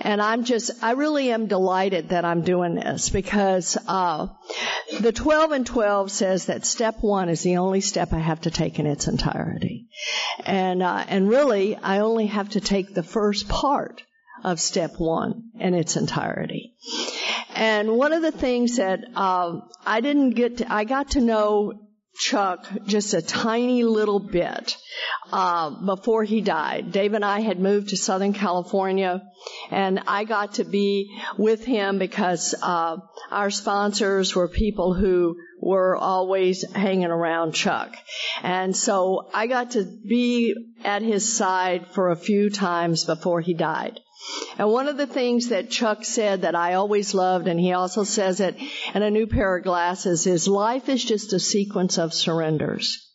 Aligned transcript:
and 0.00 0.20
I'm 0.20 0.44
just, 0.44 0.70
I 0.82 0.92
really 0.92 1.30
am 1.30 1.46
delighted 1.46 2.10
that 2.10 2.24
I'm 2.24 2.42
doing 2.42 2.74
this 2.74 3.08
because 3.10 3.76
uh, 3.86 4.28
the 5.00 5.12
12 5.12 5.52
and 5.52 5.66
12 5.66 6.10
says 6.10 6.46
that 6.46 6.64
step 6.64 6.96
one 7.00 7.28
is 7.28 7.42
the 7.42 7.58
only 7.58 7.80
step 7.80 8.12
I 8.12 8.18
have 8.18 8.42
to 8.42 8.50
take 8.50 8.78
in 8.78 8.86
its 8.86 9.08
entirety, 9.08 9.88
and 10.44 10.82
uh, 10.82 11.04
and 11.08 11.28
really 11.28 11.76
I 11.76 12.00
only 12.00 12.26
have 12.26 12.50
to 12.50 12.60
take 12.60 12.94
the 12.94 13.02
first 13.02 13.48
part 13.48 14.02
of 14.42 14.60
step 14.60 14.92
one 14.98 15.50
in 15.58 15.74
its 15.74 15.96
entirety. 15.96 16.74
And 17.54 17.96
one 17.96 18.12
of 18.12 18.22
the 18.22 18.32
things 18.32 18.76
that 18.76 19.00
uh, 19.14 19.60
I 19.84 20.00
didn't 20.00 20.30
get, 20.30 20.58
to, 20.58 20.72
I 20.72 20.84
got 20.84 21.10
to 21.10 21.20
know 21.20 21.89
Chuck 22.18 22.66
just 22.86 23.14
a 23.14 23.22
tiny 23.22 23.84
little 23.84 24.18
bit 24.18 24.76
uh, 25.32 25.70
before 25.70 26.24
he 26.24 26.40
died. 26.40 26.92
Dave 26.92 27.14
and 27.14 27.24
I 27.24 27.40
had 27.40 27.58
moved 27.58 27.88
to 27.90 27.96
Southern 27.96 28.32
California, 28.32 29.22
and 29.70 30.00
I 30.06 30.24
got 30.24 30.54
to 30.54 30.64
be 30.64 31.16
with 31.38 31.64
him 31.64 31.98
because 31.98 32.54
uh, 32.62 32.98
our 33.30 33.50
sponsors 33.50 34.34
were 34.34 34.48
people 34.48 34.92
who 34.92 35.36
were 35.60 35.96
always 35.96 36.64
hanging 36.72 37.06
around 37.06 37.52
Chuck. 37.52 37.94
And 38.42 38.76
so 38.76 39.30
I 39.32 39.46
got 39.46 39.72
to 39.72 39.84
be 39.84 40.54
at 40.84 41.02
his 41.02 41.32
side 41.32 41.86
for 41.88 42.10
a 42.10 42.16
few 42.16 42.50
times 42.50 43.04
before 43.04 43.40
he 43.40 43.54
died. 43.54 44.00
And 44.60 44.70
one 44.70 44.88
of 44.88 44.98
the 44.98 45.06
things 45.06 45.48
that 45.48 45.70
Chuck 45.70 46.04
said 46.04 46.42
that 46.42 46.54
I 46.54 46.74
always 46.74 47.14
loved, 47.14 47.48
and 47.48 47.58
he 47.58 47.72
also 47.72 48.04
says 48.04 48.40
it 48.40 48.56
in 48.94 49.02
a 49.02 49.10
new 49.10 49.26
pair 49.26 49.56
of 49.56 49.64
glasses, 49.64 50.26
is 50.26 50.46
life 50.46 50.90
is 50.90 51.02
just 51.02 51.32
a 51.32 51.40
sequence 51.40 51.96
of 51.96 52.12
surrenders. 52.12 53.10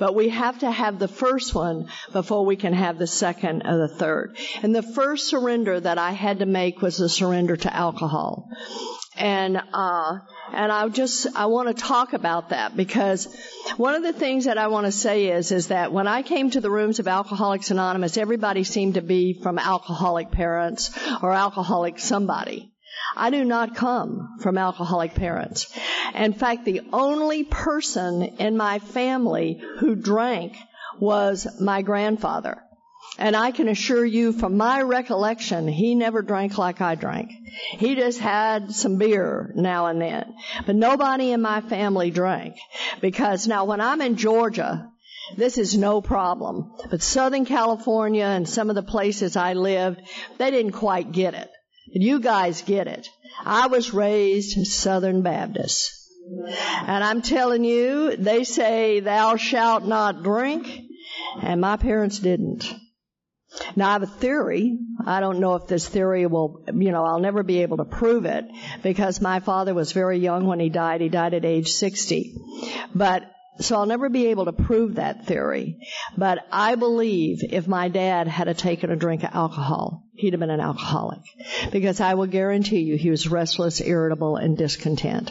But 0.00 0.16
we 0.16 0.30
have 0.30 0.58
to 0.58 0.68
have 0.68 0.98
the 0.98 1.06
first 1.06 1.54
one 1.54 1.86
before 2.12 2.44
we 2.44 2.56
can 2.56 2.72
have 2.72 2.98
the 2.98 3.06
second 3.06 3.62
or 3.64 3.78
the 3.78 3.94
third. 3.94 4.36
And 4.64 4.74
the 4.74 4.82
first 4.82 5.28
surrender 5.28 5.78
that 5.78 5.98
I 5.98 6.10
had 6.10 6.40
to 6.40 6.46
make 6.46 6.82
was 6.82 6.98
a 6.98 7.08
surrender 7.08 7.56
to 7.56 7.72
alcohol. 7.72 8.48
And, 9.16 9.62
uh, 9.72 10.18
and 10.52 10.70
I 10.70 10.88
just, 10.88 11.26
I 11.34 11.46
want 11.46 11.68
to 11.68 11.74
talk 11.74 12.12
about 12.12 12.50
that 12.50 12.76
because 12.76 13.34
one 13.76 13.94
of 13.94 14.02
the 14.02 14.12
things 14.12 14.44
that 14.44 14.58
I 14.58 14.68
want 14.68 14.86
to 14.86 14.92
say 14.92 15.28
is, 15.28 15.50
is 15.50 15.68
that 15.68 15.92
when 15.92 16.06
I 16.06 16.22
came 16.22 16.50
to 16.50 16.60
the 16.60 16.70
rooms 16.70 16.98
of 16.98 17.08
Alcoholics 17.08 17.70
Anonymous, 17.70 18.16
everybody 18.16 18.64
seemed 18.64 18.94
to 18.94 19.02
be 19.02 19.32
from 19.32 19.58
alcoholic 19.58 20.30
parents 20.30 20.90
or 21.22 21.32
alcoholic 21.32 21.98
somebody. 21.98 22.72
I 23.16 23.30
do 23.30 23.44
not 23.44 23.74
come 23.74 24.38
from 24.40 24.58
alcoholic 24.58 25.14
parents. 25.14 25.72
In 26.14 26.32
fact, 26.34 26.64
the 26.64 26.82
only 26.92 27.44
person 27.44 28.22
in 28.22 28.56
my 28.56 28.78
family 28.78 29.62
who 29.78 29.94
drank 29.94 30.56
was 31.00 31.46
my 31.60 31.82
grandfather. 31.82 32.62
And 33.18 33.36
I 33.36 33.50
can 33.50 33.68
assure 33.68 34.04
you 34.04 34.32
from 34.32 34.56
my 34.56 34.80
recollection, 34.80 35.68
he 35.68 35.94
never 35.94 36.22
drank 36.22 36.56
like 36.56 36.80
I 36.80 36.94
drank. 36.94 37.30
He 37.72 37.94
just 37.94 38.18
had 38.18 38.72
some 38.72 38.96
beer 38.96 39.52
now 39.54 39.86
and 39.86 40.00
then. 40.00 40.34
But 40.64 40.76
nobody 40.76 41.32
in 41.32 41.42
my 41.42 41.60
family 41.60 42.10
drank. 42.10 42.56
Because 43.00 43.46
now 43.46 43.66
when 43.66 43.80
I'm 43.80 44.00
in 44.00 44.16
Georgia, 44.16 44.90
this 45.36 45.58
is 45.58 45.76
no 45.76 46.00
problem. 46.00 46.72
But 46.90 47.02
Southern 47.02 47.44
California 47.44 48.24
and 48.24 48.48
some 48.48 48.70
of 48.70 48.76
the 48.76 48.82
places 48.82 49.36
I 49.36 49.52
lived, 49.52 50.00
they 50.38 50.50
didn't 50.50 50.72
quite 50.72 51.12
get 51.12 51.34
it. 51.34 51.50
And 51.94 52.02
you 52.02 52.18
guys 52.20 52.62
get 52.62 52.86
it. 52.86 53.08
I 53.44 53.66
was 53.66 53.92
raised 53.92 54.66
Southern 54.66 55.22
Baptist. 55.22 55.90
And 56.86 57.04
I'm 57.04 57.20
telling 57.20 57.64
you, 57.64 58.16
they 58.16 58.44
say 58.44 59.00
thou 59.00 59.36
shalt 59.36 59.84
not 59.84 60.22
drink, 60.22 60.68
and 61.42 61.60
my 61.60 61.76
parents 61.76 62.18
didn't. 62.18 62.72
Now 63.76 63.90
I 63.90 63.92
have 63.92 64.02
a 64.02 64.06
theory. 64.06 64.78
I 65.04 65.20
don't 65.20 65.40
know 65.40 65.54
if 65.54 65.66
this 65.66 65.88
theory 65.88 66.26
will, 66.26 66.64
you 66.72 66.92
know, 66.92 67.04
I'll 67.04 67.20
never 67.20 67.42
be 67.42 67.62
able 67.62 67.78
to 67.78 67.84
prove 67.84 68.24
it 68.24 68.44
because 68.82 69.20
my 69.20 69.40
father 69.40 69.74
was 69.74 69.92
very 69.92 70.18
young 70.18 70.46
when 70.46 70.60
he 70.60 70.68
died. 70.68 71.00
He 71.00 71.08
died 71.08 71.34
at 71.34 71.44
age 71.44 71.72
60. 71.72 72.34
But 72.94 73.24
so 73.60 73.76
I'll 73.76 73.86
never 73.86 74.08
be 74.08 74.28
able 74.28 74.46
to 74.46 74.52
prove 74.52 74.94
that 74.94 75.26
theory. 75.26 75.78
But 76.16 76.38
I 76.50 76.74
believe 76.74 77.40
if 77.42 77.68
my 77.68 77.88
dad 77.88 78.26
had 78.26 78.56
taken 78.56 78.90
a 78.90 78.96
drink 78.96 79.24
of 79.24 79.34
alcohol, 79.34 80.04
he'd 80.14 80.32
have 80.32 80.40
been 80.40 80.50
an 80.50 80.60
alcoholic. 80.60 81.20
Because 81.70 82.00
I 82.00 82.14
will 82.14 82.26
guarantee 82.26 82.80
you 82.80 82.96
he 82.96 83.10
was 83.10 83.28
restless, 83.28 83.80
irritable, 83.80 84.36
and 84.36 84.56
discontent. 84.56 85.30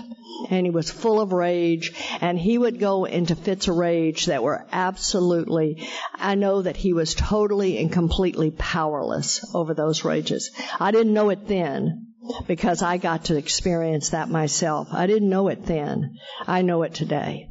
And 0.51 0.65
he 0.67 0.69
was 0.69 0.91
full 0.91 1.19
of 1.19 1.31
rage, 1.31 1.93
and 2.19 2.37
he 2.37 2.57
would 2.57 2.79
go 2.79 3.05
into 3.05 3.35
fits 3.35 3.67
of 3.67 3.77
rage 3.77 4.25
that 4.25 4.43
were 4.43 4.67
absolutely, 4.71 5.87
I 6.13 6.35
know 6.35 6.61
that 6.61 6.77
he 6.77 6.93
was 6.93 7.15
totally 7.15 7.79
and 7.79 7.91
completely 7.91 8.51
powerless 8.51 9.43
over 9.55 9.73
those 9.73 10.03
rages. 10.03 10.51
I 10.79 10.91
didn't 10.91 11.13
know 11.13 11.29
it 11.29 11.47
then, 11.47 12.13
because 12.47 12.81
I 12.81 12.97
got 12.97 13.25
to 13.25 13.37
experience 13.37 14.09
that 14.09 14.29
myself. 14.29 14.89
I 14.91 15.07
didn't 15.07 15.29
know 15.29 15.47
it 15.47 15.65
then. 15.65 16.17
I 16.45 16.61
know 16.61 16.83
it 16.83 16.93
today. 16.93 17.47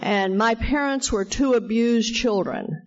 And 0.00 0.38
my 0.38 0.54
parents 0.54 1.12
were 1.12 1.24
two 1.24 1.54
abused 1.54 2.14
children. 2.14 2.79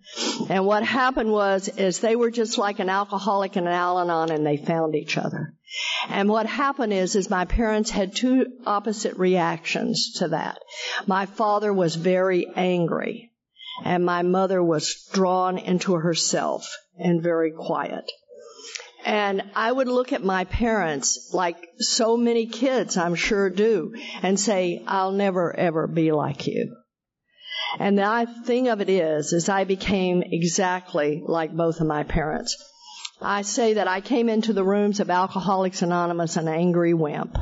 And 0.48 0.66
what 0.66 0.84
happened 0.84 1.32
was, 1.32 1.68
is 1.68 2.00
they 2.00 2.16
were 2.16 2.30
just 2.30 2.58
like 2.58 2.78
an 2.78 2.88
alcoholic 2.88 3.56
and 3.56 3.66
an 3.66 3.72
Al-Anon 3.72 4.30
and 4.30 4.46
they 4.46 4.56
found 4.56 4.94
each 4.94 5.16
other. 5.16 5.54
And 6.08 6.28
what 6.28 6.46
happened 6.46 6.92
is, 6.92 7.16
is 7.16 7.30
my 7.30 7.44
parents 7.44 7.90
had 7.90 8.14
two 8.14 8.46
opposite 8.66 9.16
reactions 9.16 10.12
to 10.18 10.28
that. 10.28 10.58
My 11.06 11.26
father 11.26 11.72
was 11.72 11.96
very 11.96 12.46
angry 12.54 13.32
and 13.84 14.04
my 14.04 14.22
mother 14.22 14.62
was 14.62 15.08
drawn 15.12 15.58
into 15.58 15.94
herself 15.94 16.76
and 16.98 17.22
very 17.22 17.52
quiet. 17.52 18.10
And 19.04 19.42
I 19.54 19.70
would 19.70 19.88
look 19.88 20.12
at 20.12 20.24
my 20.24 20.44
parents 20.44 21.30
like 21.34 21.56
so 21.78 22.16
many 22.16 22.46
kids, 22.46 22.96
I'm 22.96 23.14
sure 23.14 23.50
do, 23.50 23.94
and 24.22 24.40
say, 24.40 24.82
I'll 24.86 25.12
never 25.12 25.54
ever 25.54 25.86
be 25.86 26.12
like 26.12 26.46
you. 26.46 26.74
And 27.78 27.98
the 27.98 28.26
thing 28.44 28.68
of 28.68 28.80
it 28.80 28.88
is, 28.88 29.32
is 29.32 29.48
I 29.48 29.64
became 29.64 30.22
exactly 30.22 31.22
like 31.26 31.56
both 31.56 31.80
of 31.80 31.86
my 31.86 32.04
parents. 32.04 32.56
I 33.20 33.42
say 33.42 33.74
that 33.74 33.88
I 33.88 34.00
came 34.00 34.28
into 34.28 34.52
the 34.52 34.64
rooms 34.64 35.00
of 35.00 35.08
Alcoholics 35.08 35.82
Anonymous 35.82 36.36
an 36.36 36.48
angry 36.48 36.94
wimp. 36.94 37.36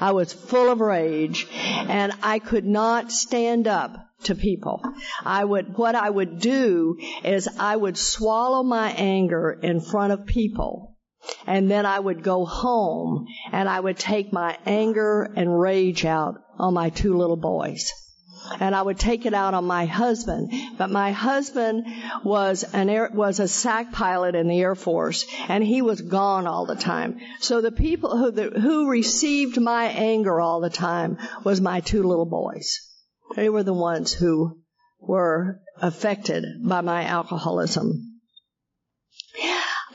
I 0.00 0.12
was 0.12 0.32
full 0.32 0.70
of 0.70 0.80
rage 0.80 1.46
and 1.52 2.12
I 2.22 2.38
could 2.38 2.64
not 2.64 3.12
stand 3.12 3.68
up 3.68 3.96
to 4.24 4.34
people. 4.34 4.82
I 5.24 5.44
would, 5.44 5.76
what 5.76 5.94
I 5.94 6.10
would 6.10 6.40
do 6.40 6.98
is 7.24 7.48
I 7.58 7.76
would 7.76 7.96
swallow 7.96 8.62
my 8.62 8.90
anger 8.90 9.52
in 9.62 9.80
front 9.80 10.12
of 10.12 10.26
people 10.26 10.96
and 11.46 11.70
then 11.70 11.86
I 11.86 12.00
would 12.00 12.22
go 12.22 12.44
home 12.44 13.26
and 13.52 13.68
I 13.68 13.78
would 13.78 13.98
take 13.98 14.32
my 14.32 14.56
anger 14.66 15.32
and 15.36 15.60
rage 15.60 16.04
out 16.04 16.36
on 16.58 16.74
my 16.74 16.90
two 16.90 17.16
little 17.16 17.36
boys. 17.36 17.92
And 18.60 18.74
I 18.74 18.82
would 18.82 18.98
take 18.98 19.26
it 19.26 19.34
out 19.34 19.54
on 19.54 19.64
my 19.64 19.86
husband. 19.86 20.52
But 20.76 20.90
my 20.90 21.12
husband 21.12 21.86
was 22.24 22.64
an 22.64 22.88
air, 22.88 23.10
was 23.12 23.40
a 23.40 23.48
SAC 23.48 23.92
pilot 23.92 24.34
in 24.34 24.48
the 24.48 24.60
Air 24.60 24.74
Force 24.74 25.26
and 25.48 25.62
he 25.62 25.82
was 25.82 26.00
gone 26.00 26.46
all 26.46 26.66
the 26.66 26.76
time. 26.76 27.18
So 27.40 27.60
the 27.60 27.72
people 27.72 28.16
who, 28.16 28.30
the, 28.30 28.50
who 28.50 28.90
received 28.90 29.60
my 29.60 29.84
anger 29.86 30.40
all 30.40 30.60
the 30.60 30.70
time 30.70 31.18
was 31.44 31.60
my 31.60 31.80
two 31.80 32.02
little 32.02 32.26
boys. 32.26 32.80
They 33.36 33.48
were 33.48 33.62
the 33.62 33.74
ones 33.74 34.12
who 34.12 34.58
were 35.00 35.60
affected 35.80 36.44
by 36.64 36.80
my 36.80 37.04
alcoholism. 37.04 38.07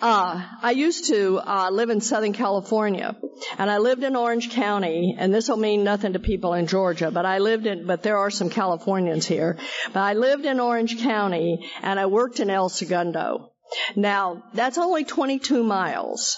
Uh, 0.04 0.44
I 0.62 0.72
used 0.72 1.06
to 1.06 1.40
uh, 1.40 1.70
live 1.72 1.90
in 1.90 2.02
Southern 2.02 2.34
California, 2.34 3.16
and 3.58 3.72
I 3.72 3.78
lived 3.78 4.04
in 4.04 4.18
Orange 4.18 4.50
County, 4.50 5.16
and 5.18 5.34
this 5.34 5.48
will 5.48 5.56
mean 5.56 5.86
nothing 5.86 6.12
to 6.12 6.20
people 6.20 6.56
in 6.56 6.68
Georgia, 6.68 7.10
but 7.10 7.26
I 7.26 7.38
lived 7.38 7.66
in, 7.68 7.88
but 7.88 8.04
there 8.04 8.18
are 8.18 8.30
some 8.30 8.50
Californians 8.50 9.26
here. 9.26 9.58
But 9.94 10.02
I 10.02 10.12
lived 10.12 10.46
in 10.46 10.60
Orange 10.60 11.02
County, 11.02 11.72
and 11.82 11.98
I 11.98 12.08
worked 12.08 12.42
in 12.42 12.50
El 12.50 12.68
Segundo. 12.68 13.54
Now, 13.96 14.44
that's 14.54 14.78
only 14.78 15.06
22 15.06 15.64
miles. 15.64 16.38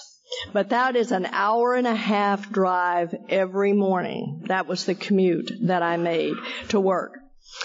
But 0.52 0.68
that 0.68 0.94
is 0.94 1.10
an 1.10 1.26
hour 1.26 1.74
and 1.74 1.88
a 1.88 1.94
half 1.94 2.48
drive 2.48 3.16
every 3.28 3.72
morning. 3.72 4.44
That 4.46 4.68
was 4.68 4.84
the 4.84 4.94
commute 4.94 5.50
that 5.62 5.82
I 5.82 5.96
made 5.96 6.34
to 6.68 6.78
work. 6.78 7.18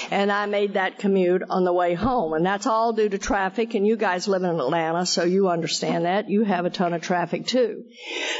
And 0.09 0.31
I 0.31 0.45
made 0.45 0.73
that 0.73 0.97
commute 0.97 1.43
on 1.49 1.63
the 1.63 1.73
way 1.73 1.93
home. 1.93 2.33
And 2.33 2.45
that's 2.45 2.65
all 2.65 2.93
due 2.93 3.09
to 3.09 3.17
traffic. 3.17 3.75
And 3.75 3.85
you 3.85 3.97
guys 3.97 4.27
live 4.27 4.43
in 4.43 4.49
Atlanta, 4.49 5.05
so 5.05 5.23
you 5.23 5.49
understand 5.49 6.05
that. 6.05 6.29
You 6.29 6.43
have 6.43 6.65
a 6.65 6.69
ton 6.69 6.93
of 6.93 7.01
traffic 7.01 7.45
too. 7.45 7.83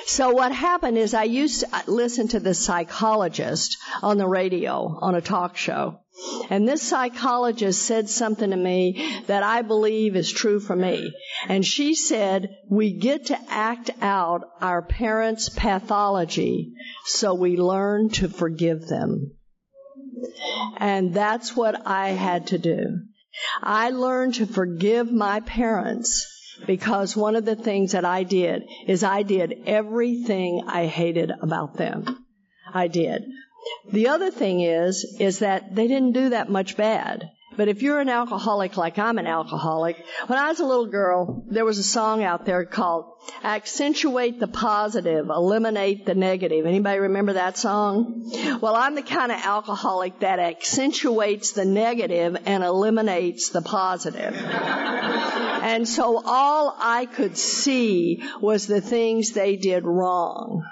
So 0.06 0.31
what 0.31 0.52
happened 0.52 0.98
is 0.98 1.13
I 1.13 1.24
used 1.24 1.62
to 1.62 1.92
listen 1.92 2.30
to 2.30 2.40
this 2.40 2.60
psychologist 2.60 3.78
on 4.02 4.18
the 4.18 4.28
radio 4.28 4.98
on 5.02 5.16
a 5.16 5.22
talk 5.22 5.58
show. 5.58 6.00
And 6.50 6.68
this 6.68 6.81
psychologist 6.81 7.84
said 7.84 8.10
something 8.10 8.50
to 8.50 8.57
me 8.57 9.24
that 9.28 9.44
I 9.44 9.62
believe 9.62 10.16
is 10.16 10.31
true 10.31 10.60
for 10.60 10.75
me. 10.75 11.14
And 11.48 11.66
she 11.66 11.96
said, 11.96 12.50
we 12.69 12.94
get 12.94 13.28
to 13.28 13.40
act 13.50 13.90
out 14.02 14.44
our 14.60 14.81
parents' 14.81 15.50
pathology 15.50 16.74
so 17.06 17.34
we 17.34 17.57
learn 17.57 18.10
to 18.10 18.28
forgive 18.28 18.88
them. 18.88 19.31
And 20.77 21.13
that's 21.13 21.56
what 21.56 21.88
I 21.88 22.09
had 22.09 22.47
to 22.47 22.57
do. 22.57 23.01
I 23.62 23.91
learned 23.91 24.35
to 24.35 24.45
forgive 24.45 25.12
my 25.12 25.39
parents 25.39 26.27
because 26.68 27.15
one 27.15 27.35
of 27.35 27.45
the 27.45 27.56
things 27.56 27.94
that 27.94 28.06
I 28.06 28.23
did 28.23 28.63
is 28.88 29.03
I 29.03 29.23
did 29.23 29.63
everything 29.65 30.63
I 30.68 30.85
hated 30.85 31.31
about 31.41 31.75
them. 31.75 32.25
I 32.73 32.88
did. 32.88 33.23
The 33.91 34.09
other 34.09 34.31
thing 34.31 34.62
is, 34.62 35.18
is 35.19 35.39
that 35.39 35.75
they 35.75 35.88
didn't 35.88 36.13
do 36.13 36.29
that 36.29 36.50
much 36.50 36.77
bad. 36.77 37.29
But 37.57 37.68
if 37.68 37.81
you're 37.81 38.00
an 38.00 38.09
alcoholic 38.09 38.77
like 38.77 38.98
I'm 38.98 39.18
an 39.18 39.27
alcoholic, 39.27 40.03
when 40.27 40.39
I 40.39 40.48
was 40.50 40.59
a 40.59 40.65
little 40.65 40.86
girl, 40.86 41.44
there 41.48 41.65
was 41.65 41.77
a 41.80 41.83
song 41.83 42.24
out 42.24 42.45
there 42.45 42.65
called 42.65 43.06
Accentuate 43.44 44.39
the 44.39 44.48
Positive, 44.48 45.30
Eliminate 45.30 46.06
the 46.06 46.15
Negative. 46.15 46.65
Anybody 46.65 47.00
remember 47.00 47.33
that 47.33 47.57
song? 47.57 48.31
Well, 48.62 48.75
I'm 48.75 48.95
the 48.95 49.01
kind 49.01 49.31
of 49.31 49.39
alcoholic 49.44 50.19
that 50.19 50.39
accentuates 50.39 51.51
the 51.51 51.65
negative 51.65 52.38
and 52.45 52.63
eliminates 52.63 53.50
the 53.50 53.62
positive. 53.62 54.33
and 54.36 55.88
so 55.88 56.21
all 56.25 56.75
I 56.80 57.06
could 57.06 57.38
see 57.38 58.24
was 58.39 58.65
the 58.65 58.81
things 58.81 59.31
they 59.31 59.57
did 59.57 59.86
wrong. 59.86 60.63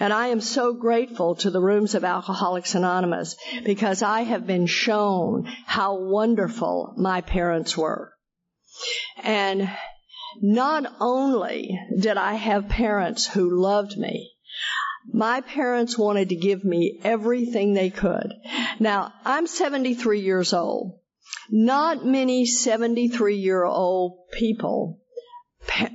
And 0.00 0.12
I 0.12 0.28
am 0.28 0.40
so 0.40 0.72
grateful 0.72 1.34
to 1.36 1.50
the 1.50 1.60
rooms 1.60 1.94
of 1.94 2.04
Alcoholics 2.04 2.74
Anonymous 2.74 3.36
because 3.64 4.02
I 4.02 4.22
have 4.22 4.46
been 4.46 4.66
shown 4.66 5.46
how 5.66 5.98
wonderful 5.98 6.94
my 6.96 7.20
parents 7.20 7.76
were. 7.76 8.12
And 9.22 9.70
not 10.40 10.92
only 11.00 11.78
did 11.98 12.16
I 12.16 12.34
have 12.34 12.68
parents 12.68 13.26
who 13.26 13.60
loved 13.60 13.96
me, 13.98 14.32
my 15.12 15.40
parents 15.40 15.98
wanted 15.98 16.30
to 16.30 16.36
give 16.36 16.64
me 16.64 17.00
everything 17.04 17.74
they 17.74 17.90
could. 17.90 18.32
Now, 18.78 19.12
I'm 19.24 19.46
73 19.46 20.20
years 20.20 20.52
old. 20.52 21.00
Not 21.50 22.04
many 22.04 22.46
73 22.46 23.36
year 23.36 23.64
old 23.64 24.30
people, 24.32 25.00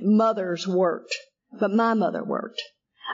mothers 0.00 0.66
worked, 0.68 1.16
but 1.58 1.70
my 1.70 1.94
mother 1.94 2.22
worked. 2.24 2.62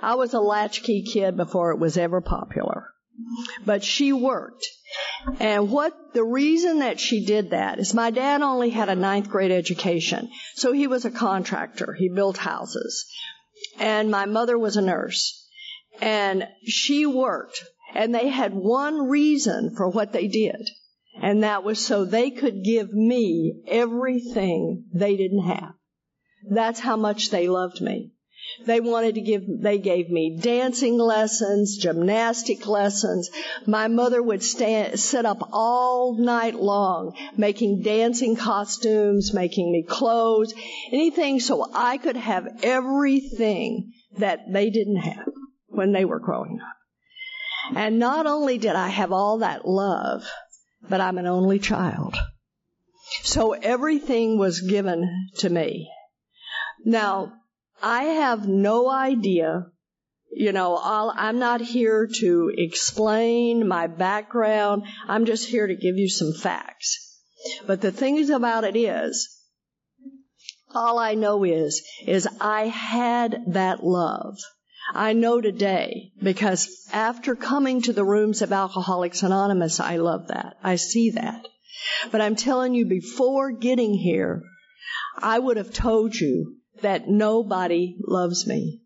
I 0.02 0.14
was 0.14 0.34
a 0.34 0.40
latchkey 0.40 1.02
kid 1.02 1.36
before 1.36 1.70
it 1.72 1.78
was 1.78 1.96
ever 1.96 2.20
popular. 2.20 2.88
But 3.64 3.84
she 3.84 4.12
worked. 4.12 4.66
And 5.38 5.70
what 5.70 5.92
the 6.14 6.24
reason 6.24 6.80
that 6.80 6.98
she 6.98 7.24
did 7.24 7.50
that 7.50 7.78
is 7.78 7.94
my 7.94 8.10
dad 8.10 8.42
only 8.42 8.70
had 8.70 8.88
a 8.88 8.94
ninth 8.94 9.28
grade 9.28 9.52
education. 9.52 10.30
So 10.54 10.72
he 10.72 10.86
was 10.86 11.04
a 11.04 11.10
contractor. 11.10 11.94
He 11.94 12.08
built 12.08 12.36
houses. 12.36 13.06
And 13.78 14.10
my 14.10 14.26
mother 14.26 14.58
was 14.58 14.76
a 14.76 14.82
nurse. 14.82 15.48
And 16.00 16.48
she 16.66 17.06
worked. 17.06 17.62
And 17.94 18.14
they 18.14 18.28
had 18.28 18.52
one 18.52 19.08
reason 19.08 19.74
for 19.76 19.88
what 19.88 20.12
they 20.12 20.26
did. 20.26 20.68
And 21.22 21.44
that 21.44 21.62
was 21.62 21.78
so 21.78 22.04
they 22.04 22.30
could 22.30 22.64
give 22.64 22.92
me 22.92 23.62
everything 23.68 24.86
they 24.92 25.16
didn't 25.16 25.46
have. 25.46 25.74
That's 26.50 26.80
how 26.80 26.96
much 26.96 27.30
they 27.30 27.48
loved 27.48 27.80
me. 27.80 28.13
They 28.66 28.80
wanted 28.80 29.16
to 29.16 29.20
give, 29.20 29.42
they 29.46 29.78
gave 29.78 30.10
me 30.10 30.38
dancing 30.40 30.96
lessons, 30.98 31.76
gymnastic 31.76 32.66
lessons. 32.66 33.30
My 33.66 33.88
mother 33.88 34.22
would 34.22 34.42
stand, 34.42 34.98
sit 35.00 35.26
up 35.26 35.48
all 35.52 36.16
night 36.18 36.54
long 36.54 37.14
making 37.36 37.82
dancing 37.82 38.36
costumes, 38.36 39.32
making 39.34 39.70
me 39.72 39.82
clothes, 39.82 40.54
anything 40.92 41.40
so 41.40 41.68
I 41.74 41.98
could 41.98 42.16
have 42.16 42.46
everything 42.62 43.92
that 44.18 44.52
they 44.52 44.70
didn't 44.70 44.96
have 44.96 45.26
when 45.68 45.92
they 45.92 46.04
were 46.04 46.20
growing 46.20 46.60
up. 46.60 47.76
And 47.76 47.98
not 47.98 48.26
only 48.26 48.58
did 48.58 48.76
I 48.76 48.88
have 48.88 49.12
all 49.12 49.38
that 49.38 49.66
love, 49.66 50.24
but 50.88 51.00
I'm 51.00 51.18
an 51.18 51.26
only 51.26 51.58
child. 51.58 52.16
So 53.22 53.52
everything 53.52 54.38
was 54.38 54.60
given 54.60 55.28
to 55.38 55.48
me. 55.48 55.90
Now, 56.84 57.32
I 57.82 58.04
have 58.04 58.48
no 58.48 58.90
idea. 58.90 59.66
You 60.32 60.52
know, 60.52 60.76
i 60.76 61.28
am 61.28 61.38
not 61.38 61.60
here 61.60 62.08
to 62.20 62.52
explain 62.56 63.68
my 63.68 63.86
background. 63.86 64.84
I'm 65.06 65.26
just 65.26 65.48
here 65.48 65.66
to 65.66 65.76
give 65.76 65.96
you 65.96 66.08
some 66.08 66.32
facts. 66.32 67.20
But 67.66 67.80
the 67.80 67.92
thing 67.92 68.30
about 68.30 68.64
it 68.64 68.76
is, 68.76 69.28
all 70.74 70.98
I 70.98 71.14
know 71.14 71.44
is, 71.44 71.82
is 72.06 72.26
I 72.40 72.68
had 72.68 73.44
that 73.48 73.84
love. 73.84 74.38
I 74.92 75.12
know 75.12 75.40
today 75.40 76.12
because 76.22 76.68
after 76.92 77.34
coming 77.34 77.82
to 77.82 77.92
the 77.92 78.04
rooms 78.04 78.42
of 78.42 78.52
Alcoholics 78.52 79.22
Anonymous, 79.22 79.80
I 79.80 79.96
love 79.96 80.28
that. 80.28 80.56
I 80.62 80.76
see 80.76 81.10
that. 81.10 81.46
But 82.10 82.20
I'm 82.20 82.36
telling 82.36 82.74
you, 82.74 82.86
before 82.86 83.52
getting 83.52 83.94
here, 83.94 84.42
I 85.18 85.38
would 85.38 85.56
have 85.56 85.72
told 85.72 86.14
you 86.14 86.56
that 86.84 87.08
nobody 87.08 87.96
loves 88.06 88.46
me. 88.46 88.80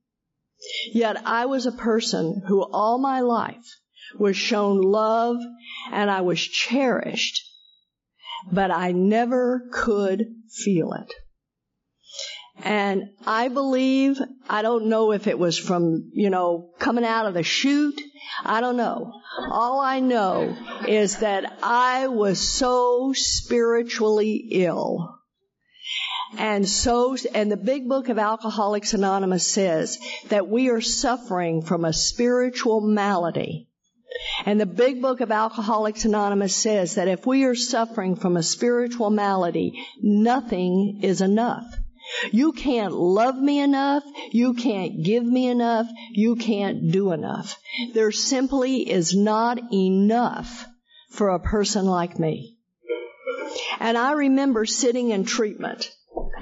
Yet 0.92 1.16
I 1.24 1.46
was 1.46 1.66
a 1.66 1.72
person 1.72 2.42
who 2.46 2.62
all 2.62 2.98
my 2.98 3.20
life 3.20 3.66
was 4.18 4.36
shown 4.36 4.80
love 4.80 5.36
and 5.92 6.10
I 6.10 6.22
was 6.22 6.40
cherished, 6.40 7.42
but 8.50 8.70
I 8.70 8.92
never 8.92 9.68
could 9.72 10.26
feel 10.64 10.92
it. 10.94 11.12
And 12.64 13.10
I 13.24 13.48
believe, 13.48 14.18
I 14.48 14.62
don't 14.62 14.86
know 14.86 15.12
if 15.12 15.28
it 15.28 15.38
was 15.38 15.56
from, 15.58 16.10
you 16.12 16.30
know, 16.30 16.70
coming 16.80 17.04
out 17.04 17.26
of 17.26 17.34
the 17.34 17.44
chute. 17.44 18.00
I 18.44 18.60
don't 18.60 18.76
know. 18.76 19.12
All 19.50 19.80
I 19.80 20.00
know 20.00 20.56
is 20.86 21.18
that 21.18 21.58
I 21.62 22.08
was 22.08 22.40
so 22.40 23.12
spiritually 23.14 24.48
ill 24.50 25.17
and 26.36 26.68
so, 26.68 27.16
and 27.34 27.50
the 27.50 27.56
big 27.56 27.88
book 27.88 28.08
of 28.08 28.18
Alcoholics 28.18 28.92
Anonymous 28.92 29.46
says 29.46 29.98
that 30.28 30.48
we 30.48 30.68
are 30.68 30.80
suffering 30.80 31.62
from 31.62 31.84
a 31.84 31.92
spiritual 31.92 32.80
malady. 32.80 33.68
And 34.44 34.60
the 34.60 34.66
big 34.66 35.00
book 35.00 35.20
of 35.20 35.30
Alcoholics 35.30 36.04
Anonymous 36.04 36.54
says 36.54 36.96
that 36.96 37.08
if 37.08 37.26
we 37.26 37.44
are 37.44 37.54
suffering 37.54 38.16
from 38.16 38.36
a 38.36 38.42
spiritual 38.42 39.10
malady, 39.10 39.84
nothing 40.02 41.00
is 41.02 41.20
enough. 41.20 41.64
You 42.30 42.52
can't 42.52 42.94
love 42.94 43.36
me 43.36 43.60
enough. 43.60 44.02
You 44.30 44.54
can't 44.54 45.02
give 45.02 45.24
me 45.24 45.48
enough. 45.48 45.86
You 46.12 46.36
can't 46.36 46.90
do 46.90 47.12
enough. 47.12 47.56
There 47.92 48.12
simply 48.12 48.90
is 48.90 49.14
not 49.14 49.58
enough 49.72 50.66
for 51.10 51.30
a 51.30 51.40
person 51.40 51.84
like 51.84 52.18
me. 52.18 52.56
And 53.78 53.96
I 53.96 54.12
remember 54.12 54.64
sitting 54.64 55.10
in 55.10 55.24
treatment 55.24 55.90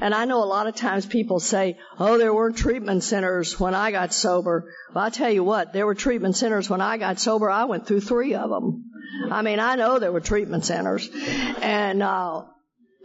and 0.01 0.15
I 0.15 0.25
know 0.25 0.43
a 0.43 0.47
lot 0.47 0.67
of 0.67 0.77
times 0.77 1.07
people 1.07 1.41
say, 1.41 1.79
oh, 1.99 2.19
there 2.19 2.33
weren't 2.33 2.57
treatment 2.57 3.03
centers 3.03 3.59
when 3.59 3.75
I 3.75 3.91
got 3.91 4.13
sober. 4.13 4.73
Well, 4.95 5.05
I 5.05 5.11
tell 5.11 5.31
you 5.31 5.43
what, 5.43 5.73
there 5.73 5.87
were 5.87 5.95
treatment 5.95 6.37
centers 6.37 6.69
when 6.69 6.81
I 6.81 6.99
got 6.99 7.19
sober. 7.19 7.51
I 7.51 7.65
went 7.65 7.87
through 7.87 8.01
three 8.01 8.35
of 8.35 8.51
them. 8.51 8.85
I 9.31 9.43
mean, 9.43 9.59
I 9.59 9.77
know 9.77 9.99
there 9.99 10.13
were 10.13 10.21
treatment 10.21 10.65
centers. 10.65 11.09
And, 11.63 12.03
uh, 12.03 12.43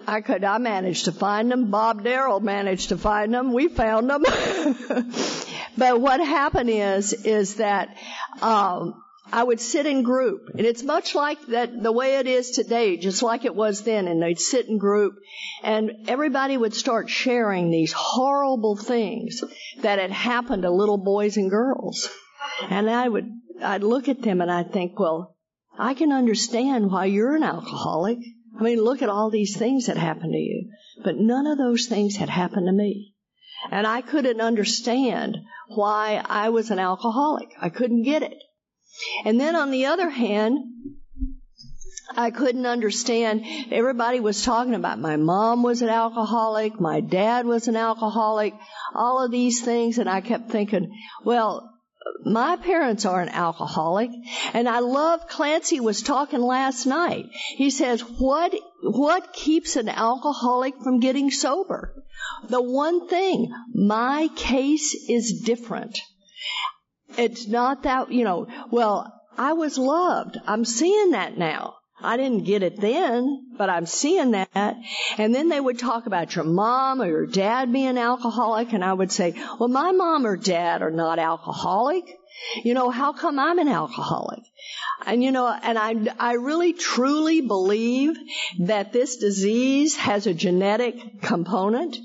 I 0.08 0.22
could, 0.22 0.44
I 0.44 0.58
managed 0.58 1.06
to 1.06 1.12
find 1.12 1.51
them. 1.51 1.70
Bob 1.70 2.03
Darrell 2.03 2.39
managed 2.39 2.89
to 2.89 2.98
find 2.98 3.34
them. 3.34 3.53
We 3.53 3.68
found 3.68 4.10
them. 4.10 4.24
but 5.77 6.01
what 6.01 6.20
happened 6.20 6.70
is, 6.70 7.13
is 7.13 7.56
that, 7.56 7.96
um, 8.41 9.01
I 9.31 9.43
would 9.43 9.59
sit 9.59 9.85
in 9.85 10.03
group, 10.03 10.49
and 10.57 10.65
it's 10.65 10.83
much 10.83 11.15
like 11.15 11.45
that 11.47 11.81
the 11.81 11.91
way 11.91 12.17
it 12.17 12.27
is 12.27 12.51
today, 12.51 12.97
just 12.97 13.21
like 13.21 13.45
it 13.45 13.55
was 13.55 13.83
then. 13.83 14.07
And 14.07 14.21
they'd 14.21 14.39
sit 14.39 14.67
in 14.67 14.77
group, 14.77 15.13
and 15.63 15.91
everybody 16.07 16.57
would 16.57 16.73
start 16.73 17.09
sharing 17.09 17.69
these 17.69 17.93
horrible 17.93 18.75
things 18.75 19.43
that 19.81 19.99
had 19.99 20.11
happened 20.11 20.63
to 20.63 20.71
little 20.71 20.97
boys 20.97 21.37
and 21.37 21.49
girls. 21.49 22.09
And 22.69 22.89
I 22.89 23.07
would, 23.07 23.29
I'd 23.61 23.83
look 23.83 24.09
at 24.09 24.21
them 24.21 24.41
and 24.41 24.51
I'd 24.51 24.73
think, 24.73 24.99
well, 24.99 25.35
I 25.77 25.93
can 25.93 26.11
understand 26.11 26.91
why 26.91 27.05
you're 27.05 27.35
an 27.35 27.43
alcoholic. 27.43 28.17
I 28.59 28.63
mean, 28.63 28.81
look 28.81 29.01
at 29.01 29.09
all 29.09 29.29
these 29.29 29.55
things 29.55 29.85
that 29.85 29.97
happened 29.97 30.33
to 30.33 30.39
you. 30.39 30.69
But 31.03 31.15
none 31.17 31.47
of 31.47 31.57
those 31.57 31.85
things 31.85 32.17
had 32.17 32.29
happened 32.29 32.67
to 32.67 32.73
me. 32.73 33.15
And 33.71 33.87
I 33.87 34.01
couldn't 34.01 34.41
understand 34.41 35.37
why 35.69 36.23
I 36.27 36.49
was 36.49 36.71
an 36.71 36.79
alcoholic. 36.79 37.49
I 37.59 37.69
couldn't 37.69 38.03
get 38.03 38.23
it. 38.23 38.37
And 39.25 39.39
then 39.39 39.55
on 39.55 39.71
the 39.71 39.86
other 39.88 40.10
hand, 40.10 40.57
I 42.15 42.31
couldn't 42.31 42.65
understand. 42.65 43.45
Everybody 43.71 44.19
was 44.19 44.43
talking 44.43 44.75
about 44.75 45.00
my 45.00 45.15
mom 45.15 45.63
was 45.63 45.81
an 45.81 45.89
alcoholic, 45.89 46.79
my 46.79 47.00
dad 47.01 47.45
was 47.45 47.67
an 47.67 47.75
alcoholic, 47.75 48.53
all 48.93 49.24
of 49.24 49.31
these 49.31 49.62
things, 49.62 49.98
and 49.98 50.10
I 50.10 50.21
kept 50.21 50.50
thinking, 50.50 50.91
well, 51.24 51.69
my 52.25 52.57
parents 52.57 53.05
are 53.05 53.21
an 53.21 53.29
alcoholic, 53.29 54.10
and 54.53 54.67
I 54.67 54.79
love 54.79 55.27
Clancy 55.27 55.79
was 55.79 56.01
talking 56.01 56.41
last 56.41 56.86
night. 56.86 57.25
He 57.55 57.69
says, 57.69 58.01
what, 58.01 58.53
what 58.83 59.33
keeps 59.33 59.75
an 59.75 59.89
alcoholic 59.89 60.74
from 60.83 61.00
getting 61.00 61.31
sober? 61.31 62.03
The 62.50 62.62
one 62.62 63.07
thing, 63.07 63.51
my 63.74 64.29
case 64.36 64.93
is 65.10 65.41
different. 65.45 66.00
It's 67.18 67.48
not 67.48 67.84
that, 67.84 68.12
you 68.12 68.24
know, 68.24 68.48
well, 68.70 69.12
I 69.38 69.53
was 69.53 69.77
loved. 69.77 70.38
I'm 70.46 70.65
seeing 70.65 71.12
that 71.12 71.38
now. 71.38 71.75
I 72.03 72.18
didn't 72.18 72.46
get 72.46 72.63
it 72.63 72.80
then, 72.80 73.51
but 73.58 73.70
I'm 73.70 73.86
seeing 73.86 74.32
that. 74.32 74.75
And 75.18 75.36
then 75.36 75.50
they 75.50 75.60
would 75.60 75.77
talk 75.77 76.08
about 76.08 76.36
your 76.36 76.46
mom 76.46 77.01
or 77.01 77.08
your 77.08 77.27
dad 77.27 77.72
being 77.72 77.98
alcoholic, 77.98 78.74
and 78.74 78.84
I 78.84 78.94
would 78.94 79.12
say, 79.12 79.36
well, 79.60 79.70
my 79.70 79.91
mom 79.91 80.25
or 80.25 80.36
dad 80.36 80.82
are 80.82 80.91
not 80.91 81.20
alcoholic. 81.20 82.03
You 82.63 82.74
know, 82.74 82.89
how 82.89 83.13
come 83.13 83.38
I'm 83.38 83.60
an 83.60 83.68
alcoholic? 83.68 84.39
And 85.06 85.24
you 85.24 85.32
know, 85.32 85.48
and 85.48 85.77
I, 85.77 85.96
I 86.20 86.34
really 86.34 86.74
truly 86.74 87.41
believe 87.41 88.15
that 88.60 88.94
this 88.94 89.18
disease 89.18 89.96
has 89.96 90.25
a 90.27 90.34
genetic 90.34 91.22
component 91.22 91.98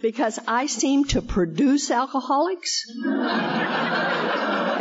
because 0.00 0.38
I 0.46 0.66
seem 0.66 1.04
to 1.06 1.22
produce 1.22 1.90
alcoholics. 1.90 2.84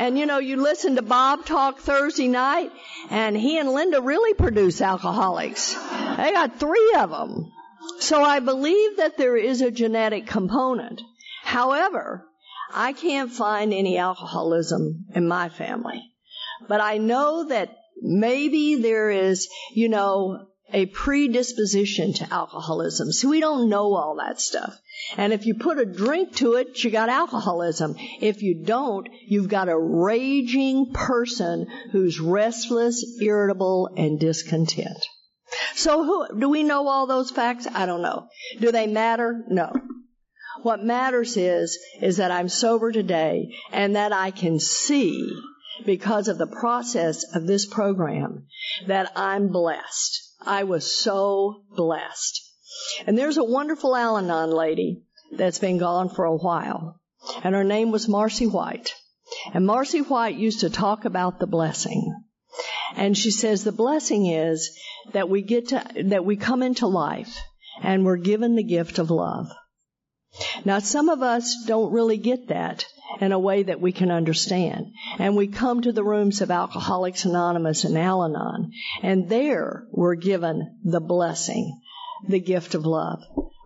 and 0.01 0.17
you 0.17 0.25
know, 0.25 0.39
you 0.39 0.55
listen 0.58 0.96
to 0.96 1.03
Bob 1.03 1.46
talk 1.46 1.77
Thursday 1.77 2.27
night, 2.27 2.72
and 3.12 3.38
he 3.38 3.60
and 3.60 3.70
Linda 3.70 4.01
really 4.01 4.34
produce 4.34 4.81
alcoholics. 4.81 5.75
They 5.75 6.31
got 6.31 6.60
three 6.60 6.96
of 6.98 7.12
them. 7.12 7.51
So 8.00 8.24
I 8.24 8.39
believe 8.39 8.98
that 8.98 9.15
there 9.20 9.38
is 9.38 9.62
a 9.62 9.70
genetic 9.70 10.25
component. 10.25 11.01
However, 11.43 12.25
I 12.74 12.93
can't 12.93 13.31
find 13.31 13.72
any 13.75 14.00
alcoholism 14.00 15.05
in 15.13 15.27
my 15.27 15.50
family. 15.50 16.01
But 16.67 16.81
I 16.81 16.98
know 16.98 17.50
that 17.50 17.70
maybe 18.01 18.81
there 18.81 19.12
is, 19.12 19.50
you 19.75 19.88
know, 19.88 20.48
a 20.73 20.85
predisposition 20.87 22.13
to 22.13 22.33
alcoholism. 22.33 23.11
So 23.11 23.29
we 23.29 23.39
don't 23.39 23.69
know 23.69 23.93
all 23.93 24.15
that 24.17 24.39
stuff. 24.39 24.73
And 25.17 25.33
if 25.33 25.45
you 25.45 25.55
put 25.55 25.79
a 25.79 25.85
drink 25.85 26.35
to 26.37 26.55
it, 26.55 26.83
you 26.83 26.89
got 26.91 27.09
alcoholism. 27.09 27.95
If 28.21 28.41
you 28.41 28.63
don't, 28.63 29.07
you've 29.27 29.49
got 29.49 29.69
a 29.69 29.77
raging 29.77 30.93
person 30.93 31.67
who's 31.91 32.19
restless, 32.19 33.19
irritable, 33.21 33.89
and 33.97 34.19
discontent. 34.19 35.05
So 35.73 36.03
who, 36.03 36.39
do 36.39 36.49
we 36.49 36.63
know 36.63 36.87
all 36.87 37.07
those 37.07 37.31
facts? 37.31 37.67
I 37.73 37.85
don't 37.85 38.01
know. 38.01 38.27
Do 38.59 38.71
they 38.71 38.87
matter? 38.87 39.43
No. 39.49 39.73
What 40.63 40.83
matters 40.83 41.37
is, 41.37 41.77
is 42.01 42.17
that 42.17 42.31
I'm 42.31 42.47
sober 42.47 42.91
today 42.91 43.55
and 43.71 43.95
that 43.95 44.13
I 44.13 44.31
can 44.31 44.59
see 44.59 45.29
because 45.85 46.27
of 46.27 46.37
the 46.37 46.47
process 46.47 47.23
of 47.35 47.47
this 47.47 47.65
program 47.65 48.45
that 48.87 49.11
I'm 49.15 49.47
blessed. 49.47 50.30
I 50.41 50.63
was 50.63 50.91
so 50.91 51.63
blessed. 51.75 52.41
And 53.05 53.17
there's 53.17 53.38
a 53.38 53.43
wonderful 53.43 53.95
Al 53.95 54.17
Anon 54.17 54.51
lady 54.51 55.03
that's 55.31 55.60
been 55.60 55.77
gone 55.77 56.10
for 56.10 56.25
a 56.25 56.36
while. 56.36 57.00
And 57.43 57.53
her 57.53 57.63
name 57.63 57.91
was 57.91 58.07
Marcy 58.07 58.48
White. 58.48 58.93
And 59.53 59.65
Marcy 59.65 60.01
White 60.01 60.36
used 60.36 60.62
to 60.62 60.69
talk 60.69 61.05
about 61.05 61.39
the 61.39 61.48
blessing. 61.48 62.13
And 62.95 63.17
she 63.17 63.31
says 63.31 63.63
the 63.63 63.71
blessing 63.71 64.25
is 64.25 64.77
that 65.13 65.29
we 65.29 65.41
get 65.41 65.69
to, 65.69 65.83
that 66.05 66.25
we 66.25 66.36
come 66.36 66.62
into 66.62 66.88
life 66.88 67.38
and 67.81 68.05
we're 68.05 68.17
given 68.17 68.55
the 68.55 68.63
gift 68.63 69.00
of 69.00 69.12
love. 69.12 69.51
Now 70.65 70.79
some 70.79 71.10
of 71.10 71.21
us 71.21 71.63
don't 71.65 71.91
really 71.91 72.17
get 72.17 72.48
that 72.48 72.86
in 73.20 73.32
a 73.32 73.39
way 73.39 73.63
that 73.63 73.82
we 73.82 73.91
can 73.91 74.12
understand. 74.12 74.88
And 75.20 75.36
we 75.36 75.48
come 75.48 75.82
to 75.82 75.91
the 75.91 76.03
rooms 76.03 76.41
of 76.41 76.51
Alcoholics 76.51 77.25
Anonymous 77.25 77.84
and 77.84 77.98
Al 77.98 78.24
Anon, 78.24 78.72
and 79.01 79.30
there 79.30 79.88
we're 79.91 80.15
given 80.15 80.80
the 80.84 81.01
blessing, 81.01 81.82
the 82.27 82.39
gift 82.39 82.75
of 82.75 82.86
love. 82.86 83.20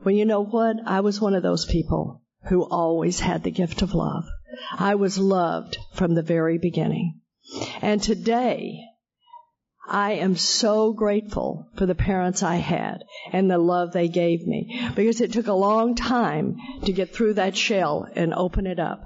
Well, 0.03 0.15
you 0.15 0.25
know 0.25 0.43
what? 0.43 0.77
I 0.85 1.01
was 1.01 1.21
one 1.21 1.35
of 1.35 1.43
those 1.43 1.65
people 1.65 2.21
who 2.47 2.63
always 2.63 3.19
had 3.19 3.43
the 3.43 3.51
gift 3.51 3.81
of 3.81 3.93
love. 3.93 4.25
I 4.71 4.95
was 4.95 5.17
loved 5.17 5.77
from 5.93 6.13
the 6.13 6.21
very 6.21 6.57
beginning. 6.57 7.21
And 7.81 8.01
today, 8.01 8.81
I 9.87 10.13
am 10.13 10.35
so 10.35 10.93
grateful 10.93 11.69
for 11.75 11.85
the 11.85 11.93
parents 11.93 12.41
I 12.41 12.55
had 12.55 13.03
and 13.31 13.49
the 13.49 13.59
love 13.59 13.91
they 13.91 14.07
gave 14.07 14.45
me 14.45 14.89
because 14.95 15.21
it 15.21 15.31
took 15.31 15.47
a 15.47 15.53
long 15.53 15.95
time 15.95 16.57
to 16.85 16.91
get 16.91 17.13
through 17.13 17.35
that 17.35 17.55
shell 17.55 18.07
and 18.15 18.33
open 18.33 18.65
it 18.65 18.79
up. 18.79 19.03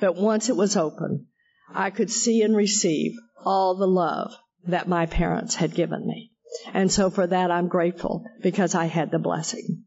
But 0.00 0.16
once 0.16 0.48
it 0.48 0.56
was 0.56 0.76
open, 0.76 1.26
I 1.74 1.90
could 1.90 2.10
see 2.10 2.42
and 2.42 2.56
receive 2.56 3.12
all 3.44 3.76
the 3.76 3.86
love 3.86 4.34
that 4.66 4.88
my 4.88 5.06
parents 5.06 5.54
had 5.54 5.74
given 5.74 6.06
me. 6.06 6.32
And 6.72 6.90
so 6.90 7.10
for 7.10 7.26
that 7.26 7.50
I'm 7.50 7.68
grateful 7.68 8.24
because 8.42 8.74
I 8.74 8.86
had 8.86 9.10
the 9.10 9.18
blessing. 9.18 9.84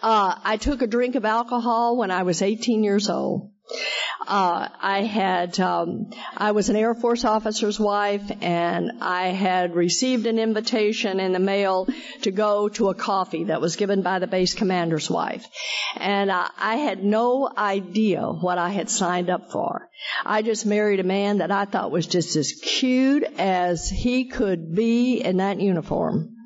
Uh, 0.00 0.38
I 0.44 0.58
took 0.58 0.82
a 0.82 0.86
drink 0.86 1.16
of 1.16 1.24
alcohol 1.24 1.96
when 1.96 2.10
I 2.10 2.22
was 2.22 2.42
18 2.42 2.84
years 2.84 3.08
old. 3.08 3.50
Uh, 4.28 4.68
I 4.78 5.04
had, 5.04 5.58
um, 5.58 6.10
I 6.36 6.52
was 6.52 6.68
an 6.68 6.76
Air 6.76 6.94
Force 6.94 7.24
officer's 7.24 7.80
wife, 7.80 8.30
and 8.42 8.92
I 9.00 9.28
had 9.28 9.74
received 9.74 10.26
an 10.26 10.38
invitation 10.38 11.18
in 11.18 11.32
the 11.32 11.38
mail 11.38 11.88
to 12.22 12.30
go 12.30 12.68
to 12.68 12.90
a 12.90 12.94
coffee 12.94 13.44
that 13.44 13.62
was 13.62 13.76
given 13.76 14.02
by 14.02 14.18
the 14.18 14.26
base 14.26 14.52
commander's 14.52 15.08
wife, 15.08 15.46
and 15.96 16.30
uh, 16.30 16.46
I 16.58 16.76
had 16.76 17.02
no 17.02 17.50
idea 17.56 18.20
what 18.20 18.58
I 18.58 18.68
had 18.68 18.90
signed 18.90 19.30
up 19.30 19.50
for. 19.50 19.88
I 20.26 20.42
just 20.42 20.66
married 20.66 21.00
a 21.00 21.04
man 21.04 21.38
that 21.38 21.50
I 21.50 21.64
thought 21.64 21.90
was 21.90 22.06
just 22.06 22.36
as 22.36 22.52
cute 22.52 23.24
as 23.38 23.88
he 23.88 24.26
could 24.26 24.74
be 24.74 25.22
in 25.22 25.38
that 25.38 25.58
uniform. 25.58 26.37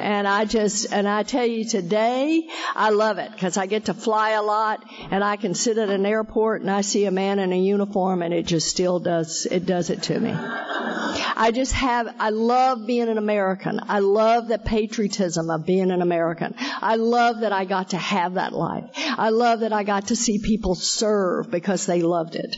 And 0.00 0.26
I 0.26 0.44
just, 0.44 0.92
and 0.92 1.08
I 1.08 1.22
tell 1.22 1.46
you 1.46 1.64
today, 1.64 2.48
I 2.74 2.90
love 2.90 3.18
it 3.18 3.32
because 3.32 3.56
I 3.56 3.66
get 3.66 3.86
to 3.86 3.94
fly 3.94 4.30
a 4.30 4.42
lot 4.42 4.84
and 5.10 5.22
I 5.22 5.36
can 5.36 5.54
sit 5.54 5.78
at 5.78 5.90
an 5.90 6.06
airport 6.06 6.62
and 6.62 6.70
I 6.70 6.82
see 6.82 7.04
a 7.04 7.10
man 7.10 7.38
in 7.38 7.52
a 7.52 7.58
uniform 7.58 8.22
and 8.22 8.32
it 8.32 8.46
just 8.46 8.68
still 8.68 9.00
does, 9.00 9.46
it 9.50 9.66
does 9.66 9.90
it 9.90 10.02
to 10.04 10.18
me. 10.18 10.32
I 10.32 11.52
just 11.52 11.72
have, 11.72 12.14
I 12.18 12.30
love 12.30 12.86
being 12.86 13.08
an 13.08 13.18
American. 13.18 13.80
I 13.88 14.00
love 14.00 14.48
the 14.48 14.58
patriotism 14.58 15.50
of 15.50 15.64
being 15.64 15.90
an 15.90 16.02
American. 16.02 16.54
I 16.58 16.96
love 16.96 17.40
that 17.40 17.52
I 17.52 17.64
got 17.64 17.90
to 17.90 17.96
have 17.96 18.34
that 18.34 18.52
life. 18.52 18.84
I 18.96 19.30
love 19.30 19.60
that 19.60 19.72
I 19.72 19.84
got 19.84 20.08
to 20.08 20.16
see 20.16 20.40
people 20.40 20.74
serve 20.74 21.50
because 21.50 21.86
they 21.86 22.02
loved 22.02 22.34
it. 22.34 22.56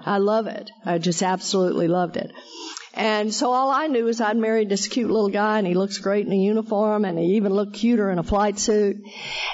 I 0.00 0.18
love 0.18 0.46
it. 0.46 0.70
I 0.84 0.98
just 0.98 1.22
absolutely 1.22 1.88
loved 1.88 2.16
it. 2.16 2.32
And 2.94 3.32
so 3.32 3.52
all 3.52 3.70
I 3.70 3.86
knew 3.86 4.08
is 4.08 4.20
I'd 4.20 4.36
married 4.36 4.68
this 4.68 4.88
cute 4.88 5.10
little 5.10 5.30
guy 5.30 5.58
and 5.58 5.66
he 5.66 5.74
looks 5.74 5.98
great 5.98 6.26
in 6.26 6.32
a 6.32 6.36
uniform 6.36 7.04
and 7.04 7.18
he 7.18 7.36
even 7.36 7.52
looked 7.52 7.74
cuter 7.74 8.10
in 8.10 8.18
a 8.18 8.22
flight 8.22 8.58
suit. 8.58 9.02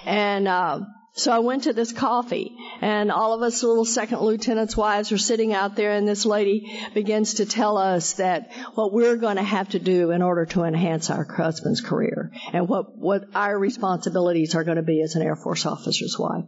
And, 0.05 0.49
uh, 0.49 0.81
so 1.19 1.33
I 1.33 1.41
went 1.41 1.65
to 1.65 1.73
this 1.73 1.91
coffee 1.91 2.55
and 2.81 3.11
all 3.11 3.33
of 3.33 3.43
us 3.43 3.65
little 3.65 3.85
second 3.85 4.21
lieutenants' 4.21 4.77
wives 4.77 5.11
are 5.11 5.19
sitting 5.19 5.53
out 5.53 5.75
there 5.75 5.91
and 5.91 6.07
this 6.07 6.25
lady 6.25 6.81
begins 6.95 7.35
to 7.35 7.47
tell 7.47 7.77
us 7.77 8.15
that 8.15 8.53
what 8.75 8.93
we're 8.93 9.17
going 9.17 9.35
to 9.35 9.43
have 9.43 9.69
to 9.71 9.81
do 9.81 10.13
in 10.13 10.23
order 10.23 10.47
to 10.47 10.63
enhance 10.63 11.11
our 11.11 11.25
husband's 11.25 11.81
career 11.81 12.31
and 12.53 12.69
what, 12.69 12.97
what 12.97 13.25
our 13.35 13.59
responsibilities 13.59 14.55
are 14.55 14.63
going 14.63 14.77
to 14.77 14.83
be 14.85 15.03
as 15.03 15.17
an 15.17 15.23
Air 15.23 15.35
Force 15.35 15.67
officer's 15.67 16.17
wife. 16.17 16.45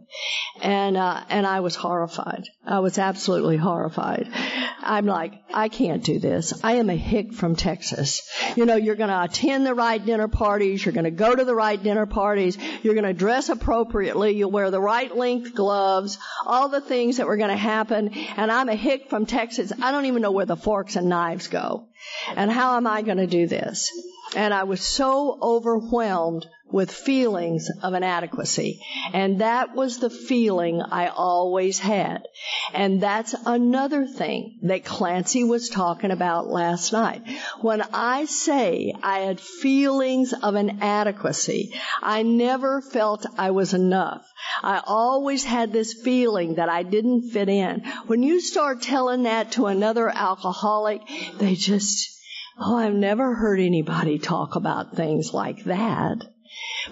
And, 0.61 0.95
uh, 0.95 1.21
and 1.27 1.45
I 1.45 1.59
was 1.59 1.75
horrified. 1.75 2.45
I 2.65 2.79
was 2.79 2.97
absolutely 2.97 3.57
horrified. 3.57 4.29
I'm 4.83 5.05
like, 5.05 5.33
I 5.53 5.69
can't 5.69 6.03
do 6.03 6.19
this. 6.19 6.63
I 6.63 6.73
am 6.73 6.89
a 6.89 6.95
hick 6.95 7.33
from 7.33 7.55
Texas. 7.55 8.21
You 8.55 8.65
know, 8.65 8.75
you're 8.75 8.95
going 8.95 9.09
to 9.09 9.23
attend 9.23 9.65
the 9.65 9.75
right 9.75 10.03
dinner 10.03 10.27
parties. 10.27 10.83
You're 10.83 10.93
going 10.93 11.05
to 11.05 11.11
go 11.11 11.33
to 11.33 11.45
the 11.45 11.55
right 11.55 11.81
dinner 11.81 12.05
parties. 12.05 12.57
You're 12.81 12.95
going 12.95 13.05
to 13.05 13.13
dress 13.13 13.49
appropriately. 13.49 14.31
You'll 14.31 14.51
wear 14.51 14.71
the 14.71 14.81
right 14.81 15.15
length 15.15 15.53
gloves, 15.53 16.17
all 16.45 16.69
the 16.69 16.81
things 16.81 17.17
that 17.17 17.27
were 17.27 17.37
going 17.37 17.49
to 17.49 17.57
happen. 17.57 18.13
And 18.37 18.51
I'm 18.51 18.69
a 18.69 18.75
hick 18.75 19.09
from 19.09 19.25
Texas. 19.25 19.71
I 19.81 19.91
don't 19.91 20.05
even 20.05 20.21
know 20.21 20.31
where 20.31 20.45
the 20.45 20.57
forks 20.57 20.95
and 20.95 21.09
knives 21.09 21.47
go. 21.47 21.87
And 22.35 22.51
how 22.51 22.77
am 22.77 22.87
I 22.87 23.01
going 23.01 23.17
to 23.17 23.27
do 23.27 23.47
this? 23.47 23.91
And 24.35 24.53
I 24.53 24.63
was 24.63 24.81
so 24.81 25.37
overwhelmed 25.41 26.47
with 26.71 26.91
feelings 26.91 27.69
of 27.83 27.93
inadequacy. 27.93 28.81
And 29.13 29.41
that 29.41 29.75
was 29.75 29.99
the 29.99 30.09
feeling 30.09 30.81
I 30.81 31.07
always 31.07 31.79
had. 31.79 32.23
And 32.73 33.01
that's 33.01 33.35
another 33.45 34.05
thing 34.05 34.59
that 34.63 34.85
Clancy 34.85 35.43
was 35.43 35.69
talking 35.69 36.11
about 36.11 36.47
last 36.47 36.93
night. 36.93 37.23
When 37.61 37.81
I 37.93 38.25
say 38.25 38.93
I 39.03 39.19
had 39.19 39.39
feelings 39.39 40.33
of 40.33 40.55
inadequacy, 40.55 41.73
I 42.01 42.23
never 42.23 42.81
felt 42.81 43.25
I 43.37 43.51
was 43.51 43.73
enough. 43.73 44.25
I 44.63 44.81
always 44.85 45.43
had 45.43 45.71
this 45.71 45.93
feeling 45.93 46.55
that 46.55 46.69
I 46.69 46.83
didn't 46.83 47.31
fit 47.31 47.49
in. 47.49 47.81
When 48.07 48.23
you 48.23 48.39
start 48.39 48.81
telling 48.81 49.23
that 49.23 49.53
to 49.53 49.67
another 49.67 50.09
alcoholic, 50.09 51.01
they 51.37 51.55
just, 51.55 52.09
Oh, 52.57 52.77
I've 52.77 52.93
never 52.93 53.33
heard 53.33 53.59
anybody 53.59 54.19
talk 54.19 54.55
about 54.55 54.95
things 54.95 55.33
like 55.33 55.63
that. 55.65 56.17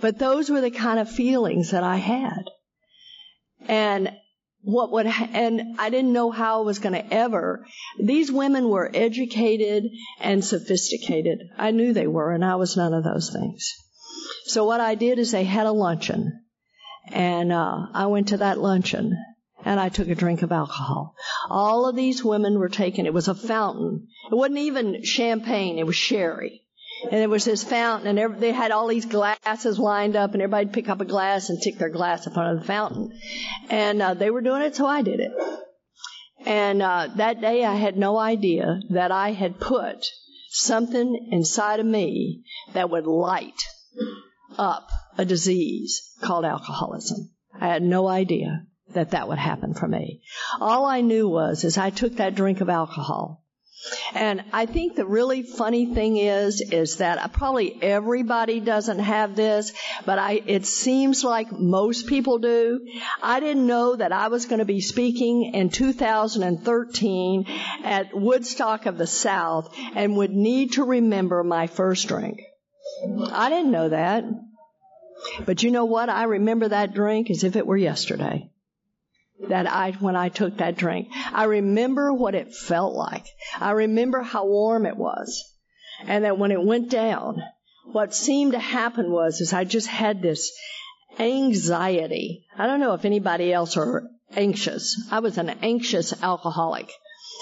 But 0.02 0.20
those 0.20 0.50
were 0.50 0.62
the 0.62 0.72
kind 0.72 1.00
of 1.00 1.10
feelings 1.10 1.72
that 1.72 1.84
I 1.84 1.98
had. 1.98 2.44
And 3.68 4.12
what 4.62 4.92
would, 4.92 5.06
and 5.06 5.80
I 5.80 5.90
didn't 5.90 6.14
know 6.14 6.32
how 6.32 6.62
I 6.62 6.66
was 6.66 6.80
going 6.80 6.94
to 6.94 7.14
ever. 7.14 7.66
These 8.00 8.32
women 8.32 8.70
were 8.70 8.92
educated 8.94 9.86
and 10.20 10.44
sophisticated. 10.44 11.40
I 11.58 11.72
knew 11.72 11.94
they 11.94 12.08
were, 12.08 12.32
and 12.32 12.44
I 12.44 12.56
was 12.56 12.76
none 12.76 12.94
of 12.94 13.04
those 13.04 13.32
things. 13.32 13.74
So 14.46 14.66
what 14.66 14.82
I 14.82 14.96
did 14.96 15.20
is 15.20 15.32
they 15.32 15.44
had 15.44 15.68
a 15.68 15.72
luncheon, 15.72 16.42
and 17.12 17.52
uh, 17.52 17.88
I 17.94 18.08
went 18.08 18.30
to 18.30 18.38
that 18.38 18.60
luncheon, 18.60 19.18
and 19.64 19.80
I 19.80 19.90
took 19.90 20.10
a 20.10 20.16
drink 20.16 20.42
of 20.42 20.52
alcohol. 20.52 21.16
All 21.50 21.88
of 21.88 21.96
these 21.96 22.24
women 22.24 22.60
were 22.60 22.70
taken. 22.70 23.06
it 23.06 23.14
was 23.14 23.28
a 23.28 23.36
fountain. 23.36 24.08
It 24.32 24.36
wasn't 24.36 24.60
even 24.60 25.04
champagne, 25.04 25.80
it 25.80 25.86
was 25.86 25.96
sherry. 25.96 26.64
And 27.04 27.14
there 27.14 27.30
was 27.30 27.46
this 27.46 27.64
fountain, 27.64 28.18
and 28.18 28.42
they 28.42 28.52
had 28.52 28.72
all 28.72 28.88
these 28.88 29.06
glasses 29.06 29.80
lined 29.80 30.16
up, 30.16 30.34
and 30.34 30.42
everybody'd 30.42 30.74
pick 30.74 30.90
up 30.90 31.02
a 31.02 31.06
glass 31.06 31.50
and 31.50 31.62
tick 31.62 31.78
their 31.78 31.90
glass 31.90 32.28
in 32.28 32.34
front 32.34 32.54
of 32.54 32.60
the 32.60 32.68
fountain. 32.68 33.12
And 33.70 34.02
uh, 34.02 34.14
they 34.16 34.30
were 34.30 34.42
doing 34.42 34.62
it, 34.64 34.76
so 34.76 34.86
I 34.86 35.02
did 35.02 35.20
it. 35.20 35.32
And 36.46 36.82
uh, 36.82 37.10
that 37.16 37.42
day, 37.42 37.64
I 37.64 37.76
had 37.76 37.98
no 37.98 38.18
idea 38.18 38.80
that 38.92 39.12
I 39.12 39.32
had 39.32 39.60
put 39.60 40.06
something 40.50 41.30
inside 41.32 41.80
of 41.80 41.86
me 41.86 42.44
that 42.74 42.90
would 42.90 43.06
light 43.06 43.62
up 44.58 44.90
a 45.18 45.26
disease 45.26 46.14
called 46.22 46.46
alcoholism. 46.46 47.30
I 47.60 47.68
had 47.68 47.84
no 47.84 48.08
idea 48.08 48.66
that 48.94 49.12
that 49.12 49.28
would 49.28 49.38
happen 49.38 49.74
for 49.74 49.88
me. 49.88 50.22
All 50.60 50.86
I 50.86 51.02
knew 51.02 51.28
was, 51.28 51.64
as 51.64 51.78
I 51.78 51.90
took 51.90 52.16
that 52.16 52.36
drink 52.36 52.62
of 52.62 52.70
alcohol, 52.70 53.44
and 54.14 54.44
I 54.52 54.66
think 54.66 54.96
the 54.96 55.06
really 55.06 55.44
funny 55.44 55.94
thing 55.94 56.18
is, 56.18 56.62
is 56.62 56.98
that 56.98 57.32
probably 57.34 57.82
everybody 57.82 58.60
doesn't 58.60 59.00
have 59.00 59.36
this, 59.36 59.72
but 60.06 60.20
I, 60.20 60.42
it 60.46 60.66
seems 60.66 61.24
like 61.24 61.52
most 61.52 62.08
people 62.08 62.40
do. 62.40 62.86
I 63.22 63.40
didn't 63.40 63.68
know 63.68 63.96
that 63.96 64.12
I 64.12 64.28
was 64.28 64.46
going 64.46 64.60
to 64.60 64.66
be 64.66 64.82
speaking 64.82 65.54
in 65.54 65.70
2013 65.70 67.46
at 67.84 68.14
Woodstock 68.14 68.86
of 68.86 68.98
the 68.98 69.08
South 69.08 69.74
and 69.96 70.18
would 70.18 70.32
need 70.32 70.74
to 70.74 70.84
remember 70.84 71.44
my 71.44 71.68
first 71.68 72.08
drink. 72.08 72.42
I 73.32 73.50
didn't 73.50 73.72
know 73.72 73.90
that. 73.90 74.26
But 75.46 75.64
you 75.64 75.72
know 75.72 75.86
what? 75.86 76.10
I 76.10 76.24
remember 76.24 76.70
that 76.70 76.94
drink 76.94 77.30
as 77.30 77.44
if 77.44 77.56
it 77.56 77.68
were 77.68 77.78
yesterday 77.78 78.50
that 79.48 79.68
I, 79.68 79.92
when 80.00 80.16
I 80.16 80.30
took 80.30 80.58
that 80.58 80.78
drink. 80.78 81.08
I 81.34 81.46
remember 81.46 82.14
what 82.14 82.36
it 82.36 82.54
felt 82.54 82.94
like. 82.94 83.26
I 83.60 83.72
remember 83.72 84.22
how 84.22 84.46
warm 84.46 84.86
it 84.86 84.98
was. 84.98 85.44
And 86.06 86.26
that 86.26 86.38
when 86.38 86.52
it 86.52 86.64
went 86.64 86.90
down, 86.90 87.42
what 87.92 88.14
seemed 88.14 88.54
to 88.54 88.60
happen 88.60 89.12
was, 89.12 89.42
is 89.42 89.54
I 89.54 89.64
just 89.64 89.88
had 89.88 90.22
this 90.22 90.52
anxiety. 91.18 92.46
I 92.58 92.68
don't 92.68 92.80
know 92.80 92.94
if 92.94 93.06
anybody 93.06 93.52
else 93.52 93.78
are 93.78 94.10
anxious. 94.36 95.08
I 95.12 95.20
was 95.20 95.38
an 95.38 95.50
anxious 95.62 96.22
alcoholic. 96.22 96.92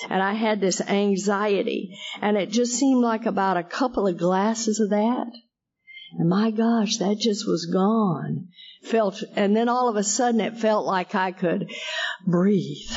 And 0.09 0.21
I 0.21 0.33
had 0.33 0.61
this 0.61 0.81
anxiety. 0.81 1.97
And 2.21 2.37
it 2.37 2.51
just 2.51 2.73
seemed 2.73 3.01
like 3.01 3.25
about 3.25 3.57
a 3.57 3.63
couple 3.63 4.07
of 4.07 4.17
glasses 4.17 4.79
of 4.79 4.91
that. 4.91 5.27
And 6.17 6.29
my 6.29 6.51
gosh, 6.51 6.97
that 6.97 7.17
just 7.19 7.47
was 7.47 7.65
gone 7.65 8.47
felt, 8.83 9.23
and 9.35 9.55
then 9.55 9.69
all 9.69 9.89
of 9.89 9.95
a 9.95 10.03
sudden 10.03 10.41
it 10.41 10.57
felt 10.57 10.85
like 10.85 11.15
I 11.15 11.31
could 11.31 11.71
breathe. 12.25 12.91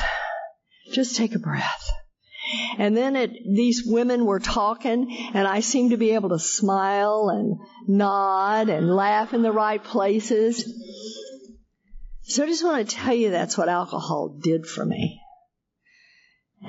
Just 0.93 1.15
take 1.15 1.35
a 1.35 1.39
breath. 1.39 1.89
And 2.77 2.97
then 2.97 3.15
it, 3.15 3.31
these 3.45 3.83
women 3.85 4.25
were 4.25 4.39
talking, 4.39 5.15
and 5.33 5.47
I 5.47 5.61
seemed 5.61 5.91
to 5.91 5.97
be 5.97 6.11
able 6.11 6.29
to 6.29 6.39
smile 6.39 7.29
and 7.29 7.57
nod 7.87 8.69
and 8.69 8.93
laugh 8.93 9.33
in 9.33 9.41
the 9.41 9.51
right 9.51 9.81
places. 9.81 10.65
So 12.23 12.43
I 12.43 12.47
just 12.47 12.63
want 12.63 12.87
to 12.87 12.95
tell 12.95 13.13
you 13.13 13.31
that's 13.31 13.57
what 13.57 13.69
alcohol 13.69 14.37
did 14.41 14.65
for 14.65 14.85
me. 14.85 15.21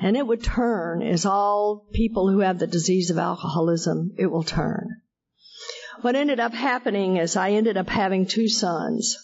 And 0.01 0.17
it 0.17 0.25
would 0.25 0.43
turn, 0.43 1.03
as 1.03 1.25
all 1.25 1.87
people 1.93 2.29
who 2.29 2.39
have 2.39 2.59
the 2.59 2.67
disease 2.67 3.11
of 3.11 3.17
alcoholism, 3.17 4.13
it 4.17 4.27
will 4.27 4.43
turn. 4.43 4.89
What 6.03 6.17
ended 6.17 6.41
up 6.41 6.53
happening 6.53 7.15
is 7.15 7.37
I 7.37 7.51
ended 7.51 7.77
up 7.77 7.87
having 7.87 8.25
two 8.25 8.49
sons. 8.49 9.17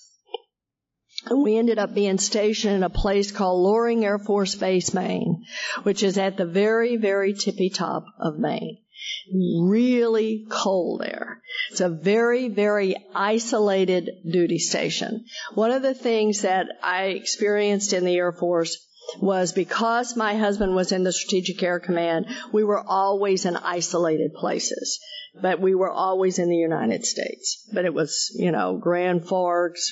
And 1.26 1.44
we 1.44 1.58
ended 1.58 1.78
up 1.78 1.94
being 1.94 2.18
stationed 2.18 2.74
in 2.74 2.84
a 2.84 2.90
place 2.90 3.34
called 3.34 3.62
Loring 3.62 4.06
Air 4.06 4.18
Force 4.18 4.56
Base, 4.56 4.94
Maine, 4.94 5.44
which 5.84 6.04
is 6.04 6.18
at 6.18 6.38
the 6.38 6.46
very, 6.46 6.96
very 6.96 7.34
tippy 7.34 7.70
top 7.70 8.06
of 8.18 8.40
Maine. 8.40 8.78
Really 9.62 10.46
cold 10.50 11.02
there. 11.02 11.42
It's 11.70 11.82
a 11.82 11.90
very, 11.90 12.48
very 12.48 12.96
isolated 13.14 14.10
duty 14.32 14.60
station. 14.60 15.26
One 15.56 15.72
of 15.72 15.82
the 15.82 15.94
things 15.94 16.44
that 16.44 16.68
I 16.82 17.08
experienced 17.08 17.92
in 17.92 18.06
the 18.06 18.16
Air 18.16 18.32
Force 18.32 18.78
was 19.22 19.52
because 19.52 20.16
my 20.16 20.36
husband 20.36 20.76
was 20.76 20.94
in 20.94 21.04
the 21.04 21.12
Strategic 21.12 21.62
Air 21.62 21.82
Command, 21.82 22.28
we 22.54 22.64
were 22.64 22.82
always 22.82 23.44
in 23.44 23.58
isolated 23.58 24.34
places 24.34 24.98
but 25.42 25.60
we 25.60 25.76
were 25.76 25.92
always 25.92 26.40
in 26.40 26.50
the 26.50 26.56
United 26.56 27.06
States. 27.06 27.68
But 27.74 27.86
it 27.86 27.94
was, 27.94 28.36
you 28.38 28.52
know, 28.52 28.78
Grand 28.78 29.28
Forks, 29.28 29.92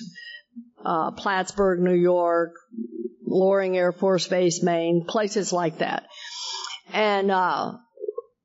uh, 0.84 1.12
Plattsburgh, 1.12 1.80
New 1.80 1.94
York, 1.94 2.54
Loring 3.26 3.78
Air 3.78 3.92
Force 3.92 4.28
Base, 4.28 4.64
Maine, 4.64 5.06
places 5.08 5.52
like 5.52 5.80
that. 5.80 6.08
And 6.94 7.30
uh, 7.32 7.74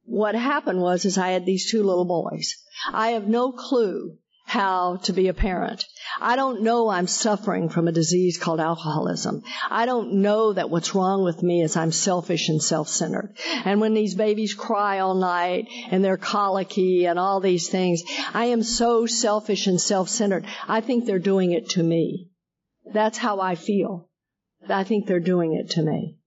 what 0.05 0.35
happened 0.35 0.81
was, 0.81 1.05
is 1.05 1.19
I 1.19 1.31
had 1.31 1.47
these 1.47 1.71
two 1.71 1.83
little 1.83 2.05
boys. 2.05 2.57
I 2.93 3.11
have 3.11 3.29
no 3.29 3.53
clue 3.53 4.19
how 4.45 4.97
to 5.05 5.13
be 5.13 5.29
a 5.29 5.35
parent. 5.35 5.85
I 6.21 6.37
don't 6.37 6.63
know 6.63 6.89
I'm 6.89 7.07
suffering 7.07 7.69
from 7.69 7.89
a 7.89 7.93
disease 7.93 8.39
called 8.39 8.61
alcoholism. 8.61 9.43
I 9.71 9.87
don't 9.87 10.15
know 10.15 10.53
that 10.53 10.71
what's 10.71 10.95
wrong 10.95 11.25
with 11.25 11.43
me 11.43 11.63
is 11.63 11.77
I'm 11.77 11.93
selfish 11.93 12.49
and 12.49 12.63
self-centered. 12.63 13.37
And 13.65 13.81
when 13.81 13.95
these 13.95 14.15
babies 14.15 14.55
cry 14.55 15.01
all 15.01 15.15
night 15.15 15.69
and 15.91 16.05
they're 16.05 16.17
colicky 16.17 17.07
and 17.07 17.19
all 17.19 17.41
these 17.41 17.69
things, 17.69 18.03
I 18.35 18.47
am 18.47 18.63
so 18.63 19.07
selfish 19.07 19.67
and 19.67 19.81
self-centered. 19.81 20.47
I 20.69 20.81
think 20.81 21.07
they're 21.07 21.19
doing 21.19 21.53
it 21.53 21.71
to 21.71 21.83
me. 21.83 22.31
That's 22.93 23.19
how 23.19 23.41
I 23.41 23.55
feel. 23.55 24.09
I 24.69 24.85
think 24.85 25.07
they're 25.07 25.21
doing 25.21 25.55
it 25.55 25.71
to 25.71 25.83
me. 25.83 26.19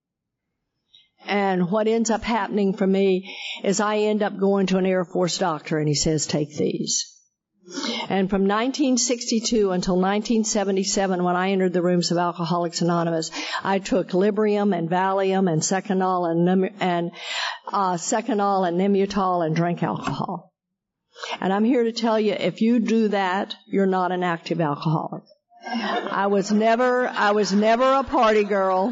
And 1.27 1.71
what 1.71 1.87
ends 1.87 2.11
up 2.11 2.21
happening 2.21 2.73
for 2.73 2.85
me 2.85 3.35
is 3.63 3.79
I 3.79 3.97
end 3.97 4.21
up 4.21 4.37
going 4.37 4.67
to 4.67 4.77
an 4.77 4.85
Air 4.85 5.05
Force 5.05 5.37
doctor 5.37 5.79
and 5.79 5.87
he 5.87 5.95
says, 5.95 6.27
take 6.27 6.55
these. 6.55 7.14
And 8.07 8.29
from 8.29 8.43
1962 8.43 9.71
until 9.71 9.95
1977, 9.95 11.23
when 11.23 11.35
I 11.35 11.51
entered 11.51 11.73
the 11.73 11.81
rooms 11.81 12.11
of 12.11 12.17
Alcoholics 12.17 12.81
Anonymous, 12.81 13.31
I 13.63 13.79
took 13.79 14.09
Librium 14.09 14.77
and 14.77 14.89
Valium 14.89 15.51
and 15.51 15.61
Seconal 15.61 16.29
and, 16.29 16.71
and 16.79 17.11
uh, 17.71 17.97
Seconal 17.97 18.67
and 18.67 18.79
Nembutal 18.79 19.45
and 19.45 19.55
drank 19.55 19.81
alcohol. 19.81 20.53
And 21.41 21.51
I'm 21.51 21.63
here 21.63 21.83
to 21.83 21.91
tell 21.91 22.19
you, 22.19 22.33
if 22.33 22.61
you 22.61 22.79
do 22.79 23.07
that, 23.07 23.55
you're 23.65 23.85
not 23.85 24.11
an 24.11 24.21
active 24.21 24.61
alcoholic. 24.61 25.23
I 25.67 26.27
was 26.27 26.51
never, 26.51 27.07
I 27.07 27.31
was 27.31 27.51
never 27.51 27.93
a 27.93 28.03
party 28.03 28.43
girl. 28.43 28.91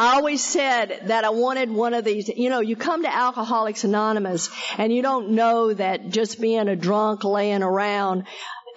I 0.00 0.14
always 0.14 0.42
said 0.42 1.08
that 1.08 1.24
I 1.24 1.28
wanted 1.28 1.70
one 1.70 1.92
of 1.92 2.06
these, 2.06 2.26
you 2.28 2.48
know, 2.48 2.60
you 2.60 2.74
come 2.74 3.02
to 3.02 3.14
Alcoholics 3.14 3.84
Anonymous 3.84 4.48
and 4.78 4.90
you 4.90 5.02
don't 5.02 5.32
know 5.32 5.74
that 5.74 6.08
just 6.08 6.40
being 6.40 6.68
a 6.68 6.74
drunk 6.74 7.22
laying 7.22 7.62
around 7.62 8.24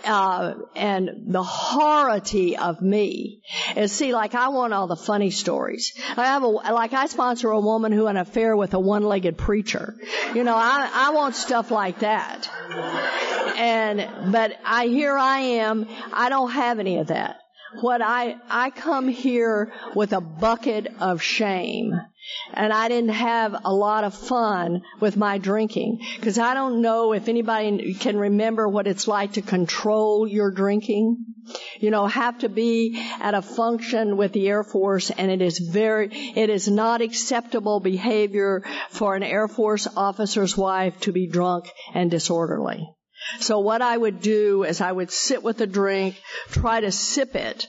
uh, 0.04 0.56
and 0.76 1.10
the 1.28 1.42
horrity 1.42 2.58
of 2.58 2.82
me 2.82 3.42
is 3.78 3.94
see, 3.94 4.12
like 4.12 4.36
I 4.36 4.50
want 4.50 4.74
all 4.74 4.88
the 4.88 4.98
funny 4.98 5.32
stories. 5.32 5.98
I 6.18 6.26
have 6.26 6.44
a, 6.44 6.48
like 6.48 6.92
I 6.92 7.06
sponsor 7.06 7.52
a 7.52 7.60
woman 7.62 7.94
who 7.94 8.08
had 8.08 8.18
an 8.18 8.22
affair 8.22 8.58
with 8.58 8.74
a 8.74 8.80
one-legged 8.82 9.38
preacher. 9.38 9.96
You 10.36 10.44
know, 10.44 10.58
I, 10.58 10.92
I 10.94 11.12
want 11.12 11.38
stuff 11.38 11.72
like 11.72 12.00
that. 12.00 12.50
And, 13.56 14.34
but 14.34 14.60
I, 14.66 14.88
here 14.88 15.18
I 15.18 15.40
am, 15.40 15.88
I 16.12 16.28
don't 16.28 16.52
have 16.52 16.80
any 16.80 16.98
of 16.98 17.08
that 17.08 17.40
what 17.82 18.02
I, 18.02 18.36
I 18.50 18.70
come 18.70 19.08
here 19.08 19.74
with 19.96 20.14
a 20.14 20.22
bucket 20.22 20.88
of 21.00 21.22
shame. 21.22 21.94
And 22.54 22.72
I 22.72 22.88
didn't 22.88 23.10
have 23.10 23.54
a 23.66 23.74
lot 23.74 24.06
of 24.06 24.14
fun 24.14 24.84
with 25.02 25.18
my 25.18 25.38
drinking. 25.40 26.00
Cause 26.22 26.38
I 26.38 26.54
don't 26.54 26.82
know 26.82 27.12
if 27.12 27.28
anybody 27.28 27.94
can 27.96 28.18
remember 28.18 28.68
what 28.68 28.88
it's 28.88 29.08
like 29.08 29.34
to 29.34 29.42
control 29.42 30.26
your 30.26 30.50
drinking. 30.52 31.26
You 31.80 31.92
know, 31.92 32.08
have 32.08 32.40
to 32.40 32.50
be 32.50 32.98
at 33.20 33.34
a 33.34 33.42
function 33.42 34.16
with 34.16 34.32
the 34.32 34.48
Air 34.48 34.64
Force 34.64 35.10
and 35.12 35.30
it 35.30 35.42
is 35.42 35.60
very, 35.60 36.10
it 36.14 36.50
is 36.50 36.70
not 36.70 37.02
acceptable 37.02 37.82
behavior 37.82 38.64
for 38.90 39.16
an 39.16 39.24
Air 39.24 39.50
Force 39.50 39.88
officer's 39.98 40.56
wife 40.56 40.98
to 41.02 41.12
be 41.12 41.28
drunk 41.28 41.70
and 41.94 42.10
disorderly. 42.10 42.88
So 43.40 43.60
what 43.60 43.82
I 43.82 43.98
would 43.98 44.22
do 44.22 44.64
is 44.64 44.82
I 44.82 44.92
would 44.92 45.12
sit 45.12 45.44
with 45.44 45.62
a 45.62 45.68
drink, 45.68 46.22
try 46.52 46.82
to 46.82 46.92
sip 46.92 47.36
it, 47.36 47.68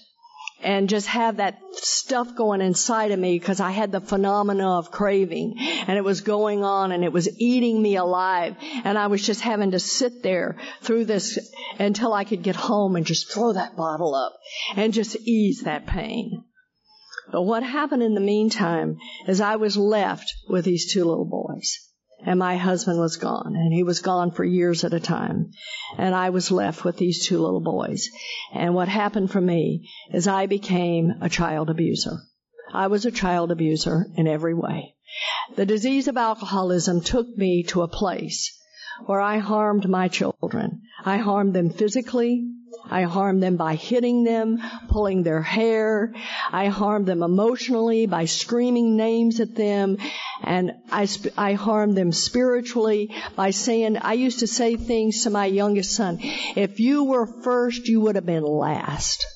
and 0.65 0.89
just 0.89 1.07
have 1.09 1.37
that 1.37 1.59
stuff 1.73 2.35
going 2.35 2.63
inside 2.63 3.11
of 3.11 3.19
me 3.19 3.39
because 3.39 3.61
I 3.61 3.71
had 3.71 3.93
the 3.93 4.01
phenomena 4.01 4.79
of 4.79 4.91
craving 4.91 5.57
and 5.59 5.99
it 5.99 6.05
was 6.05 6.23
going 6.23 6.65
on 6.65 6.91
and 6.91 7.05
it 7.05 7.13
was 7.13 7.29
eating 7.39 7.81
me 7.81 7.97
alive 7.97 8.57
and 8.85 8.97
I 8.97 9.09
was 9.09 9.25
just 9.25 9.43
having 9.43 9.73
to 9.73 9.79
sit 9.79 10.23
there 10.23 10.57
through 10.81 11.05
this 11.05 11.39
until 11.79 12.15
I 12.15 12.25
could 12.25 12.43
get 12.43 12.57
home 12.57 12.97
and 12.97 13.05
just 13.05 13.31
throw 13.31 13.53
that 13.53 13.77
bottle 13.77 14.15
up 14.15 14.33
and 14.75 14.95
just 14.95 15.17
ease 15.27 15.63
that 15.65 15.87
pain. 15.87 16.45
But 17.31 17.43
what 17.43 17.63
happened 17.63 18.03
in 18.03 18.15
the 18.15 18.21
meantime 18.21 18.97
is 19.27 19.41
I 19.41 19.57
was 19.57 19.77
left 19.77 20.33
with 20.49 20.65
these 20.65 20.93
two 20.93 21.05
little 21.05 21.27
boys 21.27 21.79
and 22.27 22.39
my 22.39 22.57
husband 22.57 22.99
was 22.99 23.17
gone 23.17 23.55
and 23.55 23.73
he 23.73 23.83
was 23.83 24.01
gone 24.01 24.31
for 24.31 24.45
years 24.45 24.85
at 24.85 24.95
a 24.95 25.01
time. 25.01 25.51
And 25.99 26.15
i 26.15 26.31
was 26.31 26.51
left 26.51 26.85
with 26.85 26.97
these 26.97 27.27
two 27.27 27.39
little 27.39 27.61
boys. 27.61 28.09
And 28.53 28.75
what 28.75 28.89
happened 28.89 29.31
for 29.31 29.41
me 29.41 29.89
is 30.13 30.27
i 30.27 30.47
became 30.47 31.15
a 31.21 31.29
child 31.29 31.71
abuser. 31.71 32.19
I 32.73 32.87
was 32.87 33.05
a 33.05 33.11
child 33.11 33.51
abuser 33.51 34.07
in 34.17 34.27
every 34.27 34.55
way. 34.55 34.95
The 35.55 35.67
disease 35.67 36.09
of 36.09 36.17
alcoholism 36.17 37.03
took 37.03 37.29
me 37.37 37.63
to 37.65 37.83
a 37.83 37.89
place 37.89 38.59
where 39.07 39.21
i 39.21 39.39
harmed 39.39 39.89
my 39.89 40.09
children. 40.09 40.83
I 41.05 41.19
harmed 41.19 41.55
them 41.55 41.71
physically 41.71 42.54
I 42.91 43.03
harmed 43.03 43.43
them 43.43 43.57
by 43.57 43.75
hitting 43.75 44.25
them, 44.25 44.59
pulling 44.89 45.23
their 45.23 45.43
hair. 45.43 46.13
I 46.51 46.67
harmed 46.69 47.07
them 47.07 47.23
emotionally 47.23 48.07
by 48.07 48.27
screaming 48.27 48.97
names 48.97 49.41
at 49.41 49.55
them. 49.55 49.99
And 50.43 50.73
I, 50.91 51.09
I 51.37 51.55
harmed 51.55 51.97
them 51.97 52.13
spiritually 52.13 53.15
by 53.37 53.51
saying, 53.51 53.99
I 53.99 54.15
used 54.15 54.41
to 54.41 54.47
say 54.47 54.77
things 54.77 55.25
to 55.25 55.31
my 55.31 55.47
youngest 55.47 55.93
son, 55.93 56.19
if 56.21 56.81
you 56.81 57.05
were 57.05 57.27
first, 57.27 57.89
you 57.89 58.01
would 58.03 58.17
have 58.17 58.27
been 58.27 58.45
last. 58.45 59.27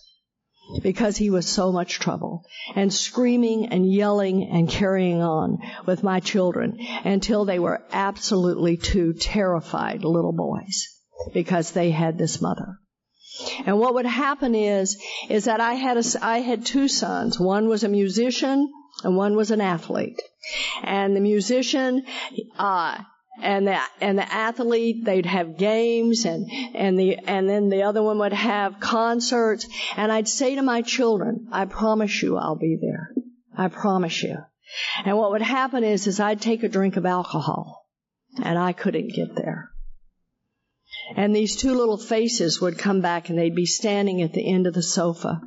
Because 0.82 1.16
he 1.16 1.30
was 1.30 1.46
so 1.46 1.72
much 1.72 1.98
trouble. 1.98 2.44
And 2.76 2.92
screaming 2.92 3.68
and 3.68 3.90
yelling 3.90 4.50
and 4.52 4.68
carrying 4.68 5.22
on 5.22 5.58
with 5.86 6.02
my 6.02 6.20
children 6.20 6.78
until 7.04 7.46
they 7.46 7.58
were 7.58 7.82
absolutely 7.90 8.76
two 8.76 9.14
terrified 9.14 10.04
little 10.04 10.34
boys 10.34 10.88
because 11.32 11.72
they 11.72 11.90
had 11.90 12.18
this 12.18 12.42
mother. 12.42 12.78
And 13.64 13.78
what 13.78 13.94
would 13.94 14.06
happen 14.06 14.54
is, 14.54 15.00
is 15.28 15.44
that 15.44 15.60
I 15.60 15.74
had 15.74 15.96
a, 15.96 16.04
I 16.22 16.38
had 16.38 16.64
two 16.64 16.88
sons. 16.88 17.38
One 17.38 17.68
was 17.68 17.84
a 17.84 17.88
musician 17.88 18.72
and 19.04 19.16
one 19.16 19.36
was 19.36 19.50
an 19.50 19.60
athlete. 19.60 20.20
And 20.82 21.14
the 21.14 21.20
musician, 21.20 22.04
uh, 22.58 22.98
and 23.40 23.66
the 23.66 23.78
and 24.00 24.18
the 24.18 24.32
athlete 24.32 25.04
they'd 25.04 25.26
have 25.26 25.58
games 25.58 26.24
and 26.24 26.50
and 26.74 26.98
the 26.98 27.16
and 27.16 27.48
then 27.48 27.68
the 27.68 27.82
other 27.82 28.02
one 28.02 28.18
would 28.18 28.32
have 28.32 28.80
concerts 28.80 29.66
and 29.96 30.10
I'd 30.10 30.28
say 30.28 30.56
to 30.56 30.62
my 30.62 30.82
children 30.82 31.48
I 31.52 31.64
promise 31.66 32.22
you 32.22 32.36
I'll 32.36 32.56
be 32.56 32.78
there 32.80 33.12
I 33.56 33.68
promise 33.68 34.22
you 34.22 34.38
and 35.04 35.16
what 35.16 35.32
would 35.32 35.42
happen 35.42 35.84
is 35.84 36.06
is 36.06 36.20
I'd 36.20 36.40
take 36.40 36.62
a 36.62 36.68
drink 36.68 36.96
of 36.96 37.06
alcohol 37.06 37.86
and 38.42 38.58
I 38.58 38.72
couldn't 38.72 39.14
get 39.14 39.36
there 39.36 39.70
and 41.16 41.34
these 41.34 41.56
two 41.56 41.74
little 41.74 41.96
faces 41.96 42.60
would 42.60 42.78
come 42.78 43.00
back 43.00 43.28
and 43.28 43.38
they'd 43.38 43.54
be 43.54 43.66
standing 43.66 44.22
at 44.22 44.32
the 44.32 44.46
end 44.46 44.66
of 44.66 44.74
the 44.74 44.82
sofa. 44.82 45.40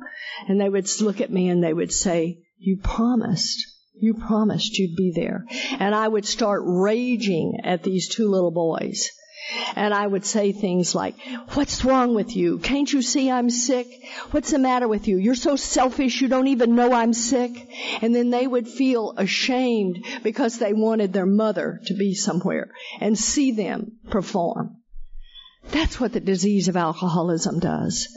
And 0.48 0.60
they 0.60 0.68
would 0.68 0.88
look 1.00 1.20
at 1.20 1.30
me 1.30 1.48
and 1.48 1.62
they 1.62 1.72
would 1.72 1.92
say, 1.92 2.38
You 2.58 2.78
promised. 2.82 3.66
You 3.94 4.14
promised 4.14 4.78
you'd 4.78 4.96
be 4.96 5.12
there. 5.14 5.44
And 5.78 5.94
I 5.94 6.08
would 6.08 6.24
start 6.24 6.62
raging 6.64 7.60
at 7.62 7.82
these 7.82 8.08
two 8.08 8.28
little 8.28 8.50
boys. 8.50 9.10
And 9.76 9.92
I 9.92 10.06
would 10.06 10.24
say 10.24 10.52
things 10.52 10.94
like, 10.94 11.14
What's 11.50 11.84
wrong 11.84 12.14
with 12.14 12.34
you? 12.34 12.58
Can't 12.58 12.92
you 12.92 13.02
see 13.02 13.30
I'm 13.30 13.50
sick? 13.50 13.86
What's 14.32 14.50
the 14.50 14.58
matter 14.58 14.88
with 14.88 15.06
you? 15.06 15.18
You're 15.18 15.34
so 15.34 15.56
selfish 15.56 16.20
you 16.20 16.28
don't 16.28 16.48
even 16.48 16.74
know 16.74 16.92
I'm 16.92 17.12
sick. 17.12 17.68
And 18.00 18.14
then 18.14 18.30
they 18.30 18.46
would 18.46 18.66
feel 18.66 19.14
ashamed 19.16 20.04
because 20.24 20.58
they 20.58 20.72
wanted 20.72 21.12
their 21.12 21.26
mother 21.26 21.80
to 21.86 21.94
be 21.94 22.14
somewhere 22.14 22.70
and 23.00 23.16
see 23.16 23.52
them 23.52 23.92
perform. 24.10 24.81
That's 25.70 26.00
what 26.00 26.12
the 26.12 26.20
disease 26.20 26.68
of 26.68 26.76
alcoholism 26.76 27.60
does. 27.60 28.08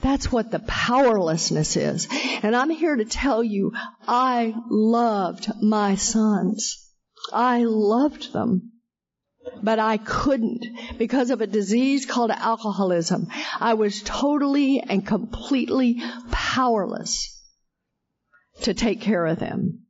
That's 0.00 0.30
what 0.30 0.50
the 0.50 0.60
powerlessness 0.60 1.76
is. 1.76 2.08
And 2.42 2.56
I'm 2.56 2.70
here 2.70 2.96
to 2.96 3.04
tell 3.04 3.42
you, 3.42 3.72
I 4.06 4.54
loved 4.68 5.50
my 5.62 5.94
sons. 5.94 6.90
I 7.32 7.64
loved 7.64 8.32
them. 8.32 8.72
But 9.62 9.78
I 9.78 9.98
couldn't 9.98 10.66
because 10.98 11.30
of 11.30 11.40
a 11.40 11.46
disease 11.46 12.06
called 12.06 12.30
alcoholism. 12.30 13.28
I 13.60 13.74
was 13.74 14.02
totally 14.02 14.80
and 14.80 15.06
completely 15.06 16.02
powerless 16.30 17.42
to 18.62 18.74
take 18.74 19.00
care 19.00 19.26
of 19.26 19.38
them. 19.38 19.86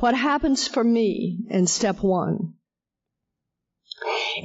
What 0.00 0.14
happens 0.14 0.68
for 0.68 0.82
me 0.82 1.44
in 1.50 1.66
step 1.66 2.02
one 2.02 2.54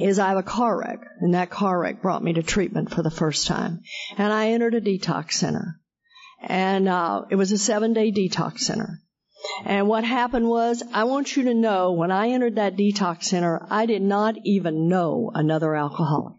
is 0.00 0.18
I 0.18 0.28
have 0.28 0.38
a 0.38 0.42
car 0.42 0.78
wreck, 0.78 1.00
and 1.20 1.34
that 1.34 1.50
car 1.50 1.78
wreck 1.78 2.02
brought 2.02 2.22
me 2.22 2.34
to 2.34 2.42
treatment 2.42 2.90
for 2.90 3.02
the 3.02 3.10
first 3.10 3.46
time. 3.46 3.80
And 4.16 4.32
I 4.32 4.50
entered 4.50 4.74
a 4.74 4.80
detox 4.80 5.32
center. 5.32 5.80
And 6.40 6.88
uh, 6.88 7.22
it 7.30 7.36
was 7.36 7.52
a 7.52 7.58
seven 7.58 7.92
day 7.92 8.12
detox 8.12 8.60
center. 8.60 9.00
And 9.64 9.88
what 9.88 10.04
happened 10.04 10.48
was, 10.48 10.82
I 10.92 11.04
want 11.04 11.36
you 11.36 11.44
to 11.44 11.54
know, 11.54 11.92
when 11.92 12.10
I 12.10 12.30
entered 12.30 12.56
that 12.56 12.76
detox 12.76 13.24
center, 13.24 13.66
I 13.70 13.86
did 13.86 14.02
not 14.02 14.36
even 14.44 14.88
know 14.88 15.30
another 15.34 15.74
alcoholic. 15.74 16.36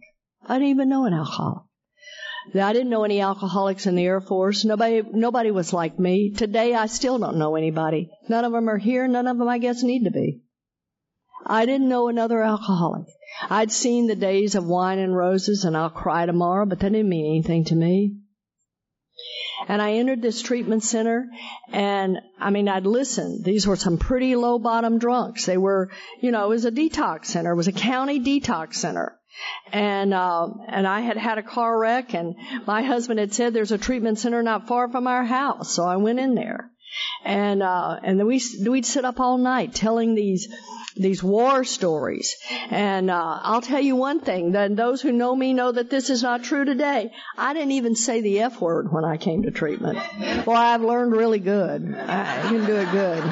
I 0.47 0.55
didn't 0.55 0.69
even 0.69 0.89
know 0.89 1.05
an 1.05 1.13
alcoholic. 1.13 1.63
I 2.53 2.73
didn't 2.73 2.89
know 2.89 3.03
any 3.03 3.21
alcoholics 3.21 3.87
in 3.87 3.95
the 3.95 4.05
Air 4.05 4.21
Force. 4.21 4.65
Nobody, 4.65 5.01
nobody 5.11 5.49
was 5.49 5.73
like 5.73 5.97
me. 5.97 6.31
Today, 6.31 6.75
I 6.75 6.85
still 6.85 7.17
don't 7.17 7.37
know 7.37 7.55
anybody. 7.55 8.11
None 8.29 8.45
of 8.45 8.51
them 8.51 8.69
are 8.69 8.77
here. 8.77 9.07
None 9.07 9.27
of 9.27 9.37
them, 9.37 9.47
I 9.47 9.57
guess, 9.57 9.81
need 9.81 10.03
to 10.03 10.11
be. 10.11 10.41
I 11.45 11.65
didn't 11.65 11.89
know 11.89 12.08
another 12.08 12.41
alcoholic. 12.41 13.05
I'd 13.49 13.71
seen 13.71 14.08
the 14.08 14.15
days 14.15 14.55
of 14.55 14.65
wine 14.65 14.99
and 14.99 15.15
roses 15.15 15.65
and 15.65 15.75
I'll 15.75 15.89
cry 15.89 16.25
tomorrow, 16.25 16.65
but 16.65 16.79
that 16.79 16.91
didn't 16.91 17.10
mean 17.10 17.25
anything 17.25 17.65
to 17.65 17.75
me. 17.75 18.15
And 19.67 19.81
I 19.81 19.93
entered 19.93 20.21
this 20.21 20.41
treatment 20.41 20.84
center 20.84 21.27
and 21.71 22.19
I 22.39 22.49
mean, 22.49 22.67
I'd 22.67 22.86
listen. 22.86 23.41
These 23.43 23.67
were 23.67 23.75
some 23.75 23.97
pretty 23.97 24.36
low 24.36 24.60
bottom 24.60 24.99
drunks. 24.99 25.45
They 25.45 25.58
were, 25.58 25.91
you 26.21 26.31
know, 26.31 26.45
it 26.45 26.49
was 26.49 26.65
a 26.65 26.71
detox 26.71 27.25
center. 27.25 27.51
It 27.51 27.55
was 27.55 27.67
a 27.67 27.73
county 27.73 28.19
detox 28.19 28.75
center. 28.75 29.19
And, 29.71 30.13
uh, 30.13 30.47
and 30.67 30.88
I 30.88 31.01
had 31.01 31.17
had 31.17 31.38
a 31.38 31.43
car 31.43 31.77
wreck 31.77 32.13
and 32.13 32.36
my 32.65 32.84
husband 32.84 33.19
had 33.19 33.34
said 33.34 33.53
there's 33.53 33.71
a 33.71 33.77
treatment 33.77 34.19
center 34.19 34.41
not 34.43 34.67
far 34.67 34.89
from 34.89 35.08
our 35.08 35.23
house. 35.23 35.71
So 35.71 35.84
I 35.84 35.97
went 35.97 36.19
in 36.19 36.36
there. 36.36 36.71
And, 37.23 37.62
uh, 37.62 37.99
and 38.03 38.19
then 38.19 38.27
we, 38.27 38.41
we'd 38.67 38.86
sit 38.86 39.05
up 39.05 39.19
all 39.19 39.38
night 39.38 39.73
telling 39.73 40.15
these 40.15 40.47
these 40.95 41.21
war 41.21 41.63
stories. 41.63 42.36
And 42.69 43.12
uh, 43.12 43.39
I'll 43.41 43.62
tell 43.62 43.81
you 43.81 43.95
one 43.95 44.19
thing: 44.19 44.53
that 44.53 44.75
those 44.75 45.01
who 45.01 45.12
know 45.12 45.36
me 45.36 45.53
know 45.53 45.71
that 45.71 45.89
this 45.89 46.10
is 46.10 46.23
not 46.23 46.43
true 46.43 46.65
today. 46.65 47.12
I 47.38 47.53
didn't 47.53 47.71
even 47.71 47.95
say 47.95 48.21
the 48.21 48.41
F 48.41 48.62
word 48.62 48.91
when 48.91 49.05
I 49.05 49.17
came 49.17 49.43
to 49.43 49.51
treatment. 49.51 49.99
Well, 50.45 50.58
I've 50.58 50.81
learned 50.81 51.12
really 51.12 51.39
good. 51.39 51.95
I 51.95 52.41
can 52.43 52.65
do 52.65 52.75
it 52.75 52.91
good. 52.91 53.23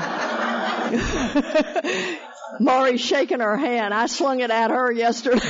Maury's 2.59 3.01
shaking 3.01 3.39
her 3.39 3.57
hand. 3.57 3.93
I 3.93 4.07
slung 4.07 4.41
it 4.41 4.51
at 4.51 4.69
her 4.69 4.91
yesterday. 4.91 5.39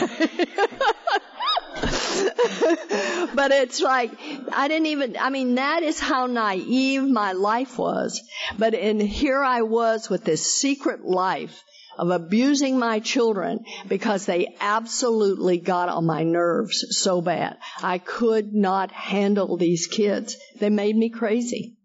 but 3.35 3.51
it's 3.51 3.81
like, 3.81 4.11
I 4.53 4.69
didn't 4.69 4.85
even, 4.87 5.17
I 5.19 5.29
mean, 5.29 5.55
that 5.55 5.83
is 5.83 5.99
how 5.99 6.27
naive 6.27 7.03
my 7.03 7.33
life 7.33 7.77
was. 7.77 8.21
But 8.57 8.73
in 8.73 9.01
here 9.01 9.43
I 9.43 9.63
was 9.63 10.09
with 10.09 10.23
this 10.23 10.49
secret 10.49 11.03
life 11.03 11.61
of 11.97 12.09
abusing 12.09 12.79
my 12.79 12.99
children 12.99 13.63
because 13.87 14.25
they 14.25 14.55
absolutely 14.59 15.57
got 15.57 15.89
on 15.89 16.05
my 16.05 16.23
nerves 16.23 16.85
so 16.89 17.21
bad. 17.21 17.57
I 17.81 17.97
could 17.97 18.53
not 18.53 18.91
handle 18.91 19.57
these 19.57 19.87
kids. 19.87 20.37
They 20.59 20.69
made 20.69 20.95
me 20.95 21.09
crazy. 21.09 21.77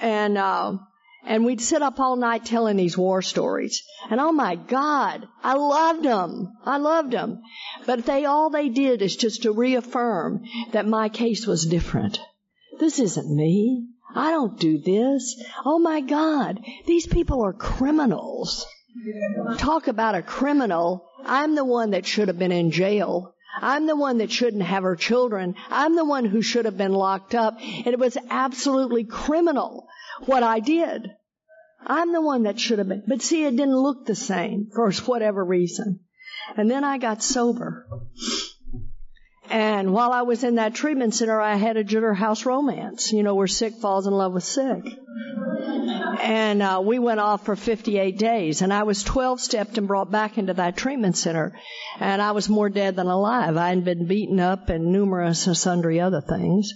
And, 0.00 0.36
uh, 0.36 0.78
and 1.24 1.44
we'd 1.44 1.60
sit 1.60 1.82
up 1.82 2.00
all 2.00 2.16
night 2.16 2.44
telling 2.44 2.76
these 2.76 2.98
war 2.98 3.22
stories. 3.22 3.82
And 4.10 4.20
oh 4.20 4.32
my 4.32 4.56
God, 4.56 5.28
I 5.44 5.54
loved 5.54 6.02
them. 6.02 6.52
I 6.64 6.78
loved 6.78 7.12
them. 7.12 7.40
But 7.86 8.04
they, 8.04 8.24
all 8.24 8.50
they 8.50 8.68
did 8.68 9.02
is 9.02 9.14
just 9.14 9.42
to 9.42 9.52
reaffirm 9.52 10.42
that 10.72 10.86
my 10.86 11.08
case 11.08 11.46
was 11.46 11.64
different. 11.66 12.18
This 12.80 12.98
isn't 12.98 13.34
me. 13.34 13.86
I 14.14 14.30
don't 14.30 14.58
do 14.58 14.78
this. 14.78 15.40
Oh 15.64 15.78
my 15.78 16.00
God, 16.00 16.60
these 16.86 17.06
people 17.06 17.42
are 17.44 17.52
criminals. 17.52 18.66
Talk 19.58 19.88
about 19.88 20.14
a 20.14 20.22
criminal. 20.22 21.08
I'm 21.24 21.54
the 21.54 21.64
one 21.64 21.90
that 21.90 22.06
should 22.06 22.28
have 22.28 22.38
been 22.38 22.52
in 22.52 22.70
jail. 22.70 23.34
I'm 23.60 23.86
the 23.86 23.96
one 23.96 24.18
that 24.18 24.30
shouldn't 24.30 24.62
have 24.62 24.82
her 24.82 24.96
children. 24.96 25.54
I'm 25.70 25.94
the 25.94 26.04
one 26.04 26.24
who 26.24 26.42
should 26.42 26.64
have 26.64 26.78
been 26.78 26.92
locked 26.92 27.34
up. 27.34 27.58
And 27.60 27.88
it 27.88 27.98
was 27.98 28.16
absolutely 28.30 29.04
criminal 29.04 29.86
what 30.24 30.42
I 30.42 30.60
did. 30.60 31.10
I'm 31.86 32.12
the 32.12 32.20
one 32.20 32.44
that 32.44 32.60
should 32.60 32.78
have 32.78 32.88
been. 32.88 33.04
But 33.06 33.22
see, 33.22 33.44
it 33.44 33.52
didn't 33.52 33.76
look 33.76 34.06
the 34.06 34.14
same 34.14 34.70
for 34.74 34.90
whatever 34.92 35.44
reason. 35.44 36.00
And 36.56 36.70
then 36.70 36.84
I 36.84 36.98
got 36.98 37.22
sober. 37.22 37.86
And 39.50 39.92
while 39.92 40.12
I 40.12 40.22
was 40.22 40.44
in 40.44 40.54
that 40.54 40.74
treatment 40.74 41.14
center, 41.14 41.40
I 41.40 41.56
had 41.56 41.76
a 41.76 41.84
Jitter 41.84 42.14
House 42.14 42.46
romance, 42.46 43.12
you 43.12 43.22
know, 43.22 43.34
where 43.34 43.46
sick 43.46 43.74
falls 43.74 44.06
in 44.06 44.12
love 44.12 44.32
with 44.32 44.44
sick. 44.44 44.84
And 46.22 46.62
uh, 46.62 46.80
we 46.84 46.98
went 46.98 47.20
off 47.20 47.44
for 47.44 47.56
58 47.56 48.16
days, 48.16 48.62
and 48.62 48.72
I 48.72 48.84
was 48.84 49.02
12 49.02 49.40
stepped 49.40 49.78
and 49.78 49.88
brought 49.88 50.10
back 50.10 50.38
into 50.38 50.54
that 50.54 50.76
treatment 50.76 51.16
center, 51.16 51.58
and 51.98 52.22
I 52.22 52.32
was 52.32 52.48
more 52.48 52.68
dead 52.68 52.96
than 52.96 53.08
alive. 53.08 53.56
I 53.56 53.70
had 53.70 53.84
been 53.84 54.06
beaten 54.06 54.38
up 54.38 54.68
and 54.68 54.92
numerous 54.92 55.46
and 55.46 55.56
sundry 55.56 56.00
other 56.00 56.20
things, 56.20 56.72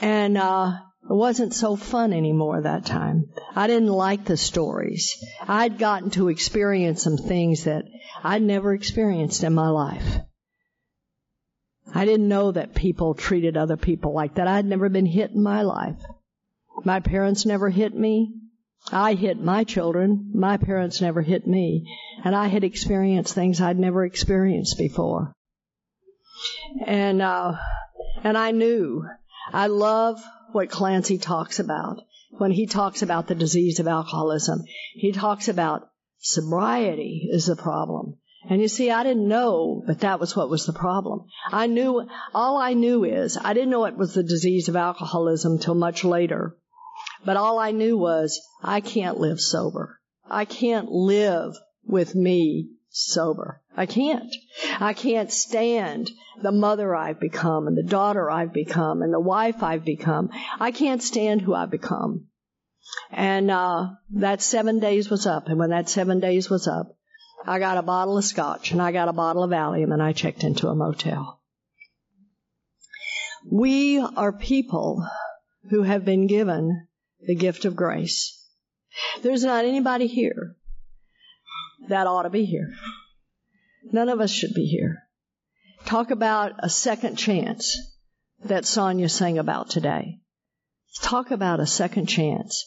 and 0.00 0.38
uh, 0.38 0.72
it 1.02 1.14
wasn't 1.14 1.54
so 1.54 1.74
fun 1.76 2.12
anymore 2.12 2.62
that 2.62 2.86
time. 2.86 3.24
I 3.56 3.66
didn't 3.66 3.88
like 3.88 4.24
the 4.24 4.36
stories. 4.36 5.16
I'd 5.46 5.78
gotten 5.78 6.10
to 6.10 6.28
experience 6.28 7.02
some 7.02 7.16
things 7.16 7.64
that 7.64 7.84
I'd 8.22 8.42
never 8.42 8.72
experienced 8.72 9.42
in 9.42 9.54
my 9.54 9.68
life. 9.68 10.20
I 11.94 12.04
didn't 12.04 12.28
know 12.28 12.50
that 12.50 12.74
people 12.74 13.14
treated 13.14 13.56
other 13.56 13.76
people 13.76 14.12
like 14.12 14.34
that. 14.34 14.48
I'd 14.48 14.64
never 14.64 14.88
been 14.88 15.06
hit 15.06 15.30
in 15.30 15.42
my 15.42 15.62
life. 15.62 16.02
My 16.84 16.98
parents 16.98 17.46
never 17.46 17.70
hit 17.70 17.94
me. 17.94 18.34
I 18.90 19.14
hit 19.14 19.40
my 19.40 19.62
children. 19.62 20.32
My 20.34 20.56
parents 20.56 21.00
never 21.00 21.22
hit 21.22 21.46
me. 21.46 21.86
And 22.24 22.34
I 22.34 22.48
had 22.48 22.64
experienced 22.64 23.34
things 23.34 23.60
I'd 23.60 23.78
never 23.78 24.04
experienced 24.04 24.76
before. 24.76 25.32
And, 26.84 27.22
uh, 27.22 27.54
and 28.24 28.36
I 28.36 28.50
knew. 28.50 29.04
I 29.52 29.68
love 29.68 30.20
what 30.52 30.70
Clancy 30.70 31.18
talks 31.18 31.60
about 31.60 32.00
when 32.38 32.50
he 32.50 32.66
talks 32.66 33.02
about 33.02 33.28
the 33.28 33.34
disease 33.36 33.78
of 33.78 33.86
alcoholism. 33.86 34.64
He 34.94 35.12
talks 35.12 35.48
about 35.48 35.88
sobriety 36.18 37.28
is 37.30 37.46
the 37.46 37.56
problem. 37.56 38.18
And 38.48 38.60
you 38.60 38.68
see, 38.68 38.90
I 38.90 39.02
didn't 39.02 39.26
know 39.26 39.82
that 39.86 40.00
that 40.00 40.20
was 40.20 40.36
what 40.36 40.50
was 40.50 40.66
the 40.66 40.72
problem. 40.72 41.26
I 41.50 41.66
knew, 41.66 42.06
all 42.34 42.58
I 42.58 42.74
knew 42.74 43.04
is, 43.04 43.38
I 43.42 43.54
didn't 43.54 43.70
know 43.70 43.86
it 43.86 43.96
was 43.96 44.12
the 44.12 44.22
disease 44.22 44.68
of 44.68 44.76
alcoholism 44.76 45.58
till 45.58 45.74
much 45.74 46.04
later. 46.04 46.56
But 47.24 47.38
all 47.38 47.58
I 47.58 47.70
knew 47.70 47.96
was, 47.96 48.40
I 48.62 48.80
can't 48.80 49.18
live 49.18 49.40
sober. 49.40 49.98
I 50.28 50.44
can't 50.44 50.90
live 50.90 51.54
with 51.86 52.14
me 52.14 52.70
sober. 52.90 53.62
I 53.76 53.86
can't. 53.86 54.34
I 54.78 54.92
can't 54.92 55.32
stand 55.32 56.10
the 56.42 56.52
mother 56.52 56.94
I've 56.94 57.20
become 57.20 57.66
and 57.66 57.76
the 57.76 57.82
daughter 57.82 58.30
I've 58.30 58.52
become 58.52 59.02
and 59.02 59.12
the 59.12 59.20
wife 59.20 59.62
I've 59.62 59.84
become. 59.84 60.30
I 60.60 60.70
can't 60.70 61.02
stand 61.02 61.40
who 61.40 61.54
I've 61.54 61.70
become. 61.70 62.26
And, 63.10 63.50
uh, 63.50 63.88
that 64.10 64.42
seven 64.42 64.80
days 64.80 65.08
was 65.08 65.26
up. 65.26 65.48
And 65.48 65.58
when 65.58 65.70
that 65.70 65.88
seven 65.88 66.20
days 66.20 66.50
was 66.50 66.68
up, 66.68 66.94
I 67.46 67.58
got 67.58 67.76
a 67.76 67.82
bottle 67.82 68.16
of 68.16 68.24
scotch 68.24 68.72
and 68.72 68.80
I 68.80 68.92
got 68.92 69.08
a 69.08 69.12
bottle 69.12 69.42
of 69.42 69.50
Valium 69.50 69.92
and 69.92 70.02
I 70.02 70.12
checked 70.12 70.44
into 70.44 70.68
a 70.68 70.74
motel. 70.74 71.42
We 73.50 73.98
are 73.98 74.32
people 74.32 75.06
who 75.70 75.82
have 75.82 76.04
been 76.04 76.26
given 76.26 76.86
the 77.20 77.34
gift 77.34 77.66
of 77.66 77.76
grace. 77.76 78.40
There's 79.22 79.44
not 79.44 79.66
anybody 79.66 80.06
here 80.06 80.56
that 81.88 82.06
ought 82.06 82.22
to 82.22 82.30
be 82.30 82.46
here. 82.46 82.72
None 83.92 84.08
of 84.08 84.20
us 84.20 84.30
should 84.30 84.54
be 84.54 84.64
here. 84.64 85.02
Talk 85.84 86.10
about 86.10 86.52
a 86.60 86.70
second 86.70 87.16
chance 87.16 87.76
that 88.44 88.64
Sonia 88.64 89.10
sang 89.10 89.38
about 89.38 89.68
today. 89.68 90.20
Talk 91.02 91.30
about 91.30 91.60
a 91.60 91.66
second 91.66 92.06
chance. 92.06 92.64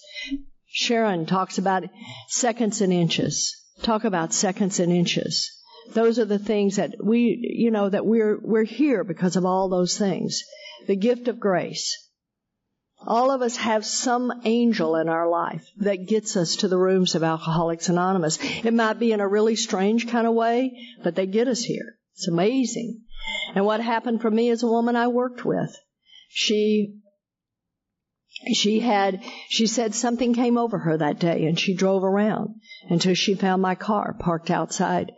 Sharon 0.68 1.26
talks 1.26 1.58
about 1.58 1.86
seconds 2.28 2.82
and 2.82 2.94
inches 2.94 3.67
talk 3.82 4.04
about 4.04 4.34
seconds 4.34 4.80
and 4.80 4.92
inches. 4.92 5.52
Those 5.94 6.20
are 6.20 6.26
the 6.26 6.40
things 6.40 6.76
that 6.76 6.96
we, 7.02 7.40
you 7.58 7.72
know, 7.72 7.90
that 7.90 8.06
we're, 8.06 8.38
we're 8.42 8.64
here 8.64 9.04
because 9.04 9.36
of 9.36 9.46
all 9.46 9.70
those 9.70 9.98
things. 9.98 10.44
The 10.88 10.96
gift 10.96 11.28
of 11.28 11.40
grace. 11.40 11.96
All 13.06 13.30
of 13.32 13.42
us 13.42 13.56
have 13.58 13.86
some 13.86 14.42
angel 14.44 14.96
in 14.96 15.08
our 15.08 15.30
life 15.30 15.66
that 15.78 16.08
gets 16.08 16.36
us 16.36 16.58
to 16.58 16.68
the 16.68 16.80
rooms 16.80 17.14
of 17.14 17.24
Alcoholics 17.24 17.90
Anonymous. 17.90 18.40
It 18.42 18.74
might 18.74 19.00
be 19.00 19.12
in 19.12 19.20
a 19.20 19.28
really 19.28 19.56
strange 19.56 20.08
kind 20.08 20.26
of 20.26 20.34
way, 20.34 20.78
but 21.04 21.16
they 21.16 21.28
get 21.28 21.48
us 21.48 21.62
here. 21.62 21.98
It's 22.16 22.28
amazing. 22.28 23.02
And 23.54 23.66
what 23.66 23.82
happened 23.82 24.22
for 24.22 24.32
me 24.32 24.50
as 24.50 24.64
a 24.64 24.68
woman 24.68 24.96
I 24.96 25.08
worked 25.10 25.46
with, 25.46 25.76
she 26.30 26.96
she 28.54 28.80
had 28.80 29.24
she 29.50 29.66
said 29.66 29.96
something 29.96 30.34
came 30.34 30.58
over 30.58 30.78
her 30.78 30.98
that 30.98 31.20
day 31.20 31.46
and 31.46 31.60
she 31.60 31.76
drove 31.76 32.04
around 32.04 32.54
until 32.88 33.16
she 33.16 33.34
found 33.34 33.62
my 33.62 33.74
car 33.74 34.16
parked 34.20 34.52
outside 34.52 35.12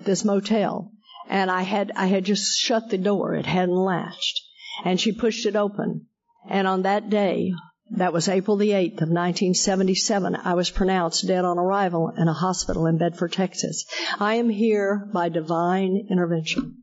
this 0.00 0.24
motel. 0.24 0.90
And 1.28 1.50
I 1.50 1.62
had 1.62 1.92
I 1.94 2.06
had 2.06 2.24
just 2.24 2.58
shut 2.58 2.90
the 2.90 2.98
door. 2.98 3.34
It 3.34 3.46
hadn't 3.46 3.76
latched. 3.76 4.40
And 4.84 5.00
she 5.00 5.12
pushed 5.12 5.46
it 5.46 5.56
open. 5.56 6.06
And 6.48 6.66
on 6.66 6.82
that 6.82 7.10
day 7.10 7.52
that 7.92 8.12
was 8.12 8.28
April 8.28 8.56
the 8.56 8.70
8th 8.70 9.02
of 9.02 9.10
1977 9.10 10.34
I 10.34 10.54
was 10.54 10.70
pronounced 10.70 11.28
dead 11.28 11.44
on 11.44 11.58
arrival 11.58 12.12
in 12.16 12.26
a 12.26 12.32
hospital 12.32 12.86
in 12.86 12.98
Bedford 12.98 13.32
Texas. 13.32 13.84
I 14.18 14.34
am 14.34 14.48
here 14.48 15.08
by 15.12 15.28
divine 15.28 16.08
intervention. 16.10 16.82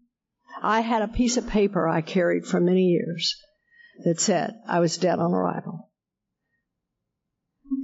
I 0.64 0.82
had 0.82 1.02
a 1.02 1.08
piece 1.08 1.38
of 1.38 1.48
paper 1.48 1.88
I 1.88 2.02
carried 2.02 2.46
for 2.46 2.60
many 2.62 2.84
years 2.84 3.36
that 4.04 4.20
said 4.20 4.54
I 4.68 4.80
was 4.80 4.98
dead 4.98 5.20
on 5.20 5.34
arrival. 5.34 5.90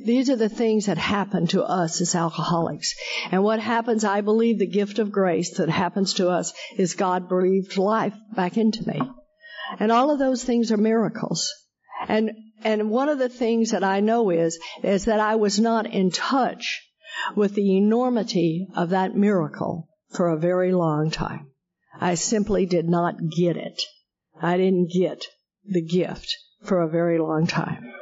These 0.03 0.29
are 0.29 0.35
the 0.35 0.49
things 0.49 0.87
that 0.87 0.97
happen 0.97 1.47
to 1.47 1.63
us 1.63 2.01
as 2.01 2.15
alcoholics. 2.15 2.93
And 3.31 3.43
what 3.43 3.59
happens, 3.59 4.03
I 4.03 4.21
believe 4.21 4.59
the 4.59 4.67
gift 4.67 4.99
of 4.99 5.11
grace 5.11 5.57
that 5.57 5.69
happens 5.69 6.15
to 6.15 6.29
us 6.29 6.53
is 6.77 6.93
God 6.93 7.29
breathed 7.29 7.77
life 7.77 8.13
back 8.35 8.57
into 8.57 8.85
me. 8.87 9.01
And 9.79 9.91
all 9.91 10.11
of 10.11 10.19
those 10.19 10.43
things 10.43 10.71
are 10.71 10.77
miracles. 10.77 11.53
And, 12.07 12.31
and 12.63 12.89
one 12.89 13.09
of 13.09 13.19
the 13.19 13.29
things 13.29 13.71
that 13.71 13.83
I 13.83 14.01
know 14.01 14.29
is, 14.29 14.59
is 14.83 15.05
that 15.05 15.19
I 15.19 15.35
was 15.35 15.59
not 15.59 15.85
in 15.85 16.11
touch 16.11 16.81
with 17.35 17.53
the 17.55 17.77
enormity 17.77 18.67
of 18.75 18.89
that 18.89 19.15
miracle 19.15 19.87
for 20.11 20.29
a 20.29 20.39
very 20.39 20.73
long 20.73 21.11
time. 21.11 21.51
I 21.99 22.15
simply 22.15 22.65
did 22.65 22.87
not 22.87 23.15
get 23.35 23.57
it. 23.57 23.81
I 24.41 24.57
didn't 24.57 24.91
get 24.91 25.25
the 25.67 25.81
gift 25.81 26.35
for 26.63 26.81
a 26.81 26.89
very 26.89 27.19
long 27.19 27.47
time. 27.47 27.93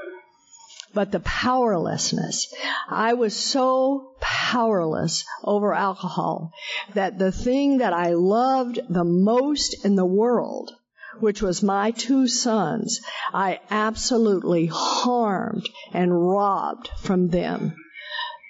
But 0.93 1.11
the 1.11 1.19
powerlessness, 1.19 2.53
I 2.89 3.15
was 3.15 3.35
so 3.35 4.15
powerless 4.21 5.25
over 5.43 5.73
alcohol 5.73 6.51
that 6.93 7.19
the 7.19 7.33
thing 7.33 7.79
that 7.79 7.91
I 7.91 8.13
loved 8.13 8.79
the 8.89 9.03
most 9.03 9.83
in 9.83 9.95
the 9.95 10.05
world, 10.05 10.71
which 11.19 11.41
was 11.41 11.61
my 11.61 11.91
two 11.91 12.29
sons, 12.29 13.01
I 13.33 13.59
absolutely 13.69 14.69
harmed 14.71 15.67
and 15.93 16.13
robbed 16.13 16.89
from 16.99 17.27
them. 17.27 17.75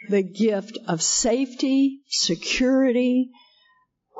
The 0.09 0.21
gift 0.21 0.77
of 0.87 1.01
safety, 1.01 2.01
security, 2.09 3.31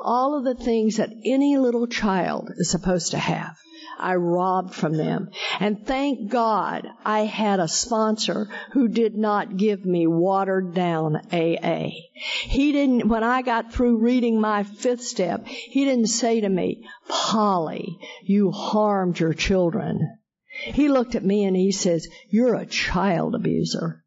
all 0.02 0.36
of 0.36 0.44
the 0.44 0.64
things 0.64 0.96
that 0.96 1.10
any 1.24 1.58
little 1.58 1.86
child 1.86 2.50
is 2.56 2.70
supposed 2.70 3.12
to 3.12 3.18
have. 3.18 3.56
I 3.98 4.16
robbed 4.16 4.74
from 4.74 4.96
them. 4.96 5.30
And 5.60 5.86
thank 5.86 6.30
God 6.30 6.86
I 7.04 7.20
had 7.20 7.60
a 7.60 7.68
sponsor 7.68 8.48
who 8.72 8.88
did 8.88 9.14
not 9.16 9.56
give 9.56 9.84
me 9.84 10.06
watered 10.06 10.74
down 10.74 11.16
AA. 11.32 11.88
He 12.14 12.72
didn't, 12.72 13.08
when 13.08 13.24
I 13.24 13.42
got 13.42 13.72
through 13.72 13.98
reading 13.98 14.40
my 14.40 14.64
fifth 14.64 15.02
step, 15.02 15.46
he 15.46 15.84
didn't 15.84 16.08
say 16.08 16.40
to 16.40 16.48
me, 16.48 16.86
Polly, 17.08 17.98
you 18.22 18.50
harmed 18.50 19.18
your 19.18 19.34
children. 19.34 20.18
He 20.64 20.88
looked 20.88 21.14
at 21.14 21.24
me 21.24 21.44
and 21.44 21.56
he 21.56 21.72
says, 21.72 22.08
you're 22.28 22.54
a 22.54 22.66
child 22.66 23.34
abuser. 23.34 24.02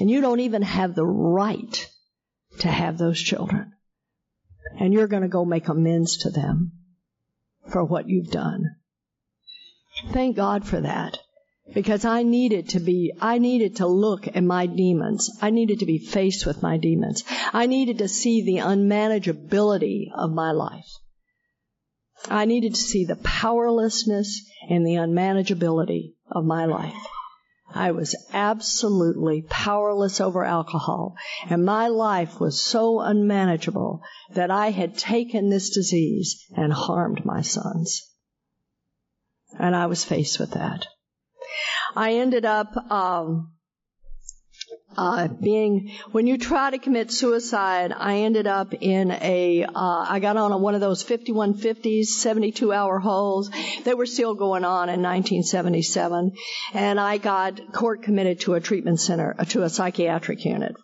And 0.00 0.10
you 0.10 0.20
don't 0.20 0.40
even 0.40 0.62
have 0.62 0.94
the 0.94 1.06
right 1.06 1.88
to 2.58 2.68
have 2.68 2.98
those 2.98 3.20
children. 3.20 3.72
And 4.78 4.92
you're 4.92 5.06
going 5.06 5.22
to 5.22 5.28
go 5.28 5.44
make 5.44 5.68
amends 5.68 6.18
to 6.18 6.30
them 6.30 6.72
for 7.70 7.84
what 7.84 8.08
you've 8.08 8.30
done. 8.30 8.76
Thank 10.12 10.36
God 10.36 10.66
for 10.66 10.80
that. 10.80 11.18
Because 11.74 12.04
I 12.04 12.22
needed 12.22 12.70
to 12.70 12.80
be, 12.80 13.12
I 13.20 13.38
needed 13.38 13.76
to 13.76 13.86
look 13.86 14.28
at 14.28 14.44
my 14.44 14.66
demons. 14.66 15.30
I 15.42 15.50
needed 15.50 15.80
to 15.80 15.86
be 15.86 15.98
faced 15.98 16.46
with 16.46 16.62
my 16.62 16.76
demons. 16.76 17.24
I 17.52 17.66
needed 17.66 17.98
to 17.98 18.08
see 18.08 18.42
the 18.42 18.58
unmanageability 18.58 20.12
of 20.14 20.30
my 20.30 20.52
life. 20.52 20.88
I 22.28 22.44
needed 22.44 22.74
to 22.74 22.80
see 22.80 23.04
the 23.04 23.16
powerlessness 23.16 24.48
and 24.68 24.86
the 24.86 24.94
unmanageability 24.94 26.14
of 26.30 26.44
my 26.44 26.66
life. 26.66 26.94
I 27.74 27.90
was 27.90 28.16
absolutely 28.32 29.42
powerless 29.42 30.20
over 30.20 30.44
alcohol, 30.44 31.14
and 31.48 31.64
my 31.64 31.88
life 31.88 32.40
was 32.40 32.62
so 32.62 33.00
unmanageable 33.00 34.02
that 34.34 34.50
I 34.50 34.70
had 34.70 34.96
taken 34.96 35.50
this 35.50 35.70
disease 35.70 36.44
and 36.56 36.72
harmed 36.72 37.24
my 37.24 37.42
sons. 37.42 38.02
And 39.58 39.74
I 39.74 39.86
was 39.86 40.04
faced 40.04 40.38
with 40.38 40.52
that. 40.52 40.86
I 41.94 42.14
ended 42.14 42.44
up, 42.44 42.76
um, 42.90 43.55
uh, 44.96 45.28
being 45.28 45.92
when 46.12 46.26
you 46.26 46.38
try 46.38 46.70
to 46.70 46.78
commit 46.78 47.10
suicide, 47.10 47.92
I 47.96 48.18
ended 48.18 48.46
up 48.46 48.74
in 48.74 49.10
a. 49.10 49.64
Uh, 49.64 49.70
I 50.08 50.20
got 50.20 50.36
on 50.36 50.52
a, 50.52 50.58
one 50.58 50.74
of 50.74 50.80
those 50.80 51.04
5150s, 51.04 52.06
72 52.06 52.72
hour 52.72 52.98
holes. 52.98 53.50
They 53.84 53.94
were 53.94 54.06
still 54.06 54.34
going 54.34 54.64
on 54.64 54.88
in 54.88 55.02
1977, 55.02 56.32
and 56.72 57.00
I 57.00 57.18
got 57.18 57.72
court 57.72 58.02
committed 58.02 58.40
to 58.40 58.54
a 58.54 58.60
treatment 58.60 59.00
center, 59.00 59.34
uh, 59.38 59.44
to 59.46 59.62
a 59.62 59.68
psychiatric 59.68 60.44
unit 60.44 60.76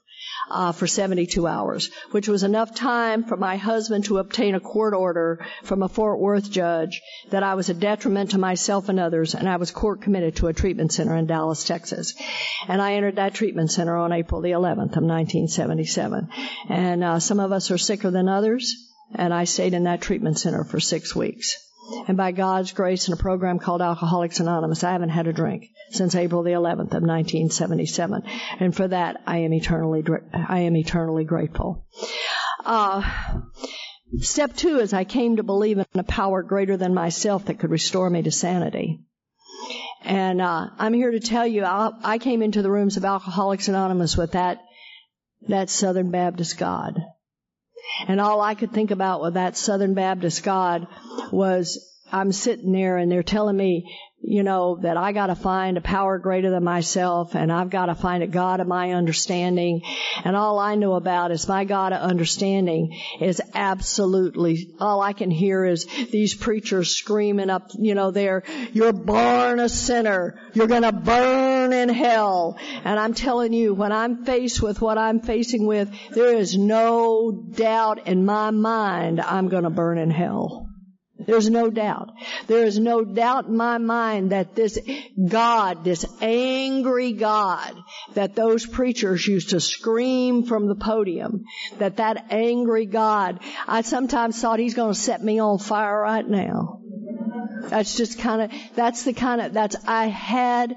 uh, 0.50 0.72
for 0.72 0.86
72 0.86 1.46
hours, 1.46 1.90
which 2.10 2.28
was 2.28 2.42
enough 2.42 2.74
time 2.74 3.24
for 3.24 3.36
my 3.36 3.56
husband 3.56 4.04
to 4.04 4.18
obtain 4.18 4.54
a 4.54 4.60
court 4.60 4.94
order 4.94 5.44
from 5.62 5.82
a 5.82 5.88
Fort 5.88 6.18
Worth 6.18 6.50
judge 6.50 7.00
that 7.30 7.42
I 7.42 7.54
was 7.54 7.68
a 7.68 7.74
detriment 7.74 8.30
to 8.30 8.38
myself 8.38 8.88
and 8.88 8.98
others, 8.98 9.34
and 9.34 9.48
I 9.48 9.56
was 9.56 9.70
court 9.70 10.02
committed 10.02 10.36
to 10.36 10.48
a 10.48 10.52
treatment 10.52 10.92
center 10.92 11.16
in 11.16 11.26
Dallas, 11.26 11.64
Texas. 11.64 12.14
And 12.68 12.80
I 12.80 12.94
entered 12.94 13.16
that 13.16 13.34
treatment 13.34 13.70
center 13.70 13.96
on 13.96 14.12
April 14.12 14.40
the 14.40 14.50
11th 14.50 14.96
of 14.96 15.04
1977. 15.04 16.28
And 16.68 17.04
uh, 17.04 17.20
some 17.20 17.40
of 17.40 17.52
us 17.52 17.70
are 17.70 17.78
sicker 17.78 18.10
than 18.10 18.28
others, 18.28 18.74
and 19.14 19.32
I 19.32 19.44
stayed 19.44 19.74
in 19.74 19.84
that 19.84 20.00
treatment 20.00 20.38
center 20.38 20.64
for 20.64 20.80
six 20.80 21.14
weeks. 21.14 21.56
And 22.06 22.16
by 22.16 22.32
God's 22.32 22.72
grace 22.72 23.08
in 23.08 23.14
a 23.14 23.16
program 23.16 23.58
called 23.58 23.82
Alcoholics 23.82 24.40
Anonymous, 24.40 24.84
I 24.84 24.92
haven't 24.92 25.10
had 25.10 25.26
a 25.26 25.32
drink 25.32 25.68
since 25.90 26.14
April 26.14 26.42
the 26.42 26.52
11th 26.52 26.94
of 26.94 27.02
1977. 27.02 28.22
And 28.60 28.74
for 28.74 28.88
that, 28.88 29.22
I 29.26 29.38
am 29.38 29.52
eternally, 29.52 30.04
I 30.32 30.60
am 30.60 30.76
eternally 30.76 31.24
grateful. 31.24 31.86
Uh, 32.64 33.02
step 34.18 34.54
two 34.54 34.78
is 34.78 34.92
I 34.92 35.04
came 35.04 35.36
to 35.36 35.42
believe 35.42 35.78
in 35.78 35.86
a 35.94 36.04
power 36.04 36.42
greater 36.42 36.76
than 36.76 36.94
myself 36.94 37.46
that 37.46 37.58
could 37.58 37.70
restore 37.70 38.08
me 38.08 38.22
to 38.22 38.30
sanity. 38.30 39.00
And 40.04 40.40
uh, 40.40 40.68
I'm 40.78 40.94
here 40.94 41.10
to 41.10 41.20
tell 41.20 41.46
you, 41.46 41.64
I, 41.64 41.90
I 42.02 42.18
came 42.18 42.42
into 42.42 42.62
the 42.62 42.70
rooms 42.70 42.96
of 42.96 43.04
Alcoholics 43.04 43.68
Anonymous 43.68 44.16
with 44.16 44.32
that 44.32 44.60
that 45.48 45.70
Southern 45.70 46.10
Baptist 46.10 46.56
God. 46.56 47.00
And 48.08 48.20
all 48.20 48.40
I 48.40 48.54
could 48.54 48.72
think 48.72 48.90
about 48.90 49.22
with 49.22 49.34
that 49.34 49.56
Southern 49.56 49.94
Baptist 49.94 50.42
God 50.42 50.86
was 51.30 51.78
I'm 52.12 52.32
sitting 52.32 52.72
there 52.72 52.98
and 52.98 53.10
they're 53.10 53.22
telling 53.22 53.56
me, 53.56 53.90
you 54.22 54.42
know, 54.44 54.76
that 54.82 54.96
I 54.96 55.12
gotta 55.12 55.34
find 55.34 55.76
a 55.76 55.80
power 55.80 56.18
greater 56.18 56.50
than 56.50 56.62
myself 56.62 57.34
and 57.34 57.52
I've 57.52 57.70
gotta 57.70 57.94
find 57.94 58.22
a 58.22 58.28
God 58.28 58.60
of 58.60 58.68
my 58.68 58.92
understanding. 58.92 59.82
And 60.24 60.36
all 60.36 60.58
I 60.58 60.76
know 60.76 60.94
about 60.94 61.32
is 61.32 61.48
my 61.48 61.64
God 61.64 61.92
of 61.92 62.00
understanding 62.00 62.96
is 63.20 63.42
absolutely, 63.52 64.74
all 64.78 65.00
I 65.00 65.12
can 65.12 65.30
hear 65.30 65.64
is 65.64 65.86
these 66.10 66.34
preachers 66.34 66.94
screaming 66.94 67.50
up, 67.50 67.70
you 67.78 67.94
know, 67.94 68.12
there, 68.12 68.44
you're 68.72 68.92
born 68.92 69.58
a 69.58 69.68
sinner. 69.68 70.38
You're 70.54 70.68
gonna 70.68 70.92
burn 70.92 71.72
in 71.72 71.88
hell. 71.88 72.58
And 72.84 73.00
I'm 73.00 73.14
telling 73.14 73.52
you, 73.52 73.74
when 73.74 73.90
I'm 73.90 74.24
faced 74.24 74.62
with 74.62 74.80
what 74.80 74.98
I'm 74.98 75.20
facing 75.20 75.66
with, 75.66 75.90
there 76.10 76.36
is 76.36 76.56
no 76.56 77.32
doubt 77.32 78.06
in 78.06 78.24
my 78.24 78.50
mind 78.50 79.20
I'm 79.20 79.48
gonna 79.48 79.70
burn 79.70 79.98
in 79.98 80.10
hell. 80.10 80.68
There's 81.18 81.48
no 81.48 81.70
doubt. 81.70 82.10
There 82.46 82.64
is 82.64 82.78
no 82.78 83.04
doubt 83.04 83.46
in 83.46 83.56
my 83.56 83.78
mind 83.78 84.32
that 84.32 84.54
this 84.54 84.78
God, 85.28 85.84
this 85.84 86.04
angry 86.20 87.12
God, 87.12 87.76
that 88.14 88.34
those 88.34 88.66
preachers 88.66 89.26
used 89.26 89.50
to 89.50 89.60
scream 89.60 90.44
from 90.44 90.66
the 90.68 90.74
podium, 90.74 91.44
that 91.78 91.98
that 91.98 92.26
angry 92.30 92.86
God, 92.86 93.40
I 93.68 93.82
sometimes 93.82 94.40
thought 94.40 94.58
he's 94.58 94.74
going 94.74 94.94
to 94.94 94.98
set 94.98 95.22
me 95.22 95.38
on 95.38 95.58
fire 95.58 96.00
right 96.00 96.26
now. 96.26 96.80
That's 97.68 97.96
just 97.96 98.18
kind 98.18 98.42
of, 98.42 98.50
that's 98.74 99.04
the 99.04 99.12
kind 99.12 99.40
of, 99.40 99.52
that's, 99.52 99.76
I 99.86 100.06
had, 100.06 100.76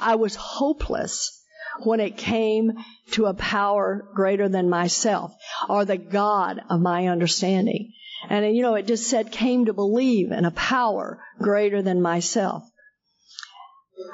I 0.00 0.14
was 0.14 0.34
hopeless 0.34 1.42
when 1.82 2.00
it 2.00 2.16
came 2.16 2.72
to 3.12 3.26
a 3.26 3.34
power 3.34 4.08
greater 4.14 4.48
than 4.48 4.70
myself 4.70 5.34
or 5.68 5.84
the 5.84 5.98
God 5.98 6.60
of 6.70 6.80
my 6.80 7.08
understanding. 7.08 7.92
And 8.28 8.56
you 8.56 8.62
know, 8.62 8.74
it 8.74 8.86
just 8.86 9.08
said 9.08 9.30
came 9.30 9.66
to 9.66 9.72
believe 9.72 10.32
in 10.32 10.44
a 10.44 10.50
power 10.50 11.20
greater 11.38 11.82
than 11.82 12.02
myself. 12.02 12.64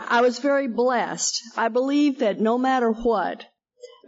I 0.08 0.20
was 0.20 0.38
very 0.38 0.68
blessed. 0.68 1.42
I 1.56 1.68
believe 1.68 2.18
that 2.18 2.40
no 2.40 2.58
matter 2.58 2.90
what, 2.90 3.44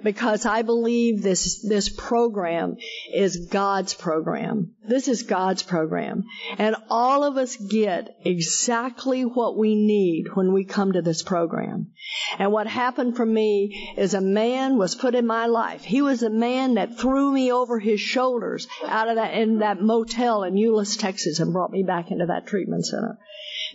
because 0.03 0.47
I 0.47 0.63
believe 0.63 1.23
this, 1.23 1.63
this 1.63 1.89
program 1.89 2.77
is 3.13 3.49
God's 3.51 3.95
program. 3.95 4.75
This 4.87 5.09
is 5.09 5.23
God's 5.23 5.63
program. 5.63 6.25
And 6.59 6.77
all 6.89 7.25
of 7.25 7.37
us 7.37 7.57
get 7.57 8.17
exactly 8.25 9.25
what 9.25 9.57
we 9.57 9.75
need 9.75 10.35
when 10.35 10.53
we 10.53 10.65
come 10.65 10.93
to 10.93 11.03
this 11.03 11.23
program. 11.23 11.93
And 12.39 12.53
what 12.53 12.67
happened 12.67 13.17
for 13.17 13.27
me 13.27 13.95
is 13.97 14.15
a 14.15 14.21
man 14.21 14.79
was 14.79 14.95
put 14.95 15.15
in 15.15 15.27
my 15.27 15.47
life. 15.47 15.85
He 15.85 16.03
was 16.03 16.23
a 16.23 16.31
man 16.31 16.75
that 16.75 16.99
threw 16.99 17.33
me 17.33 17.53
over 17.53 17.79
his 17.79 18.01
shoulders 18.01 18.67
out 18.87 19.09
of 19.09 19.17
that, 19.17 19.35
in 19.35 19.59
that 19.61 19.81
motel 19.81 20.43
in 20.45 20.55
Euless, 20.55 20.99
Texas 20.99 21.41
and 21.41 21.53
brought 21.53 21.71
me 21.71 21.83
back 21.83 22.11
into 22.11 22.27
that 22.27 22.47
treatment 22.47 22.87
center. 22.87 23.19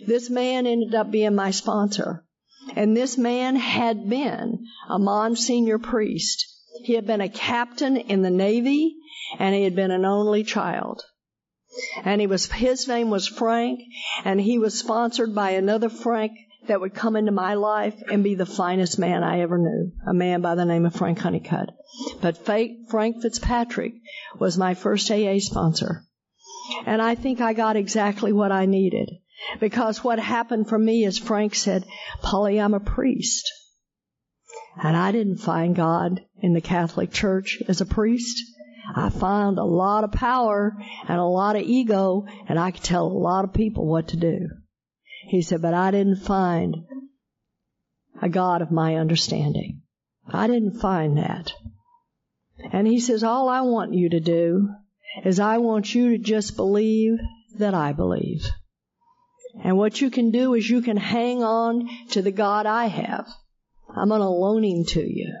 This 0.06 0.30
man 0.30 0.66
ended 0.66 0.94
up 0.94 1.10
being 1.10 1.34
my 1.34 1.50
sponsor. 1.50 2.24
And 2.76 2.96
this 2.96 3.18
man 3.18 3.56
had 3.56 4.08
been 4.08 4.66
a 4.88 4.98
Monsignor 4.98 5.78
priest. 5.78 6.46
He 6.84 6.94
had 6.94 7.06
been 7.06 7.20
a 7.20 7.28
captain 7.28 7.96
in 7.96 8.22
the 8.22 8.30
Navy 8.30 8.96
and 9.38 9.54
he 9.54 9.64
had 9.64 9.74
been 9.74 9.90
an 9.90 10.04
only 10.04 10.44
child. 10.44 11.02
And 12.04 12.20
he 12.20 12.26
was, 12.26 12.50
his 12.50 12.88
name 12.88 13.10
was 13.10 13.26
Frank 13.26 13.80
and 14.24 14.40
he 14.40 14.58
was 14.58 14.78
sponsored 14.78 15.34
by 15.34 15.50
another 15.50 15.88
Frank 15.88 16.32
that 16.66 16.80
would 16.80 16.94
come 16.94 17.16
into 17.16 17.32
my 17.32 17.54
life 17.54 17.94
and 18.10 18.24
be 18.24 18.34
the 18.34 18.46
finest 18.46 18.98
man 18.98 19.22
I 19.22 19.40
ever 19.40 19.58
knew. 19.58 19.92
A 20.06 20.14
man 20.14 20.40
by 20.40 20.54
the 20.54 20.64
name 20.64 20.86
of 20.86 20.94
Frank 20.94 21.18
Honeycutt. 21.18 21.70
But 22.20 22.38
Frank 22.38 23.22
Fitzpatrick 23.22 23.94
was 24.38 24.58
my 24.58 24.74
first 24.74 25.10
AA 25.10 25.38
sponsor. 25.38 26.04
And 26.86 27.00
I 27.00 27.14
think 27.14 27.40
I 27.40 27.54
got 27.54 27.76
exactly 27.76 28.32
what 28.32 28.52
I 28.52 28.66
needed. 28.66 29.10
Because 29.60 30.02
what 30.02 30.18
happened 30.18 30.68
for 30.68 30.78
me 30.78 31.04
is 31.04 31.18
Frank 31.18 31.54
said, 31.54 31.84
Polly, 32.22 32.60
I'm 32.60 32.74
a 32.74 32.80
priest. 32.80 33.50
And 34.82 34.96
I 34.96 35.12
didn't 35.12 35.38
find 35.38 35.74
God 35.74 36.20
in 36.40 36.52
the 36.54 36.60
Catholic 36.60 37.10
Church 37.10 37.62
as 37.68 37.80
a 37.80 37.86
priest. 37.86 38.42
I 38.94 39.10
found 39.10 39.58
a 39.58 39.64
lot 39.64 40.04
of 40.04 40.12
power 40.12 40.76
and 41.08 41.18
a 41.18 41.24
lot 41.24 41.56
of 41.56 41.62
ego, 41.62 42.26
and 42.48 42.58
I 42.58 42.70
could 42.70 42.82
tell 42.82 43.06
a 43.06 43.12
lot 43.12 43.44
of 43.44 43.52
people 43.52 43.86
what 43.86 44.08
to 44.08 44.16
do. 44.16 44.48
He 45.26 45.42
said, 45.42 45.60
but 45.60 45.74
I 45.74 45.90
didn't 45.90 46.22
find 46.22 46.76
a 48.22 48.28
God 48.28 48.62
of 48.62 48.70
my 48.70 48.96
understanding. 48.96 49.82
I 50.26 50.46
didn't 50.46 50.80
find 50.80 51.18
that. 51.18 51.52
And 52.72 52.86
he 52.86 53.00
says, 53.00 53.22
all 53.22 53.48
I 53.48 53.60
want 53.62 53.94
you 53.94 54.10
to 54.10 54.20
do 54.20 54.68
is 55.24 55.38
I 55.38 55.58
want 55.58 55.94
you 55.94 56.10
to 56.10 56.18
just 56.18 56.56
believe 56.56 57.18
that 57.58 57.74
I 57.74 57.92
believe. 57.92 58.48
And 59.62 59.76
what 59.76 60.00
you 60.00 60.10
can 60.10 60.30
do 60.30 60.54
is 60.54 60.68
you 60.68 60.82
can 60.82 60.96
hang 60.96 61.42
on 61.42 61.88
to 62.10 62.22
the 62.22 62.30
God 62.30 62.66
I 62.66 62.86
have. 62.86 63.26
I'm 63.94 64.08
going 64.08 64.20
to 64.20 64.28
loan 64.28 64.64
him 64.64 64.84
to 64.84 65.00
you. 65.00 65.34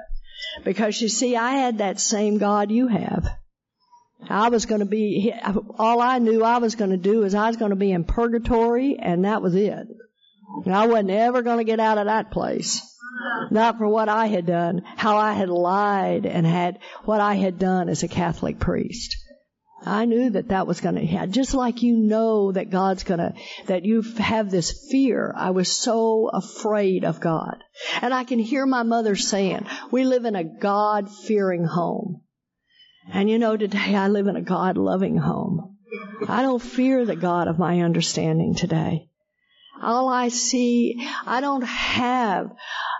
Because 0.64 1.00
you 1.00 1.08
see, 1.08 1.36
I 1.36 1.52
had 1.52 1.78
that 1.78 2.00
same 2.00 2.38
God 2.38 2.70
you 2.70 2.88
have. 2.88 3.28
I 4.28 4.48
was 4.48 4.66
going 4.66 4.80
to 4.80 4.86
be, 4.86 5.32
all 5.78 6.00
I 6.00 6.18
knew 6.18 6.42
I 6.42 6.58
was 6.58 6.74
going 6.74 6.90
to 6.90 6.96
do 6.96 7.22
is 7.22 7.34
I 7.34 7.48
was 7.48 7.56
going 7.56 7.70
to 7.70 7.76
be 7.76 7.92
in 7.92 8.04
purgatory 8.04 8.98
and 8.98 9.24
that 9.24 9.42
was 9.42 9.54
it. 9.54 9.86
And 10.64 10.74
I 10.74 10.86
wasn't 10.86 11.10
ever 11.10 11.42
going 11.42 11.58
to 11.58 11.64
get 11.64 11.80
out 11.80 11.98
of 11.98 12.06
that 12.06 12.30
place. 12.30 12.82
Not 13.50 13.78
for 13.78 13.86
what 13.86 14.08
I 14.08 14.26
had 14.26 14.46
done, 14.46 14.82
how 14.96 15.16
I 15.16 15.32
had 15.32 15.48
lied 15.48 16.26
and 16.26 16.46
had 16.46 16.78
what 17.04 17.20
I 17.20 17.34
had 17.34 17.58
done 17.58 17.88
as 17.88 18.02
a 18.02 18.08
Catholic 18.08 18.58
priest. 18.58 19.16
I 19.84 20.04
knew 20.06 20.30
that 20.30 20.48
that 20.48 20.66
was 20.66 20.80
going 20.80 20.96
to 20.96 21.06
happen. 21.06 21.32
Just 21.32 21.54
like 21.54 21.82
you 21.82 21.96
know 21.96 22.52
that 22.52 22.70
God's 22.70 23.04
going 23.04 23.20
to, 23.20 23.34
that 23.66 23.84
you 23.84 24.02
have 24.18 24.50
this 24.50 24.88
fear. 24.90 25.32
I 25.36 25.50
was 25.50 25.70
so 25.70 26.28
afraid 26.32 27.04
of 27.04 27.20
God. 27.20 27.62
And 28.02 28.12
I 28.12 28.24
can 28.24 28.38
hear 28.38 28.66
my 28.66 28.82
mother 28.82 29.14
saying, 29.14 29.66
we 29.90 30.04
live 30.04 30.24
in 30.24 30.34
a 30.34 30.44
God 30.44 31.10
fearing 31.10 31.64
home. 31.64 32.22
And 33.10 33.30
you 33.30 33.38
know, 33.38 33.56
today 33.56 33.94
I 33.94 34.08
live 34.08 34.26
in 34.26 34.36
a 34.36 34.42
God 34.42 34.76
loving 34.76 35.16
home. 35.16 35.76
I 36.28 36.42
don't 36.42 36.60
fear 36.60 37.04
the 37.04 37.16
God 37.16 37.48
of 37.48 37.58
my 37.58 37.80
understanding 37.80 38.54
today. 38.54 39.08
All 39.80 40.08
I 40.08 40.28
see, 40.28 41.08
I 41.24 41.40
don't 41.40 41.62
have 41.62 42.50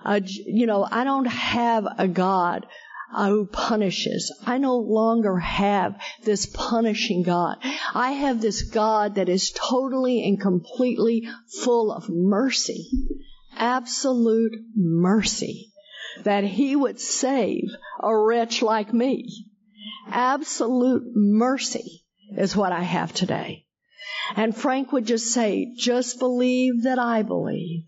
a, 0.05 0.23
you 0.25 0.67
know, 0.67 0.87
I 0.89 1.05
don't 1.05 1.27
have 1.27 1.87
a 1.99 2.07
God 2.07 2.67
who 3.17 3.47
punishes. 3.47 4.35
I 4.47 4.59
no 4.59 4.77
longer 4.77 5.39
have 5.39 5.99
this 6.25 6.47
punishing 6.47 7.23
God. 7.23 7.57
I 7.95 8.13
have 8.13 8.41
this 8.41 8.63
God 8.63 9.15
that 9.17 9.29
is 9.29 9.51
totally 9.51 10.27
and 10.27 10.41
completely 10.41 11.29
full 11.63 11.93
of 11.93 12.09
mercy. 12.09 12.91
Absolute 13.57 14.53
mercy. 14.77 15.73
That 16.25 16.45
He 16.45 16.77
would 16.77 17.01
save 17.01 17.71
a 18.01 18.17
wretch 18.17 18.63
like 18.63 18.93
me. 18.93 19.47
Absolute 20.11 21.05
mercy 21.15 22.05
is 22.37 22.57
what 22.57 22.73
I 22.73 22.83
have 22.83 23.13
today. 23.13 23.65
And 24.37 24.55
Frank 24.55 24.93
would 24.93 25.07
just 25.07 25.33
say, 25.33 25.73
just 25.77 26.19
believe 26.19 26.83
that 26.83 26.99
I 26.99 27.23
believe. 27.23 27.85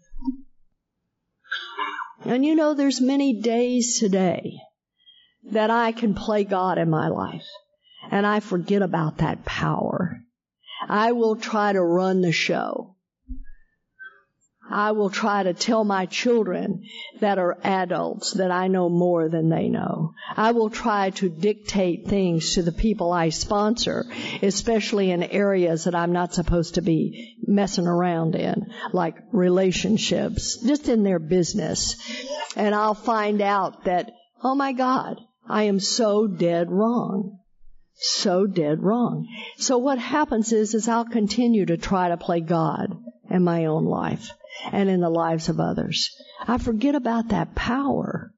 And 2.25 2.45
you 2.45 2.55
know, 2.55 2.75
there's 2.75 3.01
many 3.01 3.41
days 3.41 3.99
today 3.99 4.61
that 5.45 5.70
I 5.70 5.93
can 5.93 6.14
play 6.14 6.45
God 6.45 6.78
in 6.78 6.91
my 6.91 7.09
life 7.09 7.47
and 8.11 8.26
I 8.26 8.41
forget 8.41 8.82
about 8.82 9.18
that 9.18 9.45
power. 9.45 10.20
I 10.88 11.12
will 11.12 11.36
try 11.36 11.72
to 11.72 11.82
run 11.82 12.20
the 12.22 12.32
show. 12.32 12.97
I 14.72 14.93
will 14.93 15.11
try 15.11 15.43
to 15.43 15.53
tell 15.53 15.82
my 15.82 16.07
children 16.07 16.84
that 17.18 17.38
are 17.38 17.59
adults 17.64 18.34
that 18.34 18.53
I 18.53 18.68
know 18.68 18.88
more 18.88 19.28
than 19.28 19.49
they 19.49 19.68
know. 19.68 20.12
I 20.36 20.53
will 20.53 20.70
try 20.70 21.11
to 21.11 21.28
dictate 21.28 22.07
things 22.07 22.55
to 22.55 22.62
the 22.62 22.70
people 22.70 23.12
I 23.12 23.30
sponsor, 23.30 24.05
especially 24.43 25.11
in 25.11 25.24
areas 25.24 25.84
that 25.84 25.97
I'm 25.97 26.12
not 26.12 26.34
supposed 26.34 26.76
to 26.76 26.82
be 26.82 27.36
messing 27.45 27.88
around 27.88 28.36
in, 28.36 28.72
like 28.93 29.16
relationships, 29.32 30.59
just 30.64 30.88
in 30.88 31.03
their 31.03 31.18
business. 31.18 31.97
And 32.55 32.72
I'll 32.72 32.95
find 32.95 33.43
out 33.43 33.84
that, 33.86 34.12
oh 34.45 34.55
my 34.55 34.72
God, 34.72 35.20
I 35.51 35.65
am 35.65 35.81
so 35.81 36.29
dead 36.29 36.71
wrong. 36.71 37.41
So 37.95 38.47
dead 38.47 38.83
wrong. 38.83 39.27
So 39.59 39.79
what 39.79 39.99
happens 39.99 40.53
is, 40.53 40.75
is 40.75 40.89
I'll 40.89 41.05
continue 41.05 41.67
to 41.67 41.77
try 41.77 42.09
to 42.09 42.17
play 42.17 42.41
God 42.41 42.97
in 43.29 43.43
my 43.43 43.67
own 43.67 43.85
life 43.85 44.31
and 44.71 44.89
in 44.89 45.01
the 45.01 45.11
lives 45.11 45.49
of 45.49 45.59
others. 45.59 46.09
I 46.47 46.59
forget 46.59 46.95
about 46.95 47.29
that 47.29 47.55
power, 47.55 48.33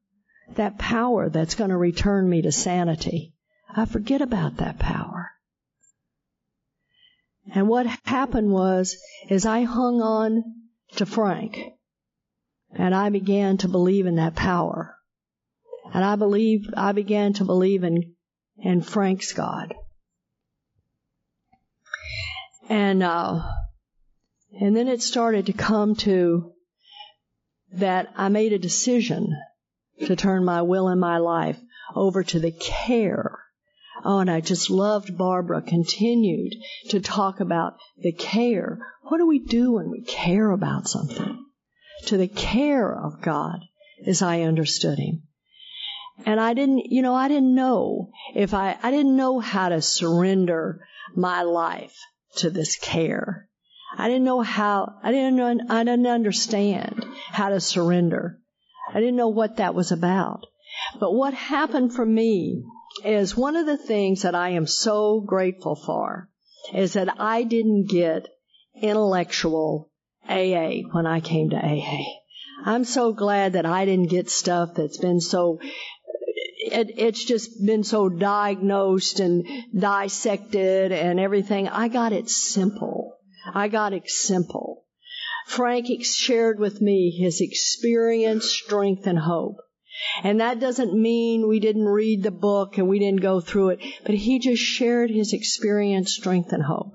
that 0.54 0.78
power 0.78 1.28
that's 1.28 1.54
going 1.54 1.70
to 1.70 1.76
return 1.76 2.28
me 2.28 2.42
to 2.42 2.50
sanity. 2.50 3.34
I 3.68 3.84
forget 3.84 4.22
about 4.22 4.56
that 4.56 4.78
power. 4.78 5.30
And 7.54 7.68
what 7.68 7.86
happened 8.04 8.52
was, 8.52 8.96
is 9.28 9.44
I 9.44 9.62
hung 9.64 10.00
on 10.00 10.42
to 10.96 11.06
Frank 11.06 11.58
and 12.72 12.94
I 12.94 13.10
began 13.10 13.58
to 13.58 13.68
believe 13.68 14.06
in 14.06 14.16
that 14.16 14.34
power. 14.34 14.96
And 15.94 16.04
I 16.04 16.16
believe, 16.16 16.72
I 16.76 16.92
began 16.92 17.34
to 17.34 17.44
believe 17.44 17.84
in, 17.84 18.14
in 18.58 18.80
Frank's 18.80 19.32
God. 19.32 19.74
And, 22.68 23.02
uh, 23.02 23.42
and 24.58 24.74
then 24.74 24.88
it 24.88 25.02
started 25.02 25.46
to 25.46 25.52
come 25.52 25.96
to 25.96 26.52
that 27.74 28.12
I 28.16 28.28
made 28.28 28.52
a 28.52 28.58
decision 28.58 29.36
to 30.06 30.16
turn 30.16 30.44
my 30.44 30.62
will 30.62 30.88
and 30.88 31.00
my 31.00 31.18
life 31.18 31.58
over 31.94 32.22
to 32.22 32.38
the 32.38 32.52
care. 32.52 33.38
Oh, 34.04 34.18
and 34.18 34.30
I 34.30 34.40
just 34.40 34.70
loved 34.70 35.16
Barbara 35.16 35.62
continued 35.62 36.54
to 36.88 37.00
talk 37.00 37.40
about 37.40 37.76
the 37.98 38.12
care. 38.12 38.78
What 39.02 39.18
do 39.18 39.26
we 39.26 39.40
do 39.40 39.72
when 39.72 39.90
we 39.90 40.02
care 40.02 40.50
about 40.50 40.88
something? 40.88 41.44
To 42.06 42.16
the 42.16 42.28
care 42.28 42.92
of 42.92 43.22
God 43.22 43.60
as 44.06 44.22
I 44.22 44.42
understood 44.42 44.98
Him. 44.98 45.22
And 46.26 46.38
I 46.38 46.54
didn't, 46.54 46.90
you 46.90 47.02
know, 47.02 47.14
I 47.14 47.28
didn't 47.28 47.54
know 47.54 48.10
if 48.34 48.54
I, 48.54 48.76
I 48.82 48.90
didn't 48.90 49.16
know 49.16 49.40
how 49.40 49.70
to 49.70 49.80
surrender 49.80 50.86
my 51.14 51.42
life 51.42 51.96
to 52.36 52.50
this 52.50 52.76
care. 52.76 53.48
I 53.96 54.08
didn't 54.08 54.24
know 54.24 54.40
how, 54.40 54.94
I 55.02 55.12
didn't 55.12 55.70
I 55.70 55.84
didn't 55.84 56.06
understand 56.06 57.04
how 57.28 57.50
to 57.50 57.60
surrender. 57.60 58.38
I 58.92 59.00
didn't 59.00 59.16
know 59.16 59.28
what 59.28 59.56
that 59.56 59.74
was 59.74 59.92
about. 59.92 60.46
But 60.98 61.12
what 61.12 61.34
happened 61.34 61.94
for 61.94 62.04
me 62.04 62.64
is 63.04 63.36
one 63.36 63.56
of 63.56 63.66
the 63.66 63.76
things 63.76 64.22
that 64.22 64.34
I 64.34 64.50
am 64.50 64.66
so 64.66 65.20
grateful 65.20 65.74
for 65.74 66.28
is 66.72 66.94
that 66.94 67.20
I 67.20 67.42
didn't 67.42 67.88
get 67.88 68.28
intellectual 68.74 69.90
AA 70.28 70.82
when 70.92 71.06
I 71.06 71.20
came 71.20 71.50
to 71.50 71.56
AA. 71.56 72.04
I'm 72.64 72.84
so 72.84 73.12
glad 73.12 73.54
that 73.54 73.66
I 73.66 73.84
didn't 73.84 74.10
get 74.10 74.30
stuff 74.30 74.74
that's 74.74 74.98
been 74.98 75.20
so 75.20 75.58
it, 76.72 76.98
it's 76.98 77.24
just 77.24 77.64
been 77.64 77.84
so 77.84 78.08
diagnosed 78.08 79.20
and 79.20 79.46
dissected 79.76 80.92
and 80.92 81.20
everything. 81.20 81.68
I 81.68 81.88
got 81.88 82.12
it 82.12 82.28
simple. 82.28 83.16
I 83.54 83.68
got 83.68 83.92
it 83.92 84.08
simple. 84.08 84.84
Frank 85.46 85.86
shared 86.04 86.58
with 86.58 86.80
me 86.80 87.10
his 87.10 87.40
experience, 87.40 88.46
strength, 88.46 89.06
and 89.06 89.18
hope. 89.18 89.56
And 90.22 90.40
that 90.40 90.60
doesn't 90.60 90.94
mean 90.94 91.48
we 91.48 91.60
didn't 91.60 91.84
read 91.84 92.22
the 92.22 92.30
book 92.30 92.78
and 92.78 92.88
we 92.88 92.98
didn't 92.98 93.20
go 93.20 93.40
through 93.40 93.70
it, 93.70 93.80
but 94.04 94.14
he 94.14 94.38
just 94.38 94.62
shared 94.62 95.10
his 95.10 95.32
experience, 95.32 96.14
strength, 96.14 96.52
and 96.52 96.62
hope. 96.62 96.94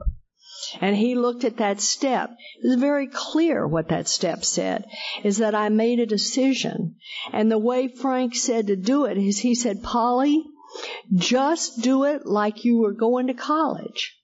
And 0.81 0.95
he 0.95 1.15
looked 1.15 1.43
at 1.43 1.57
that 1.57 1.81
step. 1.81 2.31
It 2.61 2.67
was 2.67 2.79
very 2.79 3.07
clear 3.07 3.67
what 3.67 3.89
that 3.89 4.07
step 4.07 4.43
said, 4.43 4.85
is 5.23 5.37
that 5.37 5.55
I 5.55 5.69
made 5.69 5.99
a 5.99 6.05
decision. 6.05 6.95
And 7.31 7.51
the 7.51 7.57
way 7.57 7.87
Frank 7.87 8.35
said 8.35 8.67
to 8.67 8.75
do 8.75 9.05
it 9.05 9.17
is 9.17 9.39
he 9.39 9.55
said, 9.55 9.83
Polly, 9.83 10.43
just 11.13 11.81
do 11.81 12.03
it 12.03 12.25
like 12.25 12.65
you 12.65 12.77
were 12.77 12.93
going 12.93 13.27
to 13.27 13.33
college. 13.33 14.17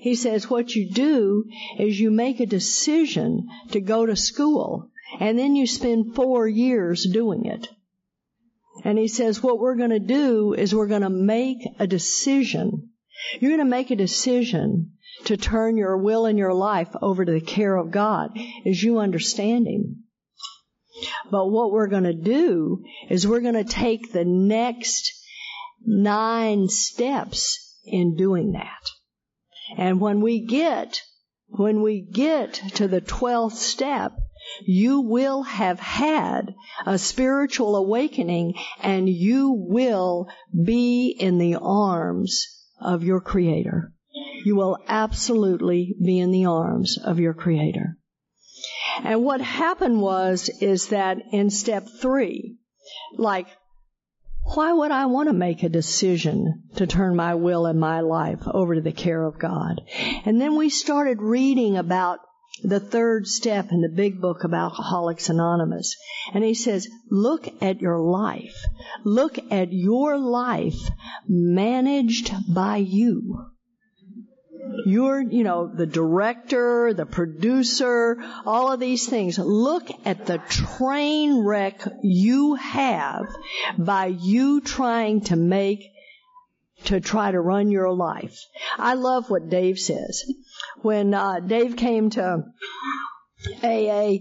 He 0.00 0.14
says 0.14 0.48
what 0.48 0.74
you 0.74 0.90
do 0.90 1.44
is 1.78 1.98
you 1.98 2.10
make 2.10 2.40
a 2.40 2.46
decision 2.46 3.48
to 3.72 3.80
go 3.80 4.06
to 4.06 4.14
school 4.14 4.90
and 5.18 5.38
then 5.38 5.56
you 5.56 5.66
spend 5.66 6.14
four 6.14 6.46
years 6.46 7.04
doing 7.04 7.46
it. 7.46 7.68
And 8.84 8.96
he 8.96 9.08
says 9.08 9.42
what 9.42 9.58
we're 9.58 9.74
going 9.74 9.90
to 9.90 9.98
do 9.98 10.54
is 10.54 10.74
we're 10.74 10.86
going 10.86 11.02
to 11.02 11.10
make 11.10 11.58
a 11.80 11.86
decision. 11.86 12.90
You're 13.40 13.50
going 13.50 13.64
to 13.64 13.76
make 13.76 13.90
a 13.90 13.96
decision 13.96 14.92
to 15.28 15.36
turn 15.36 15.76
your 15.76 15.96
will 15.98 16.24
and 16.24 16.38
your 16.38 16.54
life 16.54 16.88
over 17.02 17.22
to 17.22 17.32
the 17.32 17.40
care 17.40 17.76
of 17.76 17.90
God 17.90 18.30
as 18.66 18.82
you 18.82 18.98
understand 18.98 19.66
Him. 19.66 20.04
But 21.30 21.48
what 21.50 21.70
we're 21.70 21.88
going 21.88 22.04
to 22.04 22.14
do 22.14 22.82
is 23.10 23.26
we're 23.26 23.40
going 23.40 23.54
to 23.54 23.64
take 23.64 24.10
the 24.10 24.24
next 24.24 25.12
nine 25.84 26.68
steps 26.68 27.76
in 27.84 28.16
doing 28.16 28.52
that. 28.52 28.90
And 29.76 30.00
when 30.00 30.22
we 30.22 30.46
get, 30.46 31.02
when 31.48 31.82
we 31.82 32.00
get 32.00 32.54
to 32.76 32.88
the 32.88 33.02
12th 33.02 33.52
step, 33.52 34.12
you 34.62 35.02
will 35.02 35.42
have 35.42 35.78
had 35.78 36.54
a 36.86 36.96
spiritual 36.96 37.76
awakening 37.76 38.54
and 38.80 39.08
you 39.08 39.52
will 39.52 40.28
be 40.64 41.10
in 41.10 41.36
the 41.36 41.56
arms 41.56 42.46
of 42.80 43.04
your 43.04 43.20
Creator. 43.20 43.92
You 44.44 44.56
will 44.56 44.78
absolutely 44.88 45.94
be 46.02 46.18
in 46.18 46.30
the 46.30 46.46
arms 46.46 46.98
of 47.02 47.20
your 47.20 47.34
Creator. 47.34 47.96
And 49.04 49.22
what 49.22 49.40
happened 49.40 50.00
was, 50.00 50.48
is 50.60 50.88
that 50.88 51.18
in 51.32 51.50
step 51.50 51.86
three, 52.00 52.56
like 53.16 53.46
why 54.54 54.72
would 54.72 54.90
I 54.90 55.06
want 55.06 55.28
to 55.28 55.34
make 55.34 55.62
a 55.62 55.68
decision 55.68 56.62
to 56.76 56.86
turn 56.86 57.14
my 57.14 57.34
will 57.34 57.66
and 57.66 57.78
my 57.78 58.00
life 58.00 58.40
over 58.46 58.74
to 58.74 58.80
the 58.80 58.92
care 58.92 59.22
of 59.22 59.38
God? 59.38 59.82
And 60.24 60.40
then 60.40 60.56
we 60.56 60.70
started 60.70 61.20
reading 61.20 61.76
about 61.76 62.20
the 62.62 62.80
third 62.80 63.26
step 63.26 63.70
in 63.70 63.82
the 63.82 63.90
big 63.94 64.20
book 64.20 64.44
of 64.44 64.54
Alcoholics 64.54 65.28
Anonymous. 65.28 65.94
And 66.32 66.42
he 66.42 66.54
says, 66.54 66.88
look 67.10 67.46
at 67.62 67.80
your 67.80 68.00
life. 68.00 68.56
Look 69.04 69.38
at 69.50 69.72
your 69.72 70.18
life 70.18 70.80
managed 71.28 72.32
by 72.52 72.78
you. 72.78 73.50
You're, 74.86 75.20
you 75.20 75.44
know, 75.44 75.66
the 75.66 75.86
director, 75.86 76.94
the 76.94 77.06
producer, 77.06 78.16
all 78.46 78.72
of 78.72 78.80
these 78.80 79.06
things. 79.06 79.38
Look 79.38 79.88
at 80.04 80.26
the 80.26 80.38
train 80.38 81.44
wreck 81.44 81.82
you 82.02 82.54
have 82.54 83.26
by 83.76 84.06
you 84.06 84.60
trying 84.60 85.22
to 85.22 85.36
make, 85.36 85.84
to 86.84 87.00
try 87.00 87.30
to 87.30 87.40
run 87.40 87.70
your 87.70 87.92
life. 87.92 88.38
I 88.76 88.94
love 88.94 89.30
what 89.30 89.48
Dave 89.48 89.78
says. 89.78 90.24
When 90.82 91.14
uh, 91.14 91.40
Dave 91.40 91.76
came 91.76 92.10
to 92.10 92.44
AA, 93.62 94.12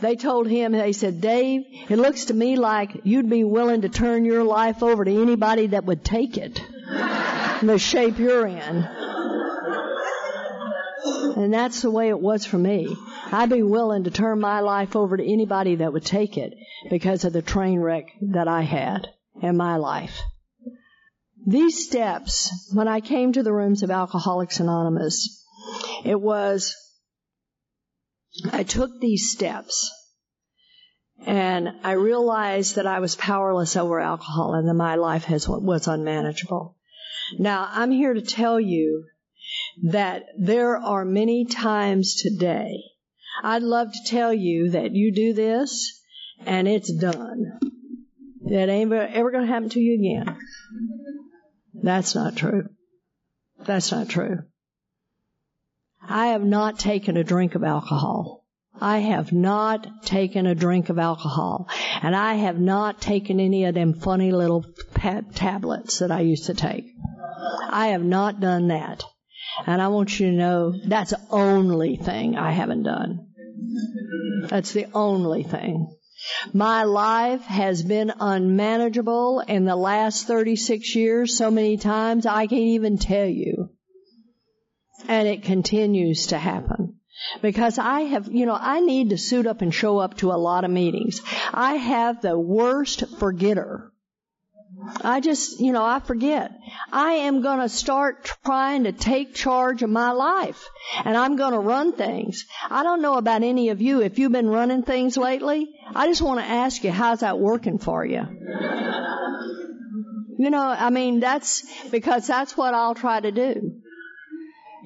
they 0.00 0.16
told 0.16 0.48
him, 0.48 0.72
they 0.72 0.92
said, 0.92 1.20
Dave, 1.20 1.62
it 1.88 1.96
looks 1.96 2.26
to 2.26 2.34
me 2.34 2.56
like 2.56 3.00
you'd 3.04 3.30
be 3.30 3.44
willing 3.44 3.82
to 3.82 3.88
turn 3.88 4.24
your 4.24 4.44
life 4.44 4.82
over 4.82 5.04
to 5.04 5.22
anybody 5.22 5.68
that 5.68 5.84
would 5.84 6.04
take 6.04 6.36
it. 6.36 6.60
the 7.62 7.78
shape 7.78 8.18
you're 8.18 8.46
in. 8.46 8.88
And 11.36 11.52
that's 11.52 11.82
the 11.82 11.90
way 11.90 12.08
it 12.08 12.20
was 12.20 12.44
for 12.44 12.58
me. 12.58 12.94
I'd 13.30 13.50
be 13.50 13.62
willing 13.62 14.04
to 14.04 14.10
turn 14.10 14.40
my 14.40 14.60
life 14.60 14.96
over 14.96 15.16
to 15.16 15.24
anybody 15.24 15.76
that 15.76 15.92
would 15.92 16.04
take 16.04 16.36
it 16.36 16.54
because 16.90 17.24
of 17.24 17.32
the 17.32 17.42
train 17.42 17.80
wreck 17.80 18.06
that 18.32 18.48
I 18.48 18.62
had 18.62 19.08
in 19.40 19.56
my 19.56 19.76
life. 19.76 20.20
These 21.46 21.86
steps, 21.86 22.70
when 22.72 22.86
I 22.86 23.00
came 23.00 23.32
to 23.32 23.42
the 23.42 23.52
rooms 23.52 23.82
of 23.82 23.90
Alcoholics 23.90 24.60
Anonymous, 24.60 25.44
it 26.04 26.20
was, 26.20 26.76
I 28.52 28.62
took 28.62 29.00
these 29.00 29.32
steps 29.32 29.90
and 31.26 31.68
I 31.82 31.92
realized 31.92 32.76
that 32.76 32.86
I 32.86 33.00
was 33.00 33.16
powerless 33.16 33.76
over 33.76 34.00
alcohol 34.00 34.54
and 34.54 34.68
that 34.68 34.74
my 34.74 34.96
life 34.96 35.24
has, 35.24 35.48
was 35.48 35.88
unmanageable. 35.88 36.76
Now, 37.38 37.68
I'm 37.70 37.90
here 37.90 38.14
to 38.14 38.22
tell 38.22 38.60
you 38.60 39.06
that 39.82 40.26
there 40.38 40.76
are 40.76 41.04
many 41.04 41.44
times 41.44 42.16
today. 42.16 42.82
I'd 43.42 43.62
love 43.62 43.92
to 43.92 44.10
tell 44.10 44.32
you 44.32 44.70
that 44.70 44.92
you 44.92 45.12
do 45.12 45.32
this 45.32 46.02
and 46.44 46.68
it's 46.68 46.92
done. 46.92 47.58
That 48.44 48.68
ain't 48.68 48.92
ever 48.92 49.30
going 49.30 49.46
to 49.46 49.52
happen 49.52 49.70
to 49.70 49.80
you 49.80 49.94
again. 49.94 50.36
That's 51.74 52.14
not 52.14 52.36
true. 52.36 52.68
That's 53.64 53.90
not 53.92 54.08
true. 54.08 54.40
I 56.06 56.28
have 56.28 56.42
not 56.42 56.78
taken 56.78 57.16
a 57.16 57.24
drink 57.24 57.54
of 57.54 57.62
alcohol. 57.62 58.44
I 58.80 58.98
have 58.98 59.32
not 59.32 60.04
taken 60.04 60.46
a 60.46 60.54
drink 60.54 60.88
of 60.88 60.98
alcohol. 60.98 61.68
And 62.02 62.16
I 62.16 62.34
have 62.34 62.58
not 62.58 63.00
taken 63.00 63.38
any 63.38 63.64
of 63.64 63.74
them 63.74 63.94
funny 63.94 64.32
little 64.32 64.64
tablets 65.34 66.00
that 66.00 66.10
I 66.10 66.20
used 66.20 66.46
to 66.46 66.54
take. 66.54 66.86
I 67.70 67.88
have 67.88 68.02
not 68.02 68.40
done 68.40 68.68
that. 68.68 69.04
And 69.66 69.80
I 69.82 69.88
want 69.88 70.18
you 70.18 70.30
to 70.30 70.36
know 70.36 70.72
that's 70.84 71.10
the 71.10 71.20
only 71.30 71.96
thing 71.96 72.36
I 72.36 72.52
haven't 72.52 72.84
done. 72.84 73.28
That's 74.48 74.72
the 74.72 74.86
only 74.94 75.42
thing. 75.42 75.94
My 76.52 76.84
life 76.84 77.42
has 77.42 77.82
been 77.82 78.12
unmanageable 78.18 79.40
in 79.40 79.64
the 79.64 79.76
last 79.76 80.26
36 80.26 80.94
years 80.94 81.36
so 81.36 81.50
many 81.50 81.76
times 81.76 82.26
I 82.26 82.46
can't 82.46 82.60
even 82.60 82.98
tell 82.98 83.26
you. 83.26 83.70
And 85.08 85.26
it 85.26 85.42
continues 85.42 86.28
to 86.28 86.38
happen. 86.38 87.00
Because 87.40 87.78
I 87.78 88.00
have, 88.00 88.28
you 88.32 88.46
know, 88.46 88.56
I 88.58 88.80
need 88.80 89.10
to 89.10 89.18
suit 89.18 89.46
up 89.46 89.62
and 89.62 89.74
show 89.74 89.98
up 89.98 90.16
to 90.18 90.32
a 90.32 90.38
lot 90.38 90.64
of 90.64 90.70
meetings. 90.70 91.20
I 91.52 91.74
have 91.74 92.20
the 92.20 92.38
worst 92.38 93.04
forgetter. 93.18 93.91
I 95.02 95.20
just, 95.20 95.60
you 95.60 95.72
know, 95.72 95.84
I 95.84 96.00
forget. 96.00 96.52
I 96.92 97.12
am 97.12 97.42
going 97.42 97.60
to 97.60 97.68
start 97.68 98.24
trying 98.44 98.84
to 98.84 98.92
take 98.92 99.34
charge 99.34 99.82
of 99.82 99.90
my 99.90 100.10
life 100.12 100.68
and 101.04 101.16
I'm 101.16 101.36
going 101.36 101.52
to 101.52 101.58
run 101.58 101.92
things. 101.92 102.46
I 102.70 102.82
don't 102.82 103.02
know 103.02 103.14
about 103.14 103.42
any 103.42 103.68
of 103.70 103.80
you 103.80 104.02
if 104.02 104.18
you've 104.18 104.32
been 104.32 104.48
running 104.48 104.82
things 104.82 105.16
lately. 105.16 105.68
I 105.94 106.06
just 106.06 106.22
want 106.22 106.40
to 106.40 106.46
ask 106.46 106.82
you, 106.84 106.90
how's 106.90 107.20
that 107.20 107.38
working 107.38 107.78
for 107.78 108.04
you? 108.04 108.26
You 110.38 110.50
know, 110.50 110.66
I 110.66 110.90
mean, 110.90 111.20
that's 111.20 111.62
because 111.90 112.26
that's 112.26 112.56
what 112.56 112.74
I'll 112.74 112.94
try 112.94 113.20
to 113.20 113.30
do. 113.30 113.80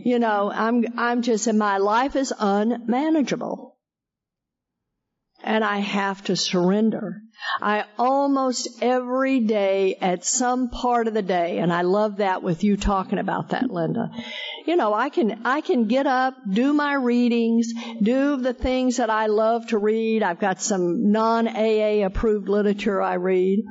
You 0.05 0.18
know, 0.18 0.51
I'm, 0.53 0.84
I'm 0.99 1.22
just, 1.22 1.47
and 1.47 1.59
my 1.59 1.78
life 1.78 2.16
is 2.16 2.32
unmanageable 2.38 3.76
and 5.42 5.64
I 5.64 5.78
have 5.78 6.24
to 6.24 6.36
surrender. 6.36 7.22
I 7.61 7.84
almost 7.99 8.82
every 8.82 9.41
day 9.41 9.97
at 10.01 10.24
some 10.24 10.68
part 10.70 11.09
of 11.09 11.14
the 11.14 11.22
day, 11.22 11.59
and 11.59 11.72
I 11.72 11.82
love 11.82 12.16
that 12.16 12.43
with 12.43 12.64
you 12.64 12.76
talking 12.76 13.18
about 13.18 13.51
that, 13.51 13.70
Linda. 13.70 14.11
You 14.66 14.76
know, 14.76 14.93
I 14.93 15.11
can, 15.11 15.43
I 15.45 15.61
can 15.61 15.87
get 15.87 16.07
up, 16.07 16.34
do 16.49 16.72
my 16.72 16.95
readings, 16.95 17.72
do 18.03 18.37
the 18.37 18.53
things 18.53 18.97
that 18.97 19.11
I 19.11 19.26
love 19.26 19.68
to 19.68 19.78
read. 19.78 20.22
I've 20.22 20.41
got 20.41 20.61
some 20.61 21.12
non-AA 21.12 22.05
approved 22.05 22.49
literature 22.49 23.01
I 23.01 23.14
read. 23.14 23.64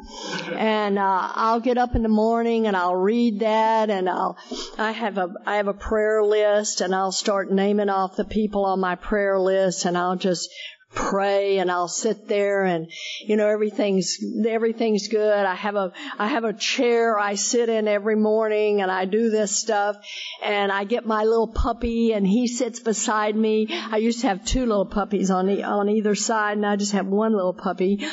And, 0.53 0.97
uh, 0.97 1.31
I'll 1.35 1.59
get 1.59 1.77
up 1.77 1.95
in 1.95 2.03
the 2.03 2.09
morning 2.09 2.67
and 2.67 2.77
I'll 2.77 2.95
read 2.95 3.41
that 3.41 3.89
and 3.89 4.09
I'll, 4.09 4.37
I 4.77 4.91
have 4.91 5.17
a, 5.17 5.33
I 5.45 5.57
have 5.57 5.67
a 5.67 5.73
prayer 5.73 6.23
list 6.23 6.81
and 6.81 6.95
I'll 6.95 7.11
start 7.11 7.51
naming 7.51 7.89
off 7.89 8.15
the 8.15 8.25
people 8.25 8.65
on 8.65 8.79
my 8.79 8.95
prayer 8.95 9.37
list 9.37 9.85
and 9.85 9.97
I'll 9.97 10.15
just 10.15 10.49
pray 10.95 11.59
and 11.59 11.69
I'll 11.69 11.89
sit 11.89 12.27
there 12.27 12.63
and 12.63 12.89
you 13.21 13.35
know 13.35 13.47
everything's 13.47 14.17
everything's 14.47 15.09
good. 15.09 15.45
I 15.45 15.53
have 15.53 15.75
a 15.75 15.91
I 16.17 16.27
have 16.27 16.45
a 16.45 16.53
chair 16.53 17.19
I 17.19 17.35
sit 17.35 17.69
in 17.69 17.87
every 17.87 18.15
morning 18.15 18.81
and 18.81 18.89
I 18.89 19.05
do 19.05 19.29
this 19.29 19.55
stuff 19.55 19.97
and 20.43 20.71
I 20.71 20.85
get 20.85 21.05
my 21.05 21.23
little 21.25 21.49
puppy 21.49 22.13
and 22.13 22.25
he 22.25 22.47
sits 22.47 22.79
beside 22.79 23.35
me. 23.35 23.67
I 23.69 23.97
used 23.97 24.21
to 24.21 24.27
have 24.27 24.45
two 24.45 24.65
little 24.65 24.85
puppies 24.85 25.29
on 25.29 25.47
the, 25.47 25.63
on 25.63 25.89
either 25.89 26.15
side 26.15 26.57
and 26.57 26.65
I 26.65 26.77
just 26.77 26.93
have 26.93 27.05
one 27.05 27.33
little 27.33 27.53
puppy 27.53 28.05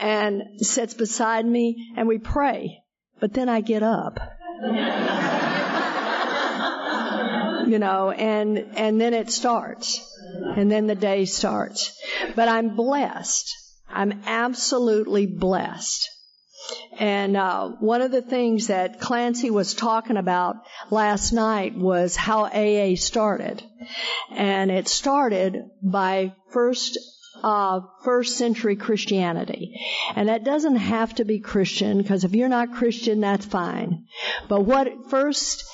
and 0.00 0.42
sits 0.58 0.94
beside 0.94 1.44
me 1.44 1.92
and 1.96 2.08
we 2.08 2.18
pray. 2.18 2.82
But 3.20 3.34
then 3.34 3.48
I 3.48 3.60
get 3.60 3.82
up. 3.82 4.18
you 7.70 7.78
know, 7.78 8.10
and 8.10 8.58
and 8.76 9.00
then 9.00 9.14
it 9.14 9.30
starts 9.30 10.00
and 10.56 10.70
then 10.70 10.86
the 10.86 10.94
day 10.94 11.24
starts. 11.24 11.96
But 12.34 12.48
I'm 12.48 12.76
blessed. 12.76 13.54
I'm 13.88 14.22
absolutely 14.26 15.26
blessed. 15.26 16.08
And 16.98 17.36
uh, 17.36 17.70
one 17.80 18.02
of 18.02 18.10
the 18.10 18.22
things 18.22 18.66
that 18.66 19.00
Clancy 19.00 19.50
was 19.50 19.74
talking 19.74 20.16
about 20.16 20.56
last 20.90 21.32
night 21.32 21.74
was 21.76 22.14
how 22.14 22.44
AA 22.44 22.94
started, 22.96 23.62
and 24.30 24.70
it 24.70 24.86
started 24.86 25.64
by 25.82 26.34
first 26.52 26.98
uh, 27.42 27.80
first 28.04 28.36
century 28.36 28.76
Christianity. 28.76 29.80
And 30.14 30.28
that 30.28 30.44
doesn't 30.44 30.76
have 30.76 31.14
to 31.14 31.24
be 31.24 31.40
Christian, 31.40 31.98
because 31.98 32.24
if 32.24 32.34
you're 32.34 32.48
not 32.48 32.74
Christian, 32.74 33.20
that's 33.20 33.46
fine. 33.46 34.04
But 34.48 34.62
what 34.62 35.08
first 35.08 35.64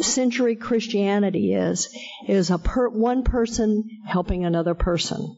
century 0.00 0.56
Christianity 0.56 1.54
is, 1.54 1.94
is 2.28 2.50
a 2.50 2.58
per, 2.58 2.88
one 2.88 3.22
person 3.22 3.88
helping 4.06 4.44
another 4.44 4.74
person. 4.74 5.36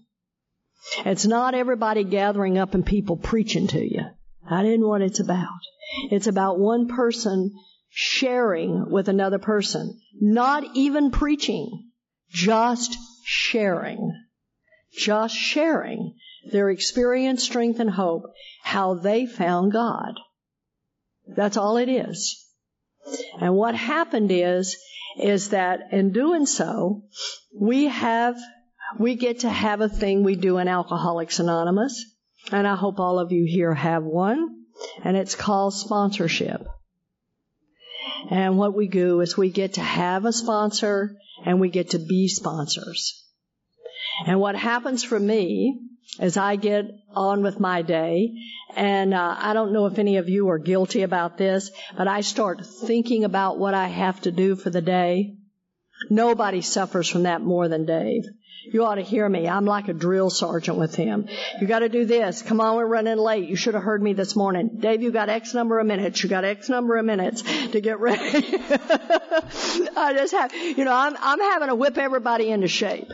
It's 1.04 1.26
not 1.26 1.54
everybody 1.54 2.04
gathering 2.04 2.58
up 2.58 2.74
and 2.74 2.84
people 2.84 3.16
preaching 3.16 3.68
to 3.68 3.80
you. 3.80 4.02
That 4.50 4.66
isn't 4.66 4.86
what 4.86 5.02
it's 5.02 5.20
about. 5.20 5.60
It's 6.10 6.26
about 6.26 6.58
one 6.58 6.88
person 6.88 7.52
sharing 7.88 8.90
with 8.90 9.08
another 9.08 9.38
person. 9.38 10.00
Not 10.20 10.64
even 10.74 11.10
preaching. 11.10 11.90
Just 12.30 12.96
sharing. 13.24 14.12
Just 14.92 15.36
sharing 15.36 16.14
their 16.50 16.70
experience, 16.70 17.44
strength, 17.44 17.78
and 17.78 17.90
hope, 17.90 18.24
how 18.62 18.94
they 18.94 19.26
found 19.26 19.72
God. 19.72 20.14
That's 21.26 21.56
all 21.56 21.76
it 21.76 21.88
is. 21.88 22.41
And 23.40 23.54
what 23.54 23.74
happened 23.74 24.30
is, 24.30 24.76
is 25.18 25.50
that 25.50 25.92
in 25.92 26.12
doing 26.12 26.46
so, 26.46 27.02
we 27.58 27.86
have, 27.86 28.36
we 28.98 29.14
get 29.14 29.40
to 29.40 29.50
have 29.50 29.80
a 29.80 29.88
thing 29.88 30.22
we 30.22 30.36
do 30.36 30.58
in 30.58 30.68
Alcoholics 30.68 31.38
Anonymous, 31.38 32.04
and 32.50 32.66
I 32.66 32.74
hope 32.74 32.98
all 32.98 33.18
of 33.18 33.32
you 33.32 33.44
here 33.46 33.74
have 33.74 34.04
one, 34.04 34.64
and 35.04 35.16
it's 35.16 35.34
called 35.34 35.74
sponsorship. 35.74 36.66
And 38.30 38.56
what 38.56 38.74
we 38.74 38.88
do 38.88 39.20
is 39.20 39.36
we 39.36 39.50
get 39.50 39.74
to 39.74 39.80
have 39.80 40.24
a 40.24 40.32
sponsor 40.32 41.16
and 41.44 41.60
we 41.60 41.68
get 41.68 41.90
to 41.90 41.98
be 41.98 42.28
sponsors. 42.28 43.24
And 44.26 44.38
what 44.38 44.54
happens 44.54 45.02
for 45.02 45.18
me 45.18 45.80
as 46.18 46.36
I 46.36 46.56
get 46.56 46.90
on 47.14 47.42
with 47.42 47.60
my 47.60 47.82
day. 47.82 48.34
And 48.76 49.14
uh, 49.14 49.36
I 49.38 49.52
don't 49.52 49.72
know 49.72 49.86
if 49.86 49.98
any 49.98 50.16
of 50.16 50.28
you 50.28 50.48
are 50.50 50.58
guilty 50.58 51.02
about 51.02 51.38
this, 51.38 51.70
but 51.96 52.08
I 52.08 52.20
start 52.20 52.64
thinking 52.64 53.24
about 53.24 53.58
what 53.58 53.74
I 53.74 53.88
have 53.88 54.20
to 54.22 54.32
do 54.32 54.56
for 54.56 54.70
the 54.70 54.82
day. 54.82 55.36
Nobody 56.10 56.60
suffers 56.60 57.08
from 57.08 57.24
that 57.24 57.42
more 57.42 57.68
than 57.68 57.86
Dave. 57.86 58.24
You 58.64 58.84
ought 58.84 58.94
to 58.94 59.02
hear 59.02 59.28
me. 59.28 59.48
I'm 59.48 59.64
like 59.64 59.88
a 59.88 59.92
drill 59.92 60.30
sergeant 60.30 60.78
with 60.78 60.94
him. 60.94 61.26
You 61.60 61.66
got 61.66 61.80
to 61.80 61.88
do 61.88 62.04
this. 62.04 62.42
Come 62.42 62.60
on, 62.60 62.76
we're 62.76 62.86
running 62.86 63.18
late. 63.18 63.48
You 63.48 63.56
should 63.56 63.74
have 63.74 63.82
heard 63.82 64.00
me 64.00 64.12
this 64.12 64.36
morning. 64.36 64.78
Dave, 64.78 65.02
you 65.02 65.10
got 65.10 65.28
X 65.28 65.52
number 65.52 65.80
of 65.80 65.86
minutes. 65.86 66.22
You 66.22 66.28
got 66.28 66.44
X 66.44 66.68
number 66.68 66.96
of 66.96 67.04
minutes 67.04 67.42
to 67.42 67.80
get 67.80 67.98
ready. 67.98 68.20
I 69.96 70.14
just 70.16 70.32
have, 70.32 70.54
you 70.54 70.84
know, 70.84 70.94
I'm, 70.94 71.16
I'm 71.18 71.40
having 71.40 71.68
to 71.68 71.74
whip 71.74 71.98
everybody 71.98 72.50
into 72.50 72.68
shape 72.68 73.10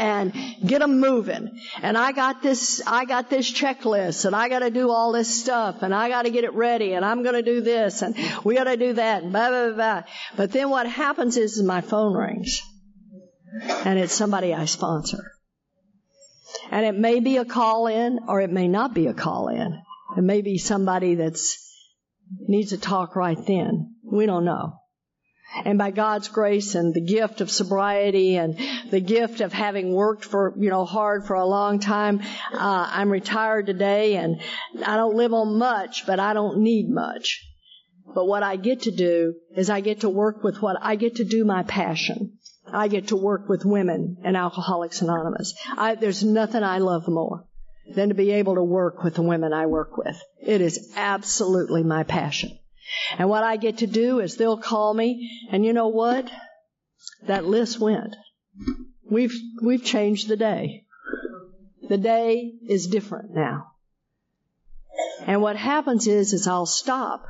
and 0.00 0.32
get 0.64 0.78
them 0.78 0.98
moving. 0.98 1.60
And 1.82 1.98
I 1.98 2.12
got 2.12 2.42
this, 2.42 2.80
I 2.86 3.04
got 3.04 3.28
this 3.28 3.52
checklist 3.52 4.24
and 4.24 4.34
I 4.34 4.48
got 4.48 4.60
to 4.60 4.70
do 4.70 4.90
all 4.90 5.12
this 5.12 5.28
stuff 5.28 5.82
and 5.82 5.94
I 5.94 6.08
got 6.08 6.22
to 6.22 6.30
get 6.30 6.44
it 6.44 6.54
ready 6.54 6.94
and 6.94 7.04
I'm 7.04 7.22
going 7.22 7.34
to 7.34 7.42
do 7.42 7.60
this 7.60 8.00
and 8.00 8.16
we 8.44 8.54
got 8.54 8.64
to 8.64 8.78
do 8.78 8.94
that 8.94 9.24
and 9.24 9.32
blah, 9.32 9.50
blah, 9.50 9.72
blah. 9.72 10.02
But 10.36 10.52
then 10.52 10.70
what 10.70 10.86
happens 10.86 11.36
is, 11.36 11.58
is 11.58 11.62
my 11.62 11.82
phone 11.82 12.14
rings 12.14 12.62
and 13.52 13.98
it's 13.98 14.12
somebody 14.12 14.54
I 14.54 14.64
sponsor. 14.64 15.32
And 16.70 16.86
it 16.86 16.96
may 16.96 17.20
be 17.20 17.36
a 17.36 17.44
call 17.44 17.86
in 17.86 18.20
or 18.28 18.40
it 18.40 18.50
may 18.50 18.68
not 18.68 18.94
be 18.94 19.06
a 19.06 19.14
call 19.14 19.48
in. 19.48 19.80
It 20.16 20.22
may 20.22 20.40
be 20.40 20.58
somebody 20.58 21.14
that's 21.14 21.66
needs 22.38 22.70
to 22.70 22.78
talk 22.78 23.16
right 23.16 23.38
then. 23.46 23.94
We 24.04 24.26
don't 24.26 24.44
know. 24.44 24.80
And 25.64 25.78
by 25.78 25.90
God's 25.90 26.28
grace 26.28 26.76
and 26.76 26.94
the 26.94 27.00
gift 27.00 27.40
of 27.40 27.50
sobriety 27.50 28.36
and 28.36 28.56
the 28.90 29.00
gift 29.00 29.40
of 29.40 29.52
having 29.52 29.92
worked 29.92 30.24
for, 30.24 30.54
you 30.56 30.70
know, 30.70 30.84
hard 30.84 31.26
for 31.26 31.34
a 31.34 31.44
long 31.44 31.80
time, 31.80 32.20
uh, 32.52 32.88
I'm 32.88 33.10
retired 33.10 33.66
today 33.66 34.14
and 34.14 34.40
I 34.84 34.96
don't 34.96 35.16
live 35.16 35.32
on 35.32 35.58
much, 35.58 36.06
but 36.06 36.20
I 36.20 36.34
don't 36.34 36.58
need 36.58 36.88
much. 36.88 37.44
But 38.14 38.26
what 38.26 38.44
I 38.44 38.56
get 38.56 38.82
to 38.82 38.92
do 38.92 39.34
is 39.56 39.70
I 39.70 39.80
get 39.80 40.00
to 40.00 40.08
work 40.08 40.44
with 40.44 40.62
what 40.62 40.76
I 40.80 40.94
get 40.94 41.16
to 41.16 41.24
do 41.24 41.44
my 41.44 41.64
passion. 41.64 42.38
I 42.72 42.88
get 42.88 43.08
to 43.08 43.16
work 43.16 43.48
with 43.48 43.64
women 43.64 44.18
in 44.24 44.36
Alcoholics 44.36 45.02
Anonymous. 45.02 45.54
I, 45.76 45.94
there's 45.94 46.24
nothing 46.24 46.62
I 46.62 46.78
love 46.78 47.08
more 47.08 47.46
than 47.94 48.08
to 48.08 48.14
be 48.14 48.30
able 48.32 48.54
to 48.54 48.62
work 48.62 49.02
with 49.02 49.14
the 49.14 49.22
women 49.22 49.52
I 49.52 49.66
work 49.66 49.96
with. 49.96 50.20
It 50.40 50.60
is 50.60 50.92
absolutely 50.96 51.82
my 51.82 52.04
passion. 52.04 52.58
And 53.18 53.28
what 53.28 53.44
I 53.44 53.56
get 53.56 53.78
to 53.78 53.86
do 53.86 54.20
is 54.20 54.36
they'll 54.36 54.58
call 54.58 54.94
me, 54.94 55.30
and 55.50 55.64
you 55.64 55.72
know 55.72 55.88
what? 55.88 56.30
That 57.26 57.44
list 57.44 57.78
went. 57.80 58.16
We've, 59.10 59.34
we've 59.62 59.84
changed 59.84 60.28
the 60.28 60.36
day. 60.36 60.84
The 61.88 61.98
day 61.98 62.52
is 62.68 62.86
different 62.86 63.34
now. 63.34 63.72
And 65.26 65.42
what 65.42 65.56
happens 65.56 66.06
is, 66.06 66.32
is 66.32 66.46
I'll 66.46 66.66
stop. 66.66 67.26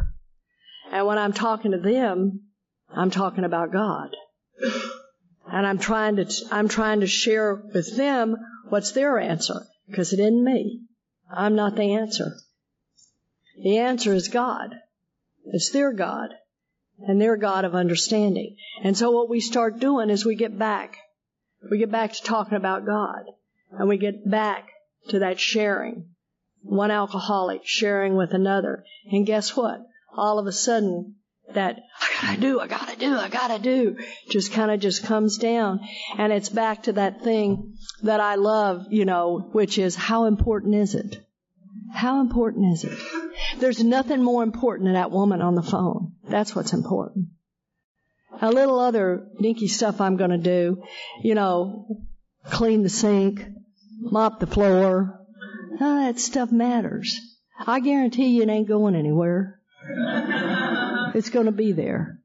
And 0.90 1.06
when 1.06 1.18
I'm 1.18 1.32
talking 1.32 1.72
to 1.72 1.78
them, 1.78 2.42
I'm 2.94 3.10
talking 3.10 3.44
about 3.44 3.72
God. 3.72 4.10
And 5.52 5.66
I'm 5.66 5.78
trying 5.78 6.16
to, 6.16 6.32
I'm 6.50 6.68
trying 6.68 7.00
to 7.00 7.06
share 7.06 7.62
with 7.74 7.96
them 7.96 8.36
what's 8.68 8.92
their 8.92 9.18
answer. 9.18 9.66
Because 9.88 10.12
it 10.12 10.20
isn't 10.20 10.44
me. 10.44 10.82
I'm 11.32 11.56
not 11.56 11.74
the 11.74 11.94
answer. 11.94 12.36
The 13.62 13.78
answer 13.78 14.14
is 14.14 14.28
God. 14.28 14.74
It's 15.46 15.70
their 15.70 15.92
God. 15.92 16.30
And 17.00 17.20
their 17.20 17.36
God 17.36 17.64
of 17.64 17.74
understanding. 17.74 18.56
And 18.82 18.96
so 18.96 19.10
what 19.10 19.28
we 19.28 19.40
start 19.40 19.80
doing 19.80 20.10
is 20.10 20.24
we 20.24 20.36
get 20.36 20.58
back. 20.58 20.96
We 21.70 21.78
get 21.78 21.90
back 21.90 22.12
to 22.12 22.22
talking 22.22 22.56
about 22.56 22.86
God. 22.86 23.24
And 23.72 23.88
we 23.88 23.98
get 23.98 24.28
back 24.28 24.68
to 25.08 25.20
that 25.20 25.40
sharing. 25.40 26.10
One 26.62 26.90
alcoholic 26.90 27.62
sharing 27.64 28.16
with 28.16 28.34
another. 28.34 28.84
And 29.10 29.26
guess 29.26 29.56
what? 29.56 29.80
All 30.14 30.38
of 30.38 30.46
a 30.46 30.52
sudden, 30.52 31.16
that 31.54 31.82
I 32.00 32.26
gotta 32.26 32.40
do, 32.40 32.60
I 32.60 32.66
gotta 32.66 32.96
do, 32.96 33.16
I 33.16 33.28
gotta 33.28 33.58
do, 33.58 33.96
just 34.30 34.52
kind 34.52 34.70
of 34.70 34.80
just 34.80 35.04
comes 35.04 35.38
down. 35.38 35.80
And 36.18 36.32
it's 36.32 36.48
back 36.48 36.84
to 36.84 36.92
that 36.92 37.22
thing 37.22 37.74
that 38.02 38.20
I 38.20 38.36
love, 38.36 38.86
you 38.90 39.04
know, 39.04 39.48
which 39.52 39.78
is 39.78 39.94
how 39.96 40.24
important 40.24 40.74
is 40.74 40.94
it? 40.94 41.24
How 41.92 42.20
important 42.20 42.72
is 42.72 42.84
it? 42.84 42.98
There's 43.58 43.82
nothing 43.82 44.22
more 44.22 44.42
important 44.42 44.86
than 44.86 44.94
that 44.94 45.10
woman 45.10 45.42
on 45.42 45.54
the 45.54 45.62
phone. 45.62 46.12
That's 46.28 46.54
what's 46.54 46.72
important. 46.72 47.28
A 48.40 48.50
little 48.50 48.78
other 48.78 49.26
dinky 49.40 49.68
stuff 49.68 50.00
I'm 50.00 50.16
gonna 50.16 50.38
do, 50.38 50.82
you 51.22 51.34
know, 51.34 51.98
clean 52.44 52.82
the 52.82 52.88
sink, 52.88 53.44
mop 54.00 54.40
the 54.40 54.46
floor. 54.46 55.20
None 55.78 56.08
of 56.08 56.14
that 56.14 56.20
stuff 56.20 56.52
matters. 56.52 57.18
I 57.66 57.80
guarantee 57.80 58.28
you 58.28 58.42
it 58.42 58.48
ain't 58.48 58.68
going 58.68 58.94
anywhere. 58.94 59.60
It's 61.14 61.30
going 61.30 61.46
to 61.46 61.52
be 61.52 61.72
there. 61.72 62.20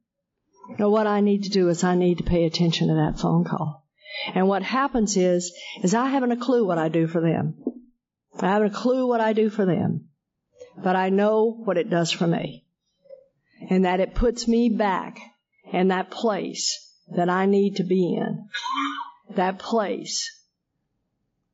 Now 0.79 0.89
what 0.89 1.07
I 1.07 1.21
need 1.21 1.43
to 1.43 1.49
do 1.49 1.69
is 1.69 1.83
I 1.83 1.95
need 1.95 2.17
to 2.17 2.23
pay 2.23 2.45
attention 2.45 2.87
to 2.87 2.95
that 2.95 3.19
phone 3.19 3.43
call. 3.43 3.85
And 4.33 4.47
what 4.47 4.63
happens 4.63 5.17
is, 5.17 5.53
is 5.83 5.93
I 5.93 6.07
haven't 6.07 6.31
a 6.31 6.37
clue 6.37 6.65
what 6.65 6.77
I 6.77 6.89
do 6.89 7.07
for 7.07 7.21
them. 7.21 7.55
I 8.39 8.47
haven't 8.47 8.73
a 8.73 8.75
clue 8.75 9.07
what 9.07 9.21
I 9.21 9.33
do 9.33 9.49
for 9.49 9.65
them. 9.65 10.09
But 10.77 10.95
I 10.95 11.09
know 11.09 11.51
what 11.51 11.77
it 11.77 11.89
does 11.89 12.11
for 12.11 12.27
me. 12.27 12.65
And 13.69 13.85
that 13.85 13.99
it 13.99 14.15
puts 14.15 14.47
me 14.47 14.69
back 14.69 15.19
in 15.71 15.89
that 15.89 16.11
place 16.11 16.91
that 17.15 17.29
I 17.29 17.45
need 17.45 17.77
to 17.77 17.83
be 17.83 18.15
in. 18.15 18.47
That 19.35 19.59
place 19.59 20.31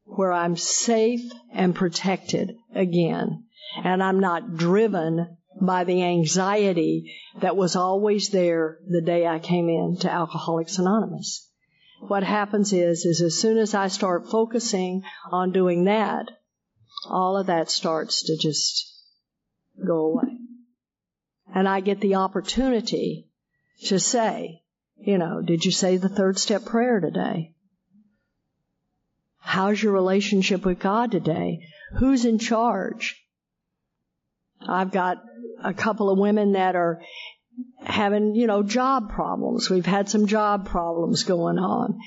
where 0.05 0.34
I'm 0.34 0.55
safe 0.55 1.32
and 1.53 1.75
protected 1.75 2.55
again. 2.73 3.45
And 3.84 4.03
I'm 4.03 4.19
not 4.19 4.57
driven 4.57 5.38
by 5.60 5.84
the 5.84 6.04
anxiety 6.04 7.16
that 7.41 7.58
was 7.58 7.76
always 7.76 8.30
there 8.30 8.80
the 8.88 9.02
day 9.02 9.28
I 9.28 9.39
came 9.39 9.70
in 9.70 9.97
to 10.02 10.12
Alcoholics 10.12 10.78
Anonymous. 10.78 11.47
What 11.99 12.24
happens 12.24 12.74
is, 12.74 13.06
is 13.06 13.22
as 13.22 13.39
soon 13.39 13.58
as 13.58 13.76
I 13.76 13.88
start 13.88 14.30
focusing 14.30 15.04
on 15.30 15.52
doing 15.52 15.86
that, 15.86 16.32
all 17.10 17.38
of 17.38 17.47
that 17.47 17.70
starts 17.70 18.24
to 18.24 18.38
just 18.38 18.91
go 19.86 20.06
away. 20.06 20.38
And 21.54 21.68
I 21.68 21.82
get 21.82 21.99
the 21.99 22.16
opportunity 22.16 23.30
to 23.86 23.99
say, 23.99 24.62
you 24.97 25.18
know, 25.18 25.41
did 25.41 25.66
you 25.66 25.72
say 25.72 25.97
the 25.97 26.10
third 26.10 26.39
step 26.39 26.66
prayer 26.66 26.99
today? 26.99 27.54
How's 29.39 29.82
your 29.82 29.93
relationship 29.93 30.66
with 30.66 30.80
God 30.80 31.12
today? 31.12 31.66
Who's 31.97 32.26
in 32.26 32.39
charge? 32.39 33.22
I've 34.68 34.91
got 34.91 35.18
a 35.64 35.74
couple 35.74 36.09
of 36.09 36.18
women 36.18 36.53
that 36.53 36.76
are 36.76 37.01
having, 37.84 38.36
you 38.36 38.47
know, 38.47 38.64
job 38.64 39.09
problems. 39.09 39.70
We've 39.70 39.86
had 39.86 40.09
some 40.09 40.28
job 40.28 40.68
problems 40.68 41.24
going 41.24 41.59
on. 41.59 41.99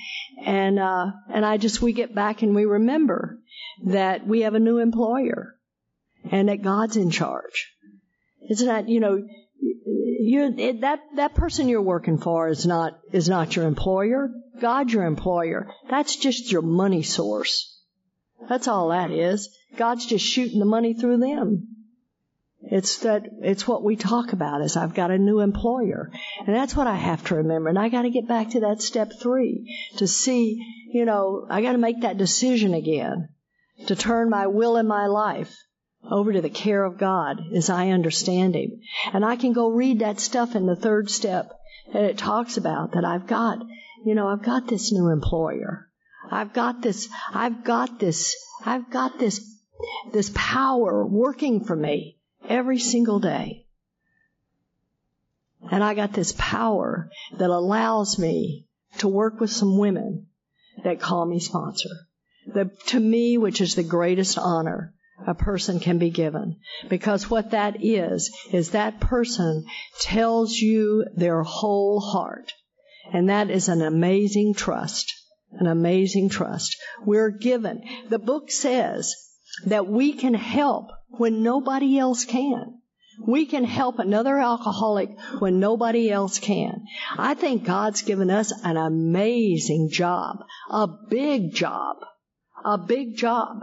And, 0.43 0.79
uh, 0.79 1.11
and 1.33 1.45
I 1.45 1.57
just, 1.57 1.81
we 1.81 1.93
get 1.93 2.13
back 2.15 2.41
and 2.41 2.55
we 2.55 2.65
remember 2.65 3.39
that 3.85 4.25
we 4.25 4.41
have 4.41 4.55
a 4.55 4.59
new 4.59 4.79
employer 4.79 5.55
and 6.31 6.49
that 6.49 6.61
God's 6.61 6.97
in 6.97 7.11
charge. 7.11 7.71
It's 8.41 8.61
not, 8.61 8.89
you 8.89 8.99
know, 8.99 9.23
you 10.25 10.79
that 10.81 10.99
that 11.15 11.35
person 11.35 11.69
you're 11.69 11.81
working 11.81 12.17
for 12.17 12.49
is 12.49 12.65
not 12.65 12.99
is 13.11 13.29
not 13.29 13.55
your 13.55 13.65
employer. 13.65 14.29
God's 14.59 14.93
your 14.93 15.05
employer. 15.05 15.71
That's 15.89 16.15
just 16.15 16.51
your 16.51 16.61
money 16.61 17.03
source. 17.03 17.79
That's 18.49 18.67
all 18.67 18.89
that 18.89 19.11
is. 19.11 19.49
God's 19.77 20.05
just 20.05 20.25
shooting 20.25 20.59
the 20.59 20.65
money 20.65 20.93
through 20.93 21.17
them. 21.17 21.74
It's 22.61 22.99
that, 22.99 23.27
it's 23.41 23.67
what 23.67 23.83
we 23.83 23.95
talk 23.95 24.33
about 24.33 24.61
is 24.61 24.75
I've 24.75 24.95
got 24.95 25.11
a 25.11 25.17
new 25.17 25.39
employer. 25.39 26.11
And 26.45 26.55
that's 26.55 26.75
what 26.75 26.87
I 26.87 26.95
have 26.95 27.23
to 27.25 27.35
remember. 27.35 27.69
And 27.69 27.77
I 27.77 27.89
gotta 27.89 28.09
get 28.09 28.27
back 28.27 28.51
to 28.51 28.61
that 28.61 28.81
step 28.81 29.11
three 29.21 29.75
to 29.97 30.07
see, 30.07 30.65
you 30.91 31.05
know, 31.05 31.45
I 31.49 31.61
gotta 31.61 31.77
make 31.77 32.01
that 32.01 32.17
decision 32.17 32.73
again 32.73 33.29
to 33.87 33.95
turn 33.95 34.29
my 34.29 34.47
will 34.47 34.77
and 34.77 34.87
my 34.87 35.05
life 35.07 35.55
over 36.09 36.33
to 36.33 36.41
the 36.41 36.49
care 36.49 36.83
of 36.83 36.97
God 36.97 37.41
as 37.53 37.69
I 37.69 37.89
understand 37.89 38.55
Him. 38.55 38.79
And 39.13 39.23
I 39.23 39.35
can 39.35 39.53
go 39.53 39.69
read 39.69 39.99
that 39.99 40.19
stuff 40.19 40.55
in 40.55 40.65
the 40.65 40.75
third 40.75 41.09
step 41.09 41.51
that 41.93 42.03
it 42.03 42.17
talks 42.17 42.57
about 42.57 42.93
that 42.93 43.05
I've 43.05 43.27
got, 43.27 43.59
you 44.05 44.15
know, 44.15 44.27
I've 44.27 44.43
got 44.43 44.67
this 44.67 44.91
new 44.91 45.09
employer. 45.09 45.89
I've 46.31 46.53
got 46.53 46.81
this, 46.81 47.09
I've 47.31 47.63
got 47.63 47.99
this, 47.99 48.35
I've 48.65 48.89
got 48.89 49.19
this, 49.19 49.39
this 50.11 50.31
power 50.33 51.05
working 51.05 51.63
for 51.63 51.75
me 51.75 52.14
every 52.49 52.79
single 52.79 53.19
day. 53.19 53.65
And 55.71 55.83
I 55.83 55.93
got 55.93 56.13
this 56.13 56.33
power 56.37 57.09
that 57.37 57.49
allows 57.49 58.19
me 58.19 58.67
to 58.99 59.07
work 59.07 59.39
with 59.39 59.49
some 59.49 59.77
women 59.77 60.27
that 60.83 60.99
call 60.99 61.25
me 61.25 61.39
sponsor. 61.39 61.89
To 62.87 62.99
me, 62.99 63.37
which 63.37 63.61
is 63.61 63.75
the 63.75 63.83
greatest 63.83 64.37
honor 64.37 64.93
a 65.25 65.33
person 65.33 65.79
can 65.79 65.97
be 65.97 66.09
given. 66.09 66.57
Because 66.89 67.29
what 67.29 67.51
that 67.51 67.83
is, 67.83 68.35
is 68.51 68.71
that 68.71 68.99
person 68.99 69.65
tells 69.99 70.53
you 70.53 71.05
their 71.15 71.41
whole 71.41 71.99
heart. 71.99 72.51
And 73.13 73.29
that 73.29 73.49
is 73.49 73.69
an 73.69 73.81
amazing 73.81 74.53
trust. 74.53 75.13
An 75.51 75.67
amazing 75.67 76.29
trust. 76.29 76.75
We're 77.05 77.29
given. 77.29 77.83
The 78.09 78.19
book 78.19 78.51
says 78.51 79.15
that 79.65 79.87
we 79.87 80.13
can 80.13 80.33
help 80.33 80.91
when 81.09 81.43
nobody 81.43 81.97
else 81.97 82.25
can. 82.25 82.79
We 83.25 83.45
can 83.45 83.63
help 83.63 83.99
another 83.99 84.37
alcoholic 84.37 85.17
when 85.39 85.59
nobody 85.59 86.11
else 86.11 86.39
can. 86.39 86.85
I 87.17 87.33
think 87.33 87.63
God's 87.63 88.01
given 88.01 88.29
us 88.29 88.51
an 88.63 88.77
amazing 88.77 89.89
job, 89.89 90.43
a 90.69 90.87
big 90.87 91.53
job, 91.53 91.97
a 92.63 92.77
big 92.77 93.15
job 93.15 93.61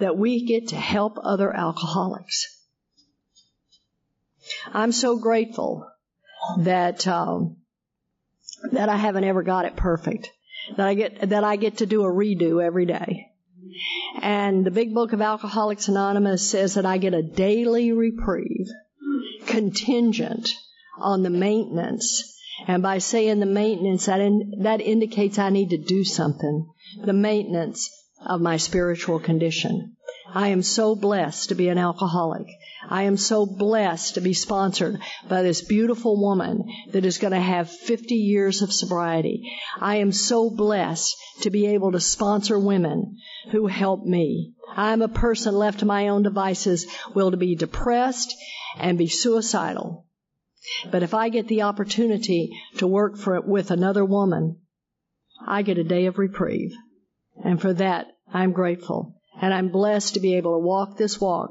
that 0.00 0.16
we 0.16 0.46
get 0.46 0.68
to 0.68 0.76
help 0.76 1.18
other 1.22 1.54
alcoholics. 1.54 2.46
I'm 4.72 4.92
so 4.92 5.18
grateful 5.18 5.86
that 6.58 7.06
um, 7.06 7.56
that 8.72 8.88
I 8.88 8.96
haven't 8.96 9.24
ever 9.24 9.42
got 9.42 9.66
it 9.66 9.76
perfect. 9.76 10.30
That 10.76 10.86
I 10.86 10.94
get 10.94 11.28
that 11.30 11.44
I 11.44 11.56
get 11.56 11.78
to 11.78 11.86
do 11.86 12.04
a 12.04 12.12
redo 12.12 12.64
every 12.64 12.86
day. 12.86 13.30
And 14.20 14.64
the 14.64 14.70
big 14.70 14.94
book 14.94 15.12
of 15.12 15.20
Alcoholics 15.20 15.88
Anonymous 15.88 16.48
says 16.48 16.74
that 16.74 16.86
I 16.86 16.98
get 16.98 17.14
a 17.14 17.22
daily 17.22 17.92
reprieve 17.92 18.68
contingent 19.46 20.50
on 20.98 21.22
the 21.22 21.30
maintenance. 21.30 22.38
And 22.66 22.82
by 22.82 22.98
saying 22.98 23.40
the 23.40 23.46
maintenance, 23.46 24.06
that, 24.06 24.20
in, 24.20 24.62
that 24.62 24.80
indicates 24.80 25.38
I 25.38 25.50
need 25.50 25.70
to 25.70 25.78
do 25.78 26.04
something. 26.04 26.66
The 27.04 27.12
maintenance 27.12 27.90
of 28.24 28.40
my 28.40 28.56
spiritual 28.56 29.18
condition. 29.18 29.96
I 30.32 30.48
am 30.48 30.62
so 30.62 30.94
blessed 30.94 31.50
to 31.50 31.54
be 31.54 31.68
an 31.68 31.78
alcoholic. 31.78 32.46
I 32.88 33.04
am 33.04 33.16
so 33.16 33.46
blessed 33.46 34.14
to 34.14 34.20
be 34.20 34.34
sponsored 34.34 35.00
by 35.28 35.42
this 35.42 35.62
beautiful 35.62 36.20
woman 36.20 36.64
that 36.90 37.04
is 37.04 37.18
going 37.18 37.32
to 37.32 37.40
have 37.40 37.70
50 37.70 38.14
years 38.14 38.62
of 38.62 38.72
sobriety. 38.72 39.50
I 39.80 39.96
am 39.96 40.12
so 40.12 40.50
blessed 40.50 41.16
to 41.42 41.50
be 41.50 41.66
able 41.66 41.92
to 41.92 42.00
sponsor 42.00 42.58
women 42.58 43.16
who 43.50 43.66
help 43.66 44.04
me. 44.04 44.52
I'm 44.76 45.02
a 45.02 45.08
person 45.08 45.54
left 45.54 45.80
to 45.80 45.86
my 45.86 46.08
own 46.08 46.22
devices 46.22 46.86
will 47.14 47.30
to 47.30 47.36
be 47.36 47.54
depressed 47.54 48.34
and 48.78 48.98
be 48.98 49.08
suicidal. 49.08 50.06
But 50.90 51.02
if 51.02 51.14
I 51.14 51.28
get 51.28 51.48
the 51.48 51.62
opportunity 51.62 52.50
to 52.78 52.86
work 52.86 53.16
for, 53.16 53.40
with 53.40 53.70
another 53.70 54.04
woman, 54.04 54.60
I 55.46 55.62
get 55.62 55.78
a 55.78 55.84
day 55.84 56.06
of 56.06 56.18
reprieve. 56.18 56.72
And 57.42 57.60
for 57.60 57.72
that, 57.74 58.08
I'm 58.32 58.52
grateful. 58.52 59.20
And 59.40 59.52
I'm 59.52 59.68
blessed 59.68 60.14
to 60.14 60.20
be 60.20 60.34
able 60.34 60.54
to 60.54 60.66
walk 60.66 60.96
this 60.96 61.20
walk 61.20 61.50